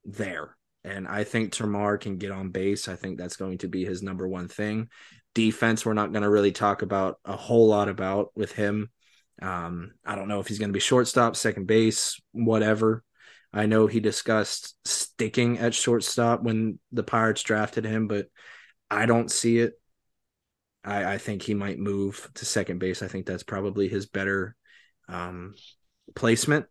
[0.03, 0.55] there.
[0.83, 2.87] And I think Termarr can get on base.
[2.87, 4.89] I think that's going to be his number one thing.
[5.33, 8.89] Defense, we're not going to really talk about a whole lot about with him.
[9.41, 13.03] Um, I don't know if he's going to be shortstop, second base, whatever.
[13.53, 18.27] I know he discussed sticking at shortstop when the Pirates drafted him, but
[18.91, 19.73] I don't see it.
[20.83, 23.01] I, I think he might move to second base.
[23.01, 24.55] I think that's probably his better
[25.07, 25.55] um,
[26.15, 26.65] placement.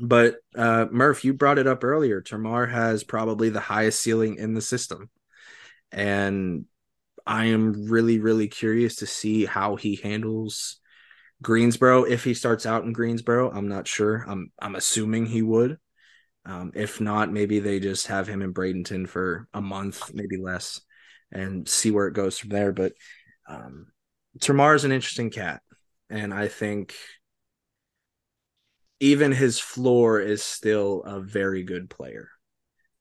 [0.00, 2.22] But uh, Murph, you brought it up earlier.
[2.22, 5.10] Termarr has probably the highest ceiling in the system.
[5.90, 6.66] And
[7.26, 10.80] I am really, really curious to see how he handles
[11.42, 13.50] Greensboro if he starts out in Greensboro.
[13.50, 14.24] I'm not sure.
[14.26, 15.78] I'm I'm assuming he would.
[16.44, 20.80] Um, if not, maybe they just have him in Bradenton for a month, maybe less,
[21.30, 22.72] and see where it goes from there.
[22.72, 22.92] But
[23.48, 23.88] um,
[24.38, 25.62] Termarr is an interesting cat,
[26.08, 26.94] and I think
[29.00, 32.30] even his floor is still a very good player.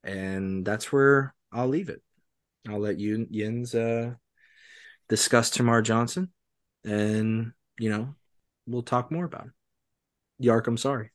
[0.04, 2.02] And that's where I'll leave it.
[2.68, 4.14] I'll let you Yins uh,
[5.10, 6.32] discuss Termarr Johnson
[6.86, 8.16] and you know,
[8.68, 9.54] we'll talk more about him.
[10.40, 11.12] Yark, I'm sorry.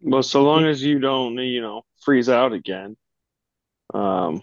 [0.00, 2.96] Well, so long as you don't, you know, freeze out again.
[3.92, 4.42] Um,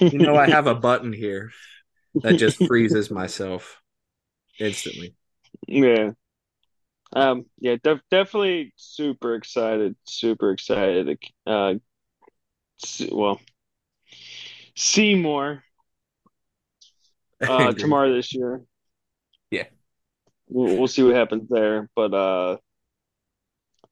[0.00, 1.50] you know, I have a button here
[2.22, 3.80] that just freezes myself
[4.58, 5.14] instantly.
[5.68, 6.12] Yeah.
[7.12, 11.18] Um, yeah, def- definitely super excited, super excited.
[11.46, 11.74] Uh,
[13.10, 13.40] well,
[14.76, 15.62] see more
[17.42, 18.62] uh, Termarr this year.
[20.50, 21.88] We'll, we'll see what happens there.
[21.94, 22.56] But uh,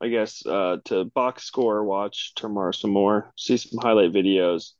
[0.01, 4.73] I guess uh, to box score, watch Termarr some more, see some highlight videos.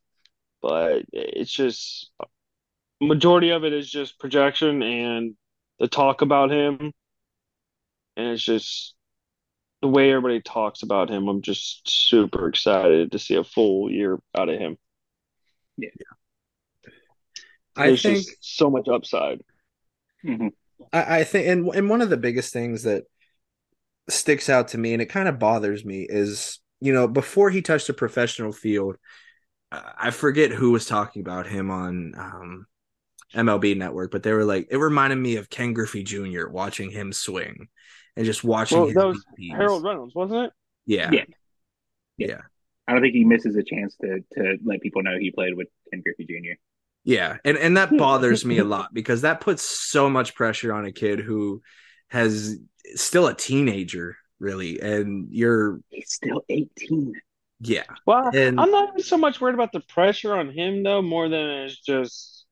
[0.61, 2.11] But it's just
[3.01, 5.35] majority of it is just projection and
[5.79, 6.91] the talk about him
[8.19, 8.95] and it's just
[9.81, 11.29] the way everybody talks about him.
[11.29, 14.77] I'm just super excited to see a full year out of him.
[15.77, 15.89] Yeah,
[17.77, 19.41] I There's think just so much upside.
[20.25, 20.51] Mhm.
[20.93, 23.03] I, I think, and and one of the biggest things that
[24.09, 27.61] sticks out to me, and it kind of bothers me, is you know before he
[27.61, 28.97] touched the professional field,
[29.71, 32.65] I I forget who was talking about him on um,
[33.33, 36.47] MLB Network, but they were like, it reminded me of Ken Griffey Jr.
[36.49, 37.67] watching him swing
[38.15, 38.77] and just watching.
[38.77, 39.55] Well, his that was VPs.
[39.55, 40.53] Harold Reynolds, wasn't it?
[40.85, 41.11] Yeah.
[41.11, 41.25] Yeah.
[42.17, 42.41] yeah,
[42.87, 45.67] I don't think he misses a chance to to let people know he played with
[45.91, 46.59] Ken Griffey Jr.
[47.09, 50.85] Yeah, and and that bothers me a lot because that puts so much pressure on
[50.85, 51.63] a kid who
[52.09, 52.59] has
[52.93, 57.13] still a teenager, really, and you're He's still 18.
[57.61, 61.01] yeah, Well, And- I'm not even so much worried about the pressure on him though,
[61.01, 62.45] more than it's just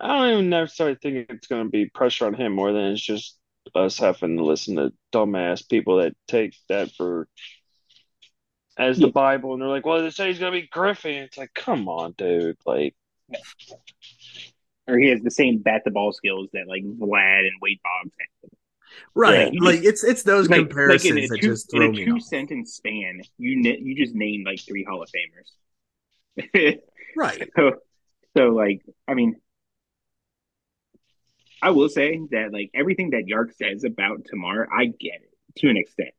[0.00, 3.00] I don't even necessarily think it's going to be pressure on him more than it's
[3.00, 3.38] just
[3.76, 7.28] us having to listen to dumbass people that take that for
[8.76, 9.12] as the Yeah.
[9.12, 11.88] Bible, and they're like, "Well, they say he's going to be Griffey." It's like, come
[11.88, 12.56] on, dude.
[12.66, 12.96] Like,
[14.86, 18.14] Or he has the same bat the ball skills that like Vlad and Wade Boggs
[18.20, 18.50] have.
[19.14, 19.52] right.
[19.52, 19.60] Yeah.
[19.62, 21.92] like it's it's those Like, like comparisons in a that two, just in throw a
[21.92, 26.78] me two sentence span, you you just named like three Hall of Famers.
[27.16, 27.48] Right.
[27.56, 27.74] so,
[28.36, 29.36] so like, I mean,
[31.62, 35.68] I will say that like everything that Yark says about Termarr, I get it to
[35.70, 36.10] an extent.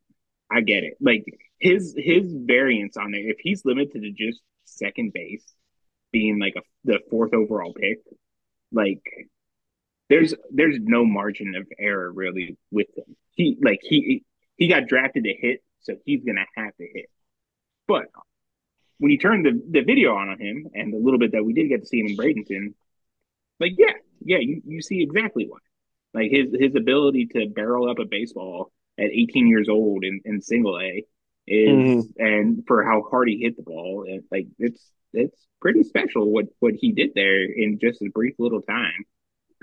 [0.49, 0.95] I get it.
[1.01, 1.25] Like
[1.59, 5.43] his his variance on there, if he's limited to just second base,
[6.15, 7.99] being like a the fourth overall pick,
[8.71, 9.03] like
[10.09, 13.17] there's there's no margin of error really with him.
[13.33, 14.23] He like he
[14.55, 17.07] he got drafted to hit, so he's gonna have to hit.
[17.87, 18.05] But
[18.99, 21.51] when you turn the, the video on on him and the little bit that we
[21.53, 22.73] did get to see him in Bradenton,
[23.59, 25.59] like yeah, yeah, you, you see exactly why.
[26.13, 30.41] Like his his ability to barrel up a baseball at 18 years old in, in
[30.41, 31.03] single A
[31.47, 32.13] is Mhm.
[32.17, 34.81] and for how hard he hit the ball, and like it's
[35.15, 39.05] it's pretty special what what he did there in just a brief little time.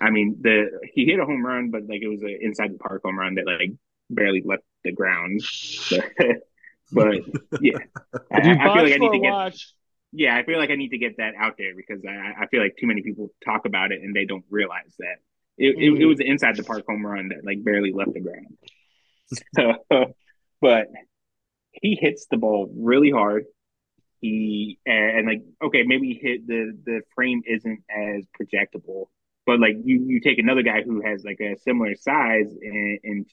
[0.01, 2.79] I mean, the he hit a home run, but like it was an inside the
[2.79, 3.73] park home run that like
[4.11, 5.41] barely left the ground.
[6.95, 7.23] But,
[7.63, 7.79] yeah,
[8.31, 9.73] I, I feel like I need to get watch,
[10.13, 12.61] yeah, I feel like I need to get that out there because I, I feel
[12.61, 15.17] like too many people talk about it and they don't realize that
[15.57, 18.21] it, it, it was an inside the park home run that like barely left the
[18.21, 18.59] ground.
[19.57, 20.13] So,
[20.61, 20.89] but
[21.71, 23.45] he hits the ball really hard.
[24.23, 29.07] He and, and like okay, maybe hit the the frame isn't as projectable,
[29.47, 33.27] but like you you take another guy who has like a similar size and, in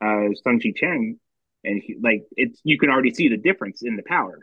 [0.00, 1.20] uh Tsung-Che Cheng,
[1.64, 4.38] and he, like it's you can already see the difference in the power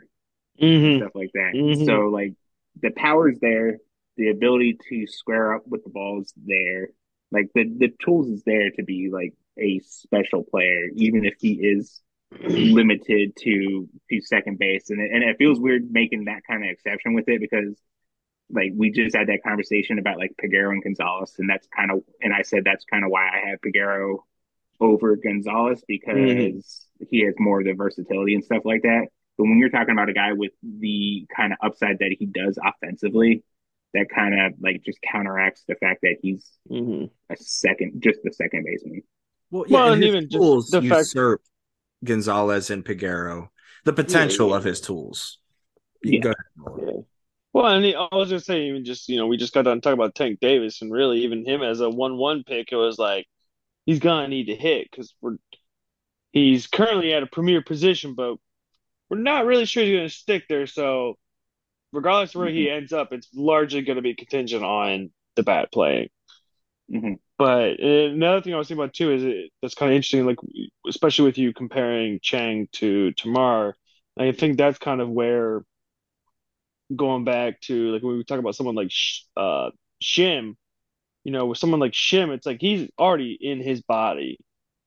[0.62, 0.98] Mhm.
[0.98, 1.52] stuff like that.
[1.54, 1.84] Mhm.
[1.86, 2.34] So like
[2.80, 3.78] the power's there,
[4.16, 6.90] the ability to square up with the ball is there.
[7.32, 11.54] Like the the tools is there to be like a special player, even if he
[11.54, 12.00] is
[12.40, 14.90] limited to to second base.
[14.90, 17.76] And it, and it feels weird making that kind of exception with it because
[18.52, 22.02] like we just had that conversation about like Peguero and Gonzales, and that's kind of
[22.20, 24.18] and I said that's kind of why I have Peguero
[24.80, 26.64] over Gonzales because Mhm.
[27.10, 29.08] he has more of the versatility and stuff like that.
[29.36, 32.58] But when you're talking about a guy with the kind of upside that he does
[32.62, 33.42] offensively,
[33.94, 37.10] that kind of like just counteracts the fact that he's Mhm.
[37.28, 39.02] a second, just the second baseman.
[39.50, 41.42] Well, yeah, Well, and and his even just tools the fact- usurp
[42.04, 43.48] Gonzales and Peguero.
[43.84, 44.56] The potential yeah.
[44.56, 45.38] of his tools.
[46.02, 46.20] Yeah.
[46.20, 46.86] can go ahead.
[46.86, 47.00] Yeah.
[47.52, 49.80] Well, and the, I was just saying, even just you know, we just got done
[49.80, 53.26] talking about Tank Davis, and really, even him as a one-one pick, it was like
[53.86, 55.36] he's gonna need to hit because we're
[56.30, 58.36] he's currently at a premier position, but
[59.08, 60.66] we're not really sure he's gonna stick there.
[60.66, 61.18] So,
[61.92, 66.08] regardless of where he ends up, it's largely gonna be contingent on the bat playing.
[66.92, 67.18] Mhm.
[67.40, 70.26] But uh, another thing I was thinking about too is it, that's kind of interesting,
[70.26, 70.36] like
[70.86, 73.72] especially with you comparing Cheng to Termarr.
[74.18, 75.62] I think that's kind of where
[76.94, 78.90] going back to like when we talk about someone like
[79.38, 79.70] uh,
[80.04, 80.56] Shim,
[81.24, 84.38] you know, with someone like Shim, it's like he's already in his body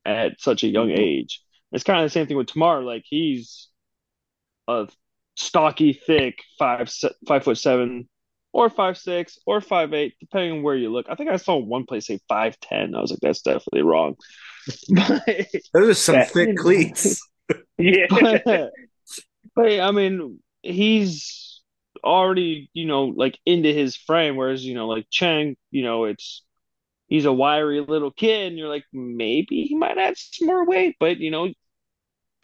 [0.05, 1.01] at such a young mm-hmm.
[1.01, 1.41] age.
[1.71, 2.85] It's kind of the same thing with Termarr.
[2.85, 3.67] Like he's
[4.67, 4.87] a
[5.35, 6.87] stocky, thick five
[7.27, 8.07] five foot seven
[8.53, 11.07] or five six or five eight, depending on where you look.
[11.09, 12.95] I think I saw one place say five ten.
[12.95, 14.15] I was like, that's definitely wrong.
[14.89, 15.23] but,
[15.73, 17.19] Those are some thick cleats.
[17.77, 18.05] yeah.
[18.09, 18.43] But,
[19.55, 21.61] but I mean, he's
[22.03, 26.43] already, you know, like into his frame, whereas, you know, like Cheng, you know, it's
[27.07, 30.95] he's a wiry little kid, and you're like, maybe he might add some more weight,
[30.99, 31.51] but you know,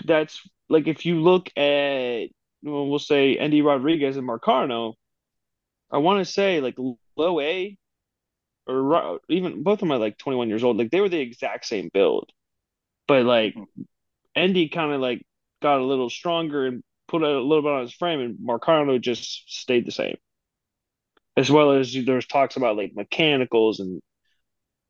[0.06, 2.30] that's like if you look at
[2.64, 4.96] well, we'll say Endy Rodriguez and Marcano,
[5.92, 6.78] I want to say like
[7.16, 7.78] low A
[8.68, 10.78] or even both of them are like 21 years old.
[10.78, 12.30] Like they were the exact same build,
[13.08, 13.82] but like mm-hmm.
[14.36, 15.26] Endy kind of like
[15.62, 19.52] got a little stronger and put a little bit on his frame, and Marcano just
[19.52, 20.16] stayed the same.
[21.36, 24.02] As well as there's talks about like mechanicals and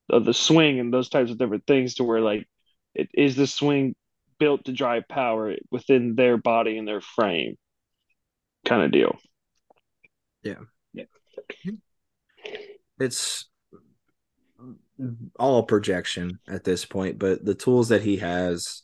[0.09, 2.47] of the swing and those types of different things to where like
[2.95, 3.95] it is the swing
[4.39, 7.55] built to drive power within their body and their frame
[8.65, 9.17] kind of deal.
[10.43, 10.55] Yeah.
[12.99, 13.45] It's
[15.39, 18.83] all projection at this point, but the tools that he has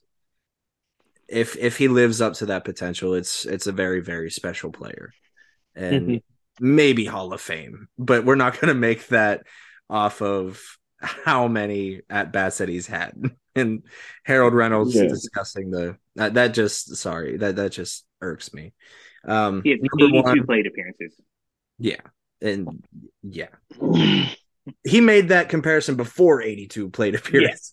[1.28, 5.12] if if he lives up to that potential, it's it's a very very special player.
[5.76, 6.76] And mm-hmm.
[6.76, 9.44] maybe Hall of Fame, but we're not going to make that
[9.90, 10.62] off of
[11.02, 13.14] how many at bats that he's had.
[13.58, 13.84] And
[14.26, 15.08] Harold Reynolds yeah.
[15.08, 18.74] discussing the that, that just sorry that that just irks me.
[19.26, 21.16] Um, he has 82 one, plate appearances.
[21.80, 22.02] Yeah,
[22.42, 22.84] and
[23.24, 23.48] yeah,
[24.84, 27.72] he made that comparison before 82 plate appearances.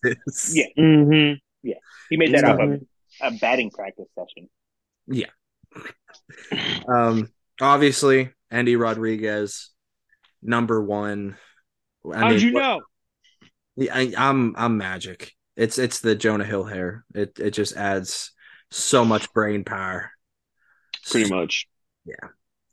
[0.52, 1.34] Yeah, yeah, mm-hmm.
[1.62, 1.74] yeah.
[2.10, 2.82] He made that off of
[3.20, 4.48] a batting practice session.
[5.06, 5.30] Yeah.
[6.86, 7.28] Um,
[7.60, 9.70] obviously, Endy Rodriguez,
[10.42, 11.36] number one.
[12.12, 12.82] I How'd mean, you know?
[13.80, 15.32] I, I'm I'm magic.
[15.56, 17.04] It's it's the Jonah Hill hair.
[17.14, 18.32] It it just adds
[18.70, 20.10] so much brain power.
[21.10, 21.66] Pretty much.
[22.04, 22.28] Yeah.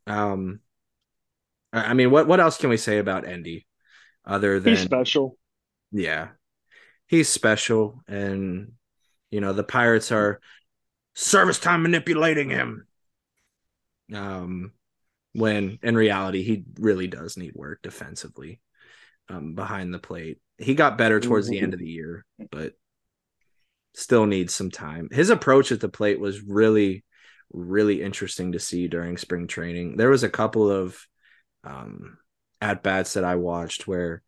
[0.07, 0.59] Um
[1.71, 3.65] I mean what what else can we say about Endy
[4.25, 5.37] other than He's special.
[5.91, 6.29] Yeah.
[7.07, 8.73] He's special and
[9.31, 10.39] you know the Pirates are
[11.15, 12.87] service time manipulating him.
[14.13, 14.71] Um
[15.33, 18.59] when in reality he really does need work defensively
[19.29, 20.39] um, behind the plate.
[20.57, 22.73] He got better towards the end of the year, but
[23.93, 25.09] still needs some time.
[25.11, 27.05] His approach at the plate was really,
[27.51, 29.97] really interesting to see during spring training.
[29.97, 30.99] There was a couple of
[31.63, 32.17] um,
[32.61, 34.21] at bats that I watched where,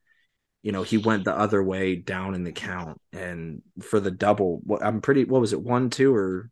[0.63, 4.61] you know, he went the other way down in the count, and for the double,
[4.63, 6.49] what I'm pretty, what was it, one two or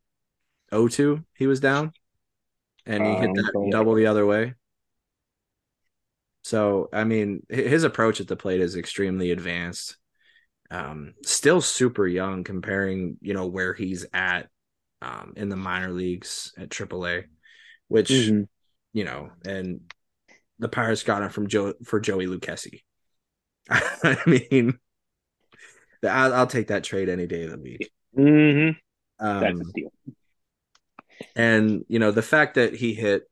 [0.72, 1.24] o oh two?
[1.36, 1.94] He was down,
[2.86, 4.54] and he hit um, that double the other way.
[6.44, 9.98] So, I mean, his approach at the plate is extremely advanced.
[10.72, 14.50] Um, still super young comparing, you know, where he's at
[15.02, 17.26] um, in the minor leagues at AAA,
[17.88, 18.44] which, mm-hmm.
[18.94, 19.82] you know, and
[20.60, 22.82] the Pirates got him from Joe for Joey Lucchesi.
[23.70, 24.80] I mean,
[26.04, 27.92] I'll, I'll, take that trade any day of the week.
[28.18, 29.26] Mm-hmm.
[29.26, 29.92] Um, That's a steal.
[31.36, 33.24] And you know the fact that he hit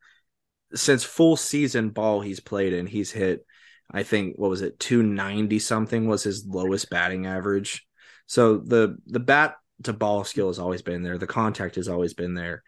[0.74, 3.44] since full season ball he's played in, he's hit,
[3.90, 7.86] I think, what was it, 290 something was his lowest batting average.
[8.26, 11.18] So the the bat to ball skill has always been there.
[11.18, 12.62] The contact has always been there.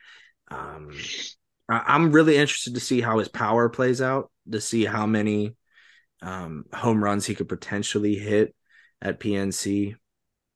[0.50, 0.90] Um,
[1.68, 5.56] I, am really interested to see how his power plays out, to see how many
[6.22, 8.54] um, home runs he could potentially hit
[9.00, 9.96] at PNC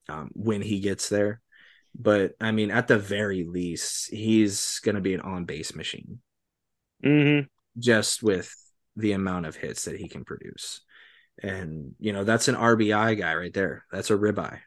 [0.09, 1.41] um, when he gets there.
[1.95, 6.21] But I mean, at the very least, he's going to be an on base machine
[7.05, 7.47] mm-hmm.
[7.79, 8.53] just with
[8.97, 10.81] the amount of hits that he can produce.
[11.43, 13.85] And, you know, that's an RBI guy right there.
[13.91, 14.61] That's a ribeye.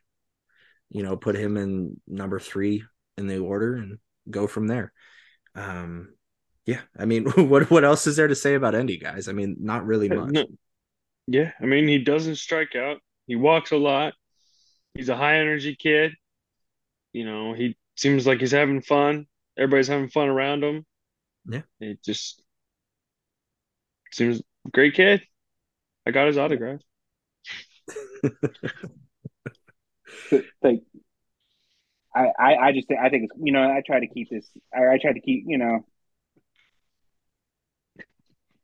[0.89, 2.83] You know, put him in number three
[3.17, 3.99] in the order and
[4.29, 4.93] go from there.
[5.55, 6.13] Um,
[6.68, 9.27] yeah, I mean, what what else is there to say about Endy, guys?
[9.30, 10.31] I mean, not really much.
[10.31, 10.45] No.
[11.26, 12.98] Yeah, I mean, he doesn't strike out.
[13.26, 14.14] He walks a lot.
[14.94, 16.14] He's a high energy kid.
[17.14, 19.27] You know, he seems like he's having fun.
[19.57, 20.85] Everybody's having fun around him.
[21.49, 21.61] Yeah.
[21.80, 22.44] It just
[24.11, 24.41] seems
[24.72, 25.22] great kid.
[26.06, 26.81] I got his autograph.
[30.61, 30.81] like
[32.14, 34.94] I, I, I just I think it's you know I try to keep this I,
[34.94, 35.85] I try to keep you know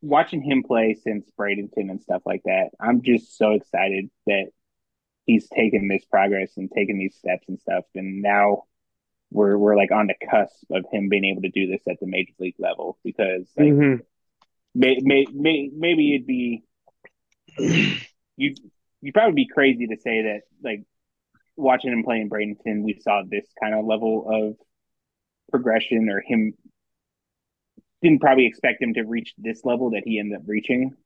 [0.04, 2.70] watching him play since Bradenton and stuff like that.
[2.80, 4.46] I'm just so excited that
[5.26, 8.64] he's taken this progress and taken these steps and stuff, and now
[9.30, 12.06] we're we're like on the cusp of him being able to do this at the
[12.06, 14.00] major league level because like, Mhm.
[14.74, 16.62] may, may, may, maybe it'd be
[18.36, 18.54] you
[19.00, 20.84] you'd probably be crazy to say that like
[21.56, 24.56] watching him play in Bradenton, we saw this kind of level of
[25.50, 26.54] progression or him
[28.04, 30.96] didn't probably expect him to reach this level that he ended up reaching.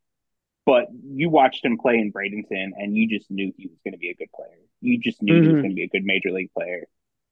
[0.66, 3.98] But you watched him play in Bradenton and you just knew he was going to
[3.98, 4.58] be a good player.
[4.82, 5.62] You just knew he was Mhm.
[5.62, 6.86] going to be a good major league player.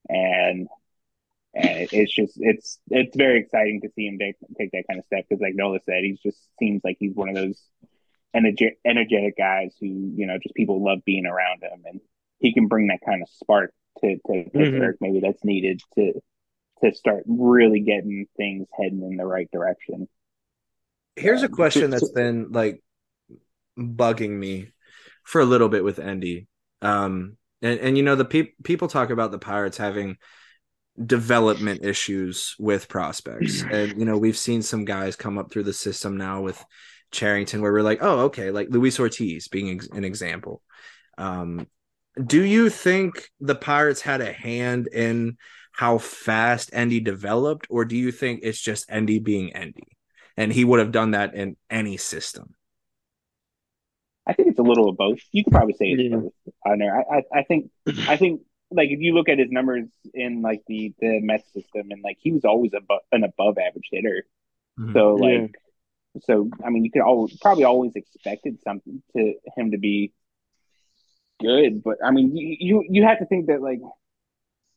[0.08, 0.68] And
[1.54, 5.06] and it's just it's it's very exciting to see him take, take that kind of
[5.06, 7.62] step because like Nola said, he just seems like he's one of those
[8.34, 12.00] energetic, energetic guys who you know just people love being around him, and
[12.40, 16.14] he can bring that kind of spark to to Pittsburgh maybe that's needed to
[16.82, 20.08] to start really getting things heading in the right direction.
[21.16, 22.82] Here's a Um, question that's been like
[23.78, 24.72] bugging me
[25.24, 26.46] for a little bit with Endy.
[26.82, 30.18] Um, and, and you know, the pe- people talk about the Pirates having
[31.04, 33.62] development issues with prospects.
[33.70, 36.62] And, you know, we've seen some guys come up through the system now with
[37.12, 40.62] Cherington where we're like, oh, okay, like Luis Ortiz being ex- an example.
[41.18, 41.66] Um,
[42.24, 45.36] do you think the Pirates had a hand in
[45.76, 49.86] how fast Endy developed, or do you think it's just Endy being Endy?
[50.34, 52.54] And he would have done that in any system.
[54.26, 55.18] I think it's a little of both.
[55.32, 56.16] You could probably say it's Yeah.
[56.16, 56.32] both
[56.64, 56.96] on there.
[56.98, 57.70] I, I I think
[58.08, 58.40] I think
[58.70, 62.16] like if you look at his numbers in like the the Mets system and like
[62.20, 64.24] he was always above an above average hitter.
[64.80, 64.94] Mhm.
[64.94, 65.40] So Yeah.
[65.42, 65.54] like
[66.22, 70.14] so I mean you could always probably always expected something to him to be
[71.40, 73.80] good, but I mean you you, you have to think that like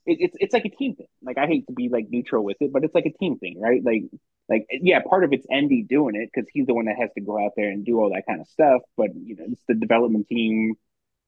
[0.06, 1.08] it, it's it's like a team thing.
[1.22, 3.60] Like I hate to be like neutral with it, but it's like a team thing,
[3.60, 3.84] right?
[3.84, 4.04] Like
[4.50, 7.22] like yeah, part of it's Endy doing it because he's the one that has to
[7.22, 8.82] go out there and do all that kind of stuff.
[8.98, 10.76] But you know, it's the development team,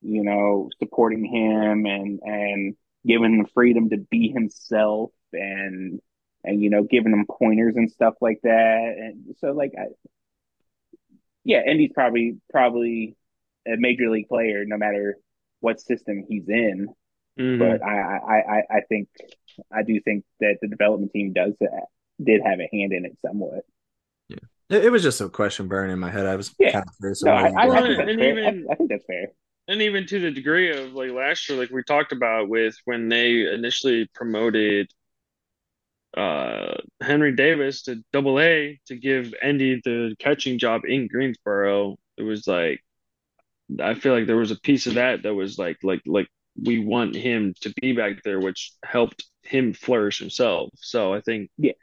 [0.01, 2.75] you know, supporting him and and
[3.05, 5.99] giving him freedom to be himself and
[6.43, 8.95] and you know giving him pointers and stuff like that.
[8.97, 9.85] And so like, I,
[11.43, 13.15] yeah, Endy's probably probably
[13.67, 15.17] a major league player no matter
[15.59, 16.87] what system he's in
[17.41, 17.59] Mhm.
[17.59, 19.09] but I, I, I, I think
[19.71, 21.53] I do think that the development team does
[22.23, 23.65] did have a hand in it somewhat.
[24.29, 26.25] It, it was just a question burning in my head.
[26.25, 26.71] I was Yeah.
[26.71, 27.23] kind of curious.
[27.23, 28.37] No, I, I, I think that's And fair.
[28.39, 29.27] even- I, I think that's fair.
[29.67, 33.09] and even to the degree of like last year, like we talked about with when
[33.09, 34.89] they initially promoted
[36.17, 42.23] uh Henry Davis to double A to give Endy the catching job in Greensboro, it
[42.23, 42.83] was like
[43.79, 46.79] I feel like there was a piece of that that was like like like we
[46.83, 50.69] want him to be back there, which helped him flourish himself.
[50.75, 51.73] So I think yeah,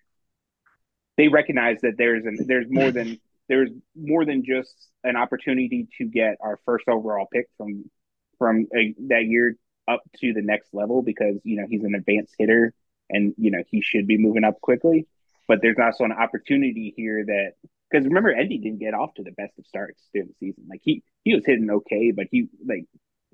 [1.16, 3.18] They recognize that there's an there's more than
[3.48, 4.74] there's more than just
[5.04, 7.90] an opportunity to get our first overall pick from
[8.38, 9.56] from a, that year
[9.88, 12.72] up to the next level because you know he's an advanced hitter
[13.10, 15.06] and you know he should be moving up quickly.
[15.48, 17.52] But there's also an opportunity here that
[17.90, 20.64] because remember Endy didn't get off to the best of starts during the season.
[20.70, 22.84] Like he he was hitting okay, but he like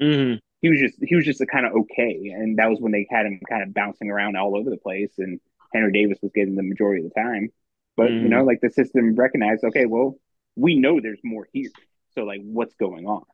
[0.00, 0.38] mhm.
[0.60, 3.06] He was just he was just a kind of okay, and that was when they
[3.10, 5.40] had him kind of bouncing around all over the place, and
[5.72, 7.50] Henry Davis was getting the majority of the time.
[7.96, 8.30] But you Mhm.
[8.30, 10.18] know, like the system recognized, okay, well,
[10.56, 11.70] we know there's more here,
[12.14, 13.24] so like, what's going on?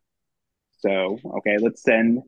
[0.79, 2.23] So okay, let's send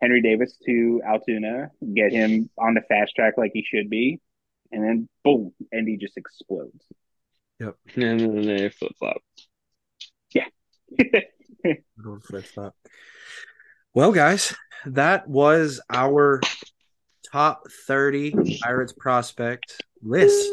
[0.00, 4.20] Henry Davis to Altoona, get him on the fast track like he should be,
[4.72, 6.84] and then boom, and he just explodes.
[7.58, 9.22] Yep, and then they flip flop.
[11.96, 12.74] Little flip-flop.
[13.92, 14.54] Well, guys,
[14.86, 16.40] that was our
[17.32, 20.48] top 30 Pirates prospect list.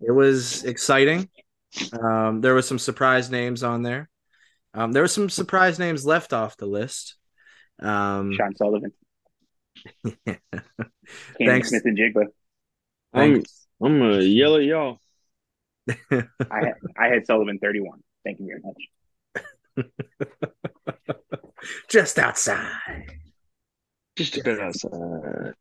[0.00, 1.28] It was exciting.
[1.92, 4.08] Um, there was some surprise names on there.
[4.72, 7.16] Um, there were some surprise names left off the list.
[7.82, 8.92] Um, Sean Sullivan,
[10.26, 10.38] Cam
[11.38, 11.68] Thanks.
[11.68, 12.28] Smith and Jigba.
[13.12, 13.42] I'm
[13.82, 15.00] I'm gonna yell at y'all.
[15.88, 18.02] I had, I had Sullivan 31.
[18.24, 19.86] Thank you very much.
[21.88, 22.70] Just outside.
[24.16, 25.54] Just a bit outside.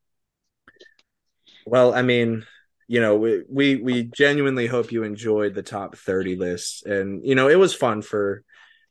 [1.65, 2.45] Well, I mean,
[2.87, 6.85] you know, we, we we genuinely hope you enjoyed the top 30 list.
[6.85, 8.43] And, you know, it was fun for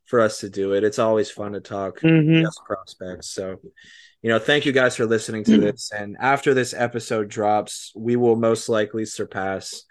[0.05, 0.83] for us to do it.
[0.83, 2.41] It's always fun to talk Mhm.
[2.43, 3.29] yes prospects.
[3.31, 3.59] So,
[4.21, 5.91] you know, thank you guys for listening to this.
[5.91, 9.83] And after this episode drops, we will most likely surpass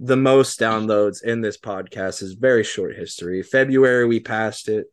[0.00, 3.42] the most downloads in this podcast is very short history.
[3.42, 4.86] February we passed it.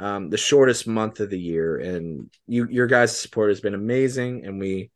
[0.00, 1.76] Um, the shortest month of the year.
[1.76, 4.90] And you your guys' support has been amazing and we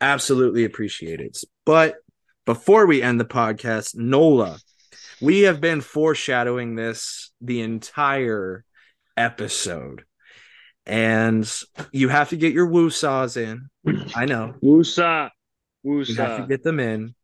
[0.00, 1.38] absolutely appreciate it.
[1.64, 1.96] But
[2.44, 4.58] before we end the podcast, Nola,
[5.22, 8.64] we have been foreshadowing this the entire
[9.16, 10.04] episode.
[10.84, 11.48] and
[11.92, 13.70] you have to get your woo saws in.
[14.14, 14.54] I know.
[15.86, 16.10] Woosah.
[16.10, 17.14] You have to get them in.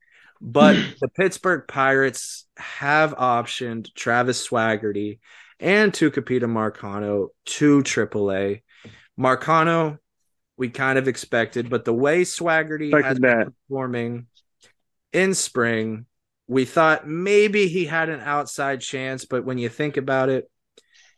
[0.41, 5.19] But the Pittsburgh Pirates have optioned Travis Swaggerty
[5.61, 8.63] and to Tucupita Marcano to AAA.
[9.19, 9.99] Marcano,
[10.57, 13.39] we kind of expected, but the way Swaggerty Expected has that.
[13.39, 14.27] been performing
[15.13, 16.07] in spring,
[16.47, 20.51] we thought maybe he had an outside chance, but when you think about it,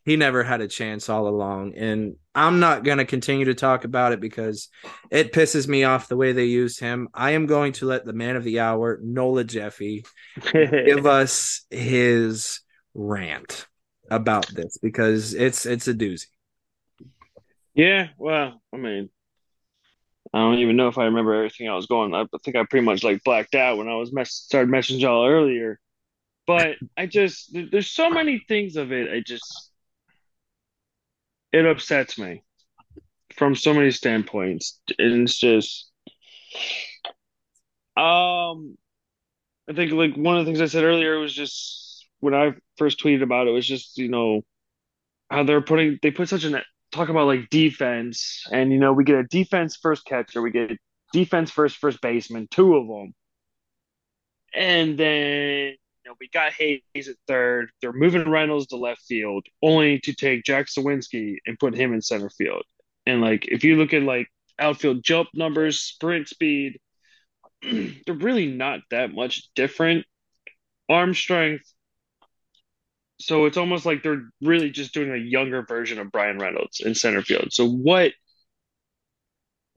[0.05, 1.75] he never had a chance all along.
[1.75, 4.69] And I'm not going to continue to talk about it because
[5.11, 7.09] it pisses me off the way they used him.
[7.13, 10.05] I am going to let the man of the hour, Nola Jeffy,
[10.53, 12.61] give us his
[12.95, 13.67] rant
[14.11, 16.27] about this because it's it's a doozy.
[17.75, 19.11] Yeah, well, I mean,
[20.33, 22.15] I don't even know if I remember everything I was going.
[22.15, 25.27] I think I pretty much like blacked out when I was mess started messaging y'all
[25.27, 25.81] earlier.
[26.47, 29.11] But I just there's so many things of it.
[29.11, 29.71] I just
[31.53, 32.43] it upsets me
[33.35, 35.91] from so many standpoints, and it's just
[37.97, 38.77] um.
[39.69, 41.80] I think like one of the things I said earlier was just
[42.21, 44.43] when I first tweeted about it was just you know
[45.31, 46.61] how they're putting they put such an
[46.93, 48.47] talk about like defense.
[48.51, 50.77] And you know we get a defense first catcher we get a
[51.13, 53.15] defense first first baseman two of them
[54.55, 57.71] and then you know we got Hayes at third.
[57.81, 62.03] They're moving Reynolds to left field only to take Jack Suwinski and put him in
[62.03, 62.63] center field.
[63.07, 64.29] And like if you look at like
[64.59, 66.79] outfield jump numbers sprint speed
[67.63, 70.07] they're really not that much different.
[70.89, 71.73] Arm strength
[73.21, 76.95] so it's almost like they're really just doing a younger version of Bryan Reynolds in
[76.95, 77.53] center field.
[77.53, 78.13] So what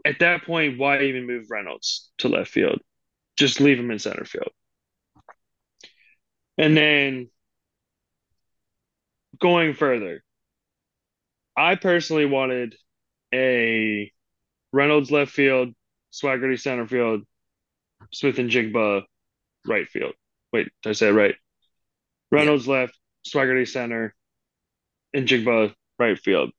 [0.06, 2.80] at that point, why even move Reynolds to left field?
[3.38, 4.50] Just leave him in center field.
[6.58, 7.30] And then
[9.40, 10.24] going further,
[11.58, 12.76] I personally wanted
[13.34, 14.12] a
[14.72, 15.70] Reynolds left field,
[16.12, 17.22] Swaggerty center field,
[18.12, 19.04] Smith-Njigba
[19.66, 20.14] right field.
[20.52, 21.36] Wait, did I say it right?
[22.32, 24.14] Reynolds left, Swaggerty center,
[25.14, 26.52] and Njigba right field.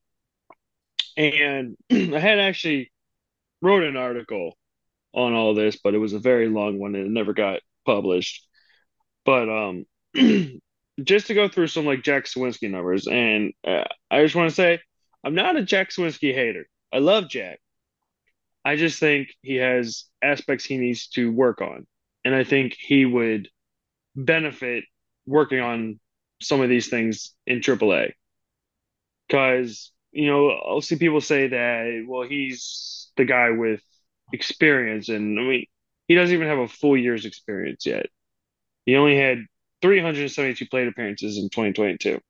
[1.16, 2.90] And I had actually
[3.60, 4.56] wrote an article
[5.12, 8.46] on all this, but it was a very long one and it never got published.
[9.24, 9.86] But um,
[11.02, 14.54] just to go through some like Jack Suwinski numbers, and uh, I just want to
[14.54, 14.80] say
[15.24, 16.66] I'm not a Jack Suwinski hater.
[16.92, 17.60] I love Jack.
[18.64, 21.86] I just think he has aspects he needs to work on,
[22.24, 23.48] and I think he would
[24.16, 24.84] benefit
[25.26, 26.00] working on
[26.44, 28.14] some of these things in AAA.
[29.28, 33.82] Because you know, I'll see people say that well, he's the guy with
[34.32, 35.66] experience, and I mean,
[36.08, 38.06] he doesn't even have a full year's experience yet.
[38.86, 39.38] He only had
[39.82, 42.20] 372 plate appearances in 2022.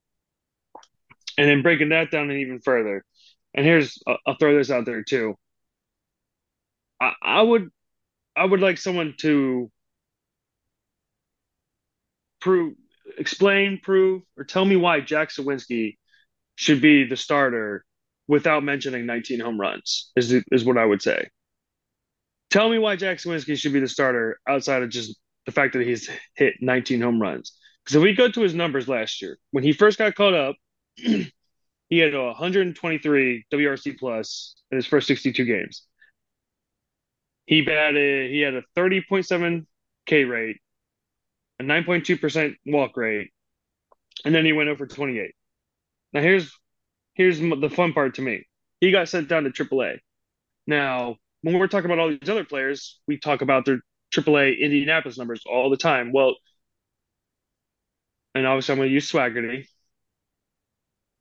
[1.36, 3.04] And then breaking that down even further,
[3.54, 5.36] and here's I'll throw this out there too.
[7.00, 7.70] I, I would
[8.36, 9.70] I would like someone to
[12.40, 12.74] prove,
[13.18, 15.96] explain, prove, or tell me why Jack Suwinski
[16.56, 17.84] should be the starter
[18.28, 20.10] without mentioning 19 home runs.
[20.16, 21.28] Is is what I would say.
[22.50, 25.86] Tell me why Jack Suwinski should be the starter outside of just the fact that
[25.86, 27.56] he's hit 19 home runs.
[27.84, 30.56] Because if we go to his numbers last year, when he first got caught up,
[30.96, 35.84] he had a 123 WRC plus in his first 62 games.
[37.46, 39.66] He batted, he had a 30.7
[40.06, 40.58] K rate,
[41.60, 43.30] a 9.2% walk rate,
[44.24, 45.34] and then he went over 28.
[46.12, 46.52] Now here's
[47.14, 48.44] here's the fun part to me.
[48.80, 49.98] He got sent down to AAA.
[50.66, 53.80] Now, when we're talking about all these other players, we talk about their
[54.14, 56.12] AAA Indianapolis numbers all the time.
[56.12, 56.36] Well,
[58.34, 59.66] and obviously I'm going to use Swaggerty.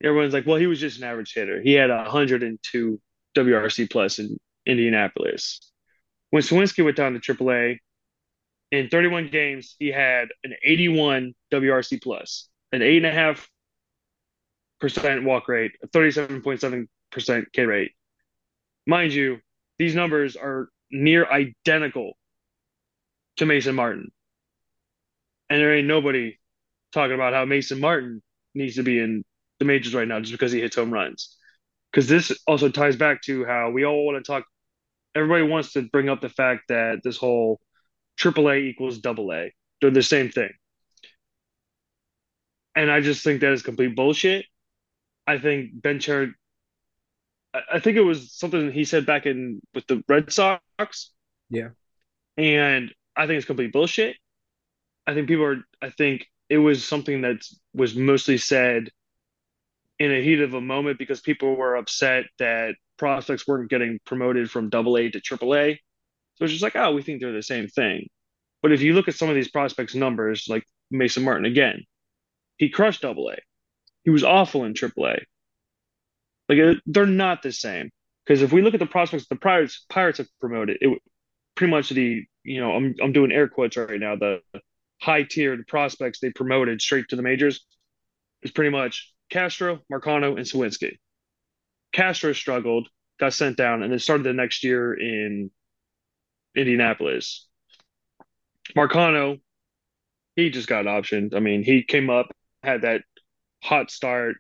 [0.04, 1.62] Everyone's like, well, he was just an average hitter.
[1.62, 3.02] He had a 102
[3.36, 5.72] WRC plus in Indianapolis.
[6.30, 7.78] When Suwinski went down to AAA,
[8.74, 13.48] in 31 games, he had an 81 WRC plus, an eight and a half
[14.82, 17.92] percent walk rate, a 37.7 percent K rate.
[18.88, 19.40] Mind you,
[19.78, 22.14] these numbers are near identical
[23.38, 24.12] to Mason Martin,
[25.52, 26.40] and there ain't nobody
[26.94, 28.24] talking about how Mason Martin
[28.56, 29.24] needs to be in
[29.60, 31.38] the majors right now just because he hits home runs.
[31.92, 34.46] Because this also ties back to how we all want to talk.
[35.14, 37.60] Everybody wants to bring up the fact that this whole
[38.18, 39.54] AAA equals double A.
[39.82, 40.52] They're the same thing.
[42.76, 44.46] And I just think that is complete bullshit.
[45.28, 46.34] I think Ben Cher,
[47.54, 51.12] I I think it was something he said back in with the Red Sox.
[51.50, 51.70] Yeah.
[52.38, 54.18] And I think it's complete bullshit.
[55.06, 58.90] I think people are, I think it was something that was mostly said
[60.00, 64.50] in a heat of a moment because people were upset that prospects weren't getting promoted
[64.50, 65.80] from double A to triple A.
[66.36, 68.08] So it's just like, oh, we think they're the same thing.
[68.62, 71.84] But if you look at some of these prospects' numbers, like Mason Martin again,
[72.58, 73.38] he crushed double A.
[74.04, 75.20] He was awful in triple A.
[76.50, 77.92] Like uh, they're not the same.
[78.26, 81.00] Because if we look at the prospects the Pirates Pirates have promoted, it
[81.56, 84.40] pretty much the you know I'm I'm doing air quotes right now the
[85.02, 87.66] high tiered prospects they promoted straight to the majors
[88.42, 90.98] is pretty much Castro, Marcano, and Suwinski.
[91.92, 92.88] Castro struggled,
[93.20, 95.52] got sent down, and then started the next year in
[96.56, 97.48] Indianapolis.
[98.76, 99.40] Marcano,
[100.36, 101.36] he just got optioned.
[101.36, 102.32] I mean, he came up,
[102.64, 103.02] had that
[103.62, 104.36] hot start,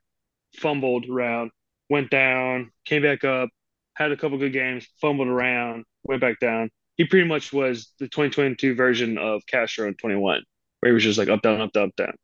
[0.55, 1.51] fumbled around,
[1.89, 3.49] went down, came back up,
[3.95, 6.69] had a couple good games, fumbled around, went back down.
[6.95, 10.43] He pretty much was the 2022 version of Castro in 21,
[10.79, 12.15] where he was just like up, down, up, down, up, down.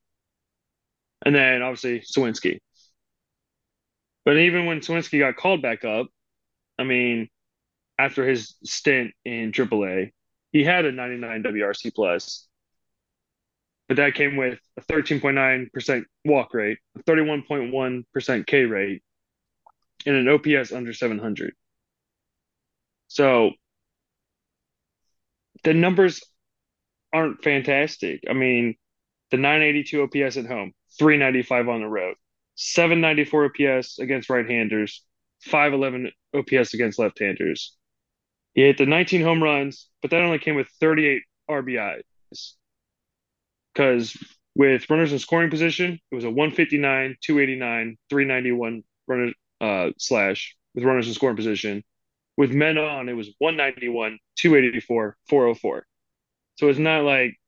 [1.26, 2.60] And then obviously Suwinski.
[4.26, 6.08] But even when Suwinski got called back up,
[6.78, 7.30] I mean,
[8.00, 10.12] after his stint in AAA,
[10.52, 12.48] he had a 99 WRC plus,
[13.90, 19.04] but that came with a 13.9% walk rate, a 31.1% K rate,
[20.06, 21.54] and an OPS under 700.
[23.10, 23.52] So
[25.64, 26.24] the numbers
[27.12, 28.24] aren't fantastic.
[28.30, 28.76] I mean,
[29.30, 32.16] the 982 OPS at home, 395 on the road,
[32.56, 35.04] 794 OPS against right-handers,
[35.42, 37.76] 511 OPS against left-handers.
[38.54, 42.02] He hit the 19 home runs, but that only came with 38 RBIs.
[43.74, 44.18] Because
[44.56, 49.32] with runners in scoring position, it was a 159, 289, 391 runner
[49.62, 51.84] uh, slash with runners in scoring position.
[52.38, 55.86] With men on, it was 191, 284, 404.
[56.56, 57.40] So it's not like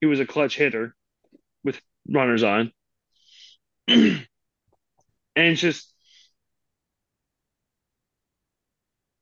[0.00, 0.94] he was a clutch hitter
[1.64, 2.72] with runners on.
[3.88, 4.26] and
[5.36, 5.92] it's just,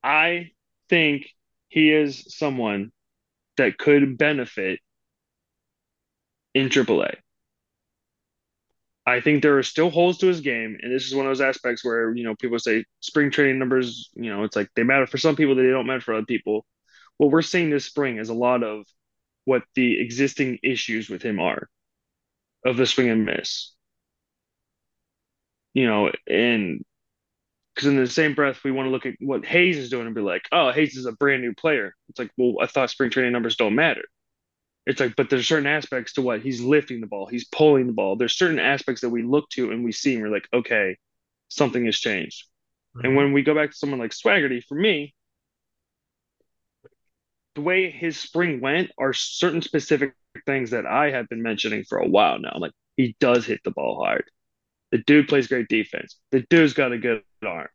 [0.03, 0.53] I
[0.89, 1.27] think
[1.69, 2.93] he is someone
[3.57, 4.81] that could benefit
[6.55, 7.15] in AAA.
[9.07, 11.41] I think there are still holes to his game, and this is one of those
[11.41, 14.11] aspects where you know people say spring training numbers.
[14.15, 16.67] You know, it's like they matter for some people, they don't matter for other people.
[17.17, 18.85] What we're seeing this spring is a lot of
[19.45, 21.69] what the existing issues with him are
[22.67, 23.73] of the swing and miss.
[25.73, 26.85] You know, and
[27.79, 30.15] because in the same breath, we want to look at what Hayes is doing and
[30.15, 31.95] be like, oh, Hayes is a brand new player.
[32.09, 34.03] It's like, well, I thought spring training numbers don't matter.
[34.85, 37.93] It's like, but there's certain aspects to what he's lifting the ball, he's pulling the
[37.93, 38.17] ball.
[38.17, 40.97] There's certain aspects that we look to and we see and we're like, okay,
[41.47, 42.47] something has changed.
[42.97, 43.07] Mm-hmm.
[43.07, 45.15] And when we go back to someone like Swaggerty, for me,
[47.55, 50.15] the way his spring went are certain specific
[50.47, 52.57] things that I have been mentioning for a while now.
[52.59, 54.25] Like he does hit the ball hard.
[54.91, 56.19] The dude plays great defense.
[56.33, 57.69] The dude's got a good arm.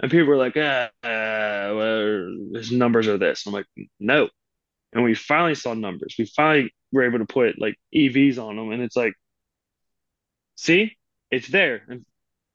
[0.00, 3.46] And people are like, ah, uh, well, his numbers are this.
[3.46, 3.66] I'm like,
[3.98, 4.28] no,
[4.92, 6.14] and we finally saw numbers.
[6.18, 9.12] We finally were able to put like EVs on them, and it's like,
[10.56, 10.96] see,
[11.30, 12.04] it's there, and,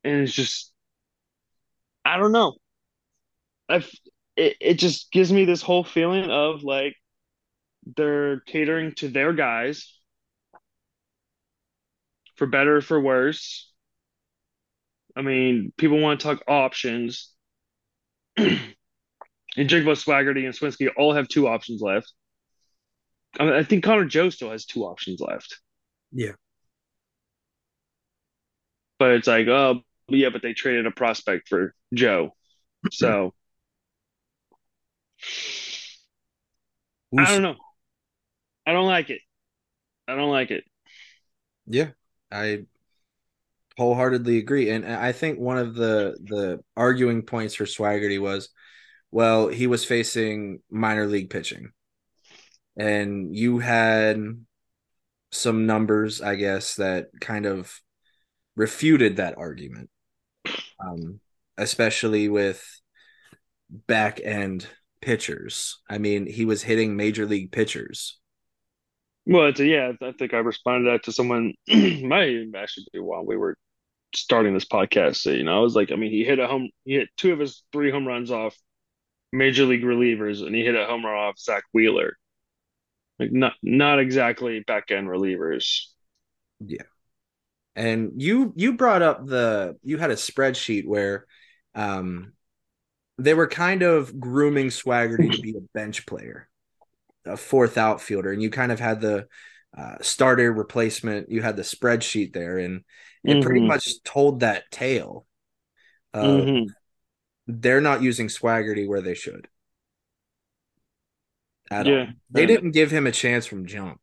[0.04, 0.72] and it's just,
[2.04, 2.56] I don't know.
[3.70, 3.90] I've
[4.36, 6.96] it, it just gives me this whole feeling of like
[7.96, 9.94] they're catering to their guys
[12.36, 13.72] for better for worse.
[15.16, 17.32] I mean, people want to talk options.
[18.38, 18.60] and
[19.58, 22.12] Njigba, Swaggerty, and Suwinski all have two options left.
[23.40, 25.60] I, mean, I think Connor Joe still has two options left.
[26.12, 26.34] Yeah.
[29.00, 32.34] But it's like, oh, yeah, but they traded a prospect for Joe.
[32.92, 33.34] So
[37.18, 37.56] I don't know.
[38.68, 39.22] I don't like it.
[40.08, 40.66] I don't like it.
[41.66, 41.90] Yeah.
[42.32, 42.66] I
[43.77, 44.69] wholeheartedly agree.
[44.69, 48.49] And I think one of the the arguing points for Swaggerty was,
[49.11, 51.72] well, he was facing minor league pitching
[52.77, 54.18] and you had
[55.31, 57.81] some numbers, I guess, that kind of
[58.56, 59.89] refuted that argument,
[60.80, 61.19] um,
[61.57, 62.64] especially with
[63.69, 64.68] back end
[65.02, 65.80] pitchers.
[65.89, 68.18] I mean, he was hitting major league pitchers.
[69.26, 71.53] Well, a, yeah, I think I responded that to someone.
[71.68, 73.57] might actually be while we were
[74.16, 75.18] starting this podcast.
[75.18, 77.34] So, you know, I was like, I mean, he hit a home, he hit two
[77.34, 78.56] of his three home runs off
[79.32, 82.18] major league relievers, and he hit a home run off Zack Wheeler
[83.20, 85.86] like not not exactly back end relievers.
[86.60, 86.84] Yeah.
[87.76, 91.26] And you you brought up the you had a spreadsheet where
[91.74, 92.34] um
[93.18, 96.50] they were kind of grooming Swaggerty to be a bench player,
[97.26, 99.28] a fourth outfielder, and you kind of had the
[99.78, 101.32] uh, starter replacement.
[101.32, 102.84] You had the spreadsheet there, and
[103.26, 103.41] it mm-hmm.
[103.41, 105.26] pretty much told that tale.
[106.14, 106.68] Uh, Mhm.
[107.47, 109.47] They're not using Swaggerty where they should.
[111.69, 111.93] At Yeah.
[111.93, 112.07] all.
[112.30, 113.99] They And didn't give him a chance from jump.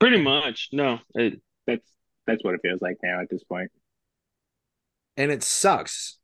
[0.00, 0.68] Pretty much.
[0.72, 1.00] No.
[1.14, 1.92] It, That's
[2.26, 3.70] that's what it feels like now at this point.
[5.16, 6.18] And it sucks.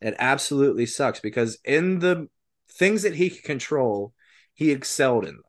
[0.00, 2.28] It absolutely sucks because in the
[2.70, 4.12] things that he could control,
[4.54, 5.42] he excelled in them.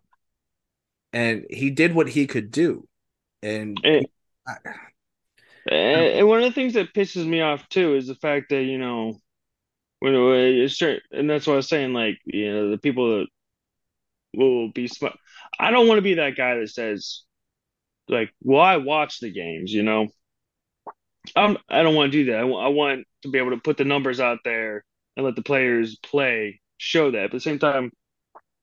[1.14, 2.88] And he did what he could do.
[3.42, 4.12] And it,
[4.48, 4.58] I-
[5.72, 8.78] and one of the things that pisses me off too is the fact that, you
[8.78, 9.20] know,
[10.00, 13.28] when it's certain, and that's what I was saying, like, you know, the people that
[14.36, 15.18] will be smart.
[15.60, 17.22] I don't want to be that guy that says,
[18.10, 20.10] like, well, I watch the games, you know.
[21.36, 22.40] I'm, I don't want to do that.
[22.40, 24.84] I wa- I want to be able to put the numbers out there
[25.18, 27.18] and let the players play, show that.
[27.18, 27.92] But at the same time,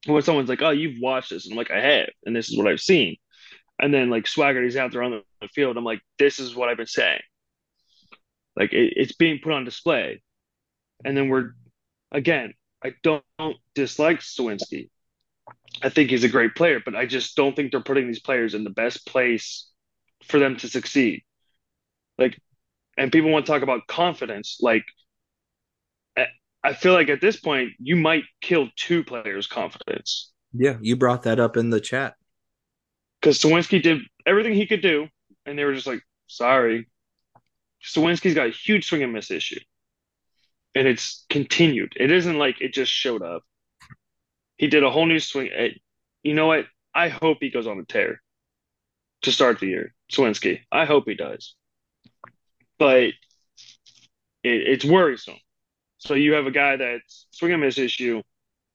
[0.07, 2.59] when someone's like, "Oh, you've watched this," and I'm like, "I have," and this is
[2.59, 3.17] what I've seen,
[3.83, 6.69] and then like Swagger, he's out there on the field, I'm like, "This is what
[6.69, 7.21] I've been saying."
[8.57, 10.23] Like it, it's being put on display,
[11.05, 11.51] and then we're
[12.11, 12.55] again.
[12.85, 13.23] I don't
[13.77, 14.91] dislike Suwinski.
[15.85, 18.55] I think he's a great player, but I just don't think they're putting these players
[18.55, 19.69] in the best place
[20.25, 21.23] for them to succeed.
[22.19, 22.37] Like,
[22.99, 24.59] and people want to talk about confidence.
[24.61, 24.83] Like,
[26.65, 31.23] I feel like at this point, you might kill two players' confidence yeah, you brought
[31.23, 32.15] that up in the chat.
[33.23, 35.09] Because Suwinski did everything he could do,
[35.47, 36.89] and they were just like, sorry.
[37.85, 39.61] Suwinski's got a huge swing and miss issue,
[40.75, 41.95] and it's continued.
[41.97, 43.45] It isn't like it just showed up.
[44.57, 45.51] He did a whole new swing.
[45.55, 45.71] Eh,
[46.23, 46.67] You know what?
[46.95, 48.23] I hope he goes on a tear
[49.23, 49.95] to start the year.
[50.13, 50.61] Suwinski.
[50.73, 51.55] I hope he does.
[52.79, 53.15] But it,
[54.45, 55.39] it's worrisome.
[55.99, 58.23] So you have a guy that's swing and miss issue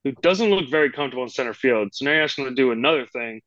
[0.03, 1.89] who doesn't look very comfortable in center field.
[1.93, 3.41] So now you're asking him to do another thing,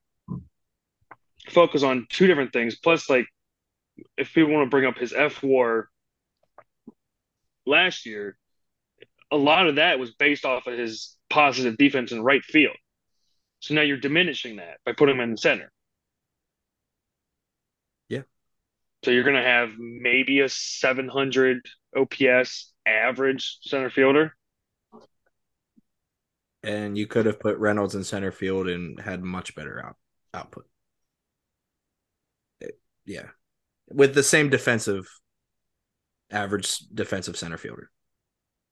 [1.50, 2.76] focus on two different things.
[2.76, 3.26] Plus, like,
[4.16, 5.88] if people want to bring up his F war
[7.66, 8.36] last year,
[9.30, 12.76] a lot of that was based off of his positive defense in right field.
[13.60, 15.70] So now you're diminishing that by putting him in the center.
[18.08, 18.22] Yeah.
[19.04, 21.60] So you're going to have maybe a 700
[21.96, 24.34] OPS average center fielder.
[26.62, 29.96] And you could have put Reynolds in center field and had much better out,
[30.34, 30.66] output.
[33.04, 33.28] Yeah.
[33.88, 35.08] With the same defensive
[36.30, 37.90] average defensive center fielder.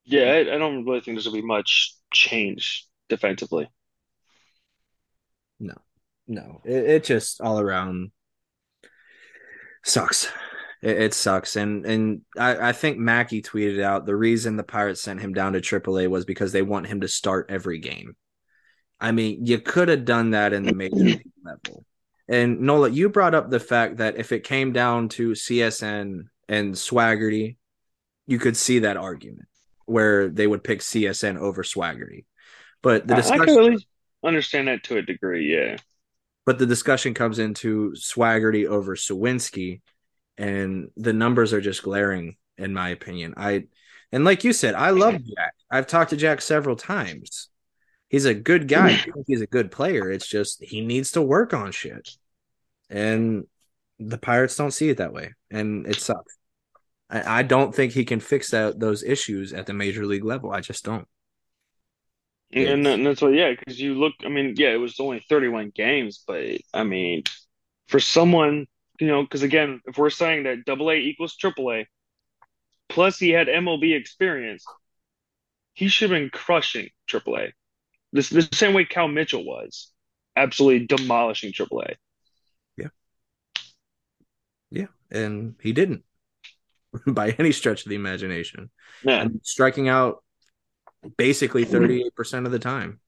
[0.05, 3.69] Yeah, I, I don't really think there's going to be much change defensively.
[6.29, 8.11] No, it, it just all around
[9.83, 10.31] sucks.
[10.81, 15.01] It, it sucks, and and I, I think Mackey tweeted out the reason the Pirates
[15.01, 18.15] sent him down to AAA was because they want him to start every game.
[18.99, 21.83] I mean, you could have done that in the major league level.
[22.29, 26.73] And Nola, you brought up the fact that if it came down to CSN and
[26.75, 27.57] Swaggerty,
[28.27, 29.47] you could see that argument
[29.87, 32.25] where they would pick CSN over Swaggerty.
[32.83, 33.87] But the I, I discussion can really
[34.23, 35.77] understand that to a degree, yeah.
[36.45, 39.81] but the discussion comes into Swaggerty over Suwinski,
[40.37, 43.33] and the numbers are just glaring, in my opinion.
[43.37, 43.65] I
[44.11, 45.53] and like you said, I love Jack.
[45.71, 47.49] I've talked to Jack several times.
[48.09, 48.99] He's a good guy.
[49.27, 50.11] He's a good player.
[50.11, 52.09] It's just he needs to work on shit,
[52.89, 53.45] and
[53.99, 56.37] the Pirates don't see it that way, and it sucks.
[57.09, 60.51] I, I don't think he can fix that those issues at the major league level.
[60.51, 61.07] I just don't.
[62.51, 65.71] And, and that's what, yeah, because you look, I mean, yeah, it was only 31
[65.75, 67.23] games, but I mean,
[67.87, 68.65] for someone,
[68.99, 71.87] you know, because again, if we're saying that double A equals triple A,
[72.87, 74.65] plus he had MLB experience,
[75.73, 77.53] he should have been crushing triple A.
[78.11, 79.91] This the same way Cal Mitchell was,
[80.35, 81.95] absolutely demolishing AAA.
[82.77, 82.87] Yeah,
[84.71, 86.03] Yeah, and he didn't
[87.07, 88.71] by any stretch of the imagination.
[89.03, 90.23] Yeah, and striking out
[91.17, 92.99] basically 38% of the time.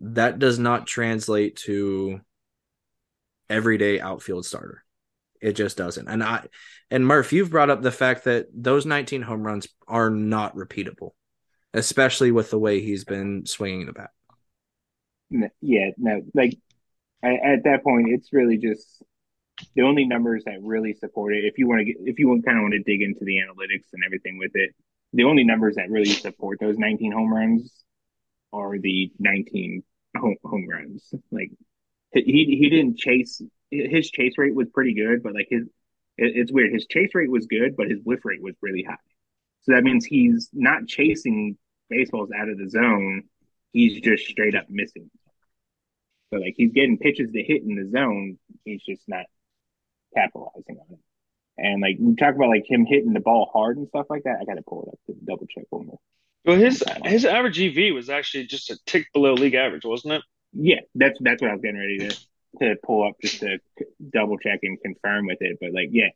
[0.00, 2.20] That does not translate to
[3.48, 4.84] everyday outfield starter.
[5.40, 6.08] It just doesn't.
[6.08, 6.46] And I
[6.90, 11.10] and Murph, you've brought up the fact that those 19 home runs are not repeatable,
[11.74, 14.10] especially with the way he's been swinging the bat.
[15.60, 16.56] Yeah, no, like
[17.22, 19.02] at, at that point, it's really just
[19.74, 21.44] the only numbers that really support it.
[21.44, 23.88] If you want to get, if you kind of want to dig into the analytics
[23.92, 24.74] and everything with it,
[25.12, 27.72] the only numbers that really support those 19 home runs
[28.52, 29.82] are the 19
[30.16, 31.12] home, home runs.
[31.30, 31.50] Like
[32.12, 35.64] he he didn't chase his chase rate was pretty good, but like his
[36.16, 36.72] it, it's weird.
[36.72, 38.96] His chase rate was good, but his whiff rate was really high.
[39.62, 41.56] So that means he's not chasing
[41.88, 43.24] baseballs out of the zone.
[43.72, 45.10] He's just straight up missing.
[46.32, 48.38] So like he's getting pitches to hit in the zone.
[48.64, 49.26] He's just not
[50.14, 50.98] capitalizing on it.
[51.56, 54.38] And like we talk about like him hitting the ball hard and stuff like that.
[54.40, 55.98] I got to pull it up to double check one more.
[56.44, 60.22] Well, his his average EV was actually just a tick below league average, wasn't it?
[60.52, 62.16] Yeah, that's that's what I was getting ready to
[62.60, 63.58] to pull up just to
[64.12, 65.58] double check and confirm with it.
[65.60, 66.10] But like, yeah,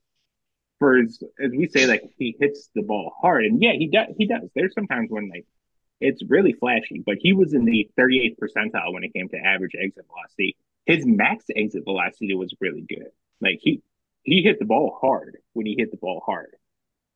[0.78, 4.08] for as, as we say, like he hits the ball hard, and yeah, he does.
[4.18, 4.48] He does.
[4.54, 5.46] There's sometimes when like
[6.00, 9.72] it's really flashy, but he was in the 38th percentile when it came to average
[9.80, 10.56] exit velocity.
[10.86, 13.10] His max exit velocity was really good.
[13.40, 13.82] Like he
[14.22, 16.54] he hit the ball hard when he hit the ball hard.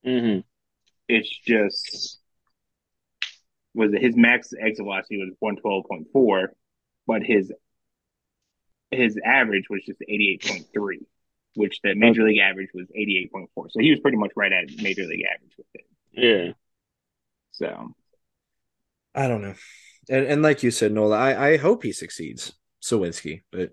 [0.05, 0.41] Mm-hmm.
[1.09, 2.19] It's just
[3.75, 6.49] was his max exit velocity was 112.4,
[7.07, 7.53] but his
[8.91, 10.99] his average was just 88.3,
[11.55, 13.49] which the major league average was 88.4.
[13.71, 15.87] So he was pretty much right at major league average with it.
[16.13, 16.53] Yeah.
[17.53, 17.95] So
[19.15, 19.55] I don't know.
[20.09, 22.53] And, and like you said, Nola, I, I hope he succeeds,
[22.83, 23.71] Suwinski, but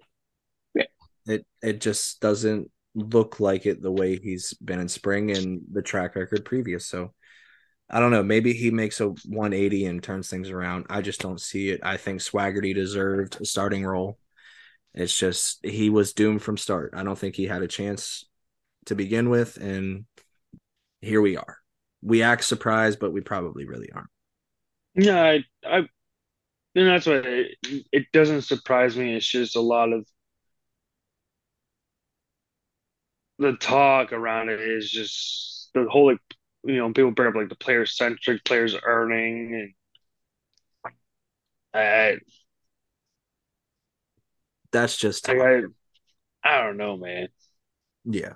[0.76, 0.84] yeah.
[1.26, 5.82] it it just doesn't look like it the way he's been in spring and the
[5.82, 6.86] track record previous.
[6.86, 7.14] So
[7.90, 8.24] I don't know.
[8.24, 10.86] Maybe he makes a 180 and turns things around.
[10.90, 11.82] I just don't see it.
[11.84, 14.20] I think Swaggerty deserved a starting role.
[14.94, 16.94] It's just he was doomed from start.
[16.95, 18.26] I don't think he had a chance
[18.86, 20.06] to begin with, and
[21.02, 21.57] here we are.
[22.02, 24.10] We act surprised, but we probably really aren't.
[24.95, 25.78] Yeah, I, I,
[26.76, 27.57] and that's what it,
[27.91, 29.16] it doesn't surprise me.
[29.16, 30.06] It's just a lot of
[33.40, 36.20] the talk around it is just the whole like
[36.64, 39.74] you know people bring up like the player centric players earning and
[41.74, 42.20] I
[44.72, 45.61] That's just like, I
[46.44, 47.30] I don't know man
[48.06, 48.36] yeah.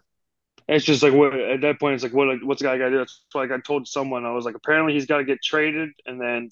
[0.68, 2.92] It's just like what at that point it's like what what's the guy got to
[2.92, 5.42] do that's why like I told someone I was like apparently he's got to get
[5.44, 6.50] traded and then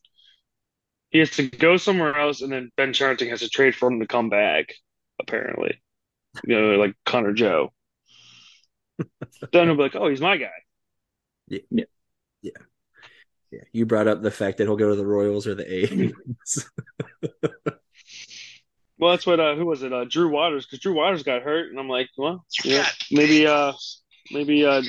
[1.09, 3.99] he has to go somewhere else and then Ben Cherington has to trade for him
[3.99, 4.73] to come back
[5.19, 5.81] apparently
[6.47, 7.73] you know like Connor Joe
[9.53, 10.51] then he'll be like oh he's my guy
[11.47, 11.59] Yeah.
[11.69, 11.85] Yeah.
[12.41, 12.51] Yeah.
[13.51, 13.61] Yeah.
[13.73, 16.69] You brought up the fact that he'll go to the Royals or the A's.
[19.01, 19.91] Well, that's what uh, who was it?
[19.91, 23.73] Uh, Drew Waters, because Drew Waters got hurt, and I'm like, well, yeah, maybe uh,
[24.29, 24.83] maybe uh,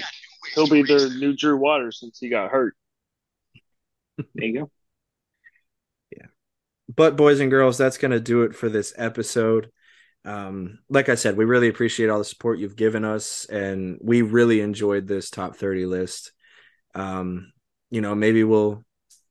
[0.55, 2.77] he'll be their new Drew Waters since he got hurt.
[4.35, 4.71] there you go.
[6.15, 6.27] Yeah,
[6.95, 9.71] but boys and girls, that's gonna do it for this episode.
[10.27, 14.21] Um, like I said, we really appreciate all the support you've given us, and we
[14.21, 16.33] really enjoyed this top 30 list.
[16.95, 17.51] Um,
[17.91, 18.85] you know, maybe we'll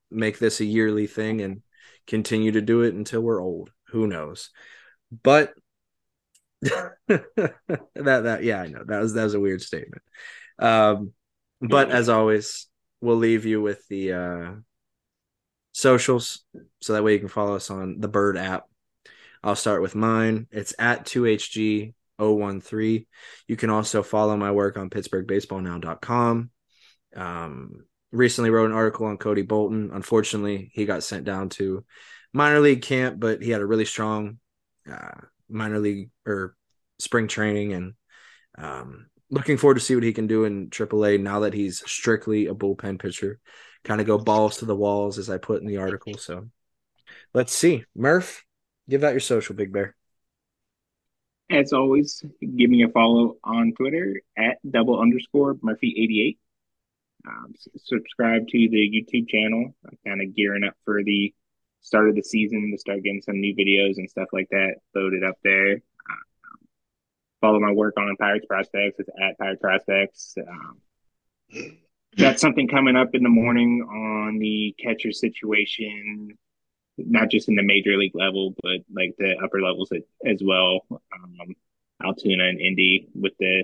[0.09, 1.61] make this a yearly thing and
[2.07, 3.69] continue to do it until we're old.
[3.91, 4.49] Who knows?
[5.23, 5.53] But
[6.61, 7.55] that
[7.95, 10.03] that yeah, I know that was that was a weird statement.
[10.59, 11.13] Um,
[11.61, 12.67] but as always,
[13.01, 14.51] we'll leave you with the uh
[15.73, 16.43] socials
[16.81, 18.65] so that way you can follow us on the Bird app.
[19.43, 20.47] I'll start with mine.
[20.51, 23.05] It's at 2HG013.
[23.47, 26.51] You can also follow my work on PittsburghBaseballNow.com.
[27.15, 29.89] Um, recently wrote an article on Cody Bolton.
[29.93, 31.83] Unfortunately, he got sent down to
[32.33, 34.39] minor league camp, but he had a really strong
[34.91, 36.55] uh, minor league or
[36.99, 37.93] spring training and
[38.57, 42.47] um, looking forward to see what he can do in AAA now that he's strictly
[42.47, 43.39] a bullpen pitcher.
[43.83, 46.15] Kind of go balls to the walls, as I put in the article.
[46.17, 46.49] So
[47.33, 47.83] let's see.
[47.95, 48.45] Murph,
[48.87, 49.95] give out your social, Big Bear.
[51.49, 56.39] As always, give me a follow on Twitter at double underscore Murphy eighty eight.
[57.27, 59.75] Um, subscribe to the YouTube channel.
[59.85, 61.33] I'm kind of gearing up for the
[61.81, 65.23] start of the season to start getting some new videos and stuff like that loaded
[65.23, 65.81] up there.
[67.41, 68.99] Follow my work on Pirates Prospects.
[68.99, 70.35] It's at Pirate Prospects.
[70.47, 70.81] Um,
[72.17, 76.37] got something coming up in the morning on the catcher situation,
[76.97, 79.91] not just in the major league level, but like the upper levels
[80.25, 80.81] as well.
[80.91, 81.55] Um,
[82.03, 83.63] Altoona and Indy with the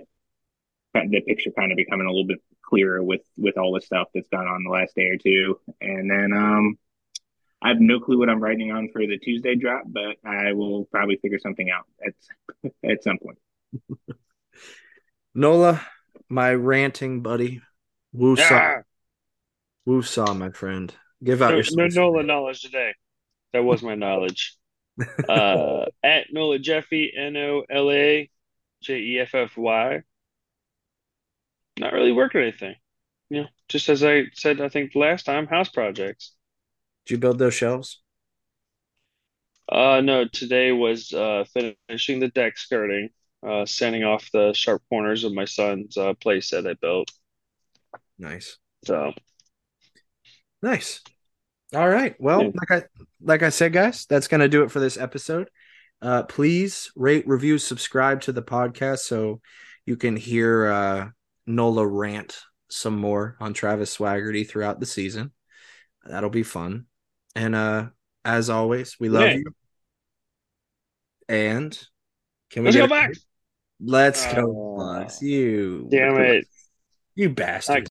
[0.93, 4.27] the picture kind of becoming a little bit clearer with with all the stuff that's
[4.29, 5.59] gone on the last day or two.
[5.79, 6.77] And then um
[7.61, 10.85] I have no clue what I'm writing on for the Tuesday drop, but I will
[10.85, 13.39] probably figure something out at at some point.
[15.33, 15.81] Nola,
[16.29, 17.61] my ranting buddy.
[18.13, 18.45] Woo saw.
[18.55, 18.81] Yeah.
[19.85, 20.93] Woo saw, my friend.
[21.23, 21.87] Give out No, your no.
[21.87, 22.93] Nola knowledge today.
[23.53, 24.55] That was my knowledge.
[25.29, 28.29] Uh, at Nola Jeffy, N O L A
[28.81, 30.01] J E F F Y.
[31.79, 32.75] Not really working anything.
[33.29, 36.33] You know, just as I said, I think last time, house projects.
[37.07, 38.01] Did you build those shelves?
[39.71, 43.09] Uh, no, today was uh finishing the deck skirting,
[43.47, 47.11] uh, sanding off the sharp corners of my son's uh place that I built.
[48.19, 48.57] Nice.
[48.85, 49.13] So,
[50.61, 51.01] Nice.
[51.73, 52.15] All right.
[52.19, 52.51] Well, Yeah.
[52.53, 52.83] like I
[53.21, 55.49] like I said, guys, that's gonna do it for this episode.
[56.01, 59.41] Uh, please rate, review, subscribe to the podcast so
[59.85, 61.09] you can hear uh,
[61.45, 62.39] Nola rant
[62.69, 65.31] some more on Travis Swaggerty throughout the season.
[66.05, 66.85] That'll be fun.
[67.37, 67.85] And uh
[68.25, 69.33] as always, we love Yeah.
[69.35, 69.43] you.
[71.29, 71.87] And
[72.49, 73.11] can we Let's get go a- back.
[73.79, 75.21] Let's go, Oh, Bucks.
[75.21, 76.47] You Damn it.
[77.15, 77.77] you bastard.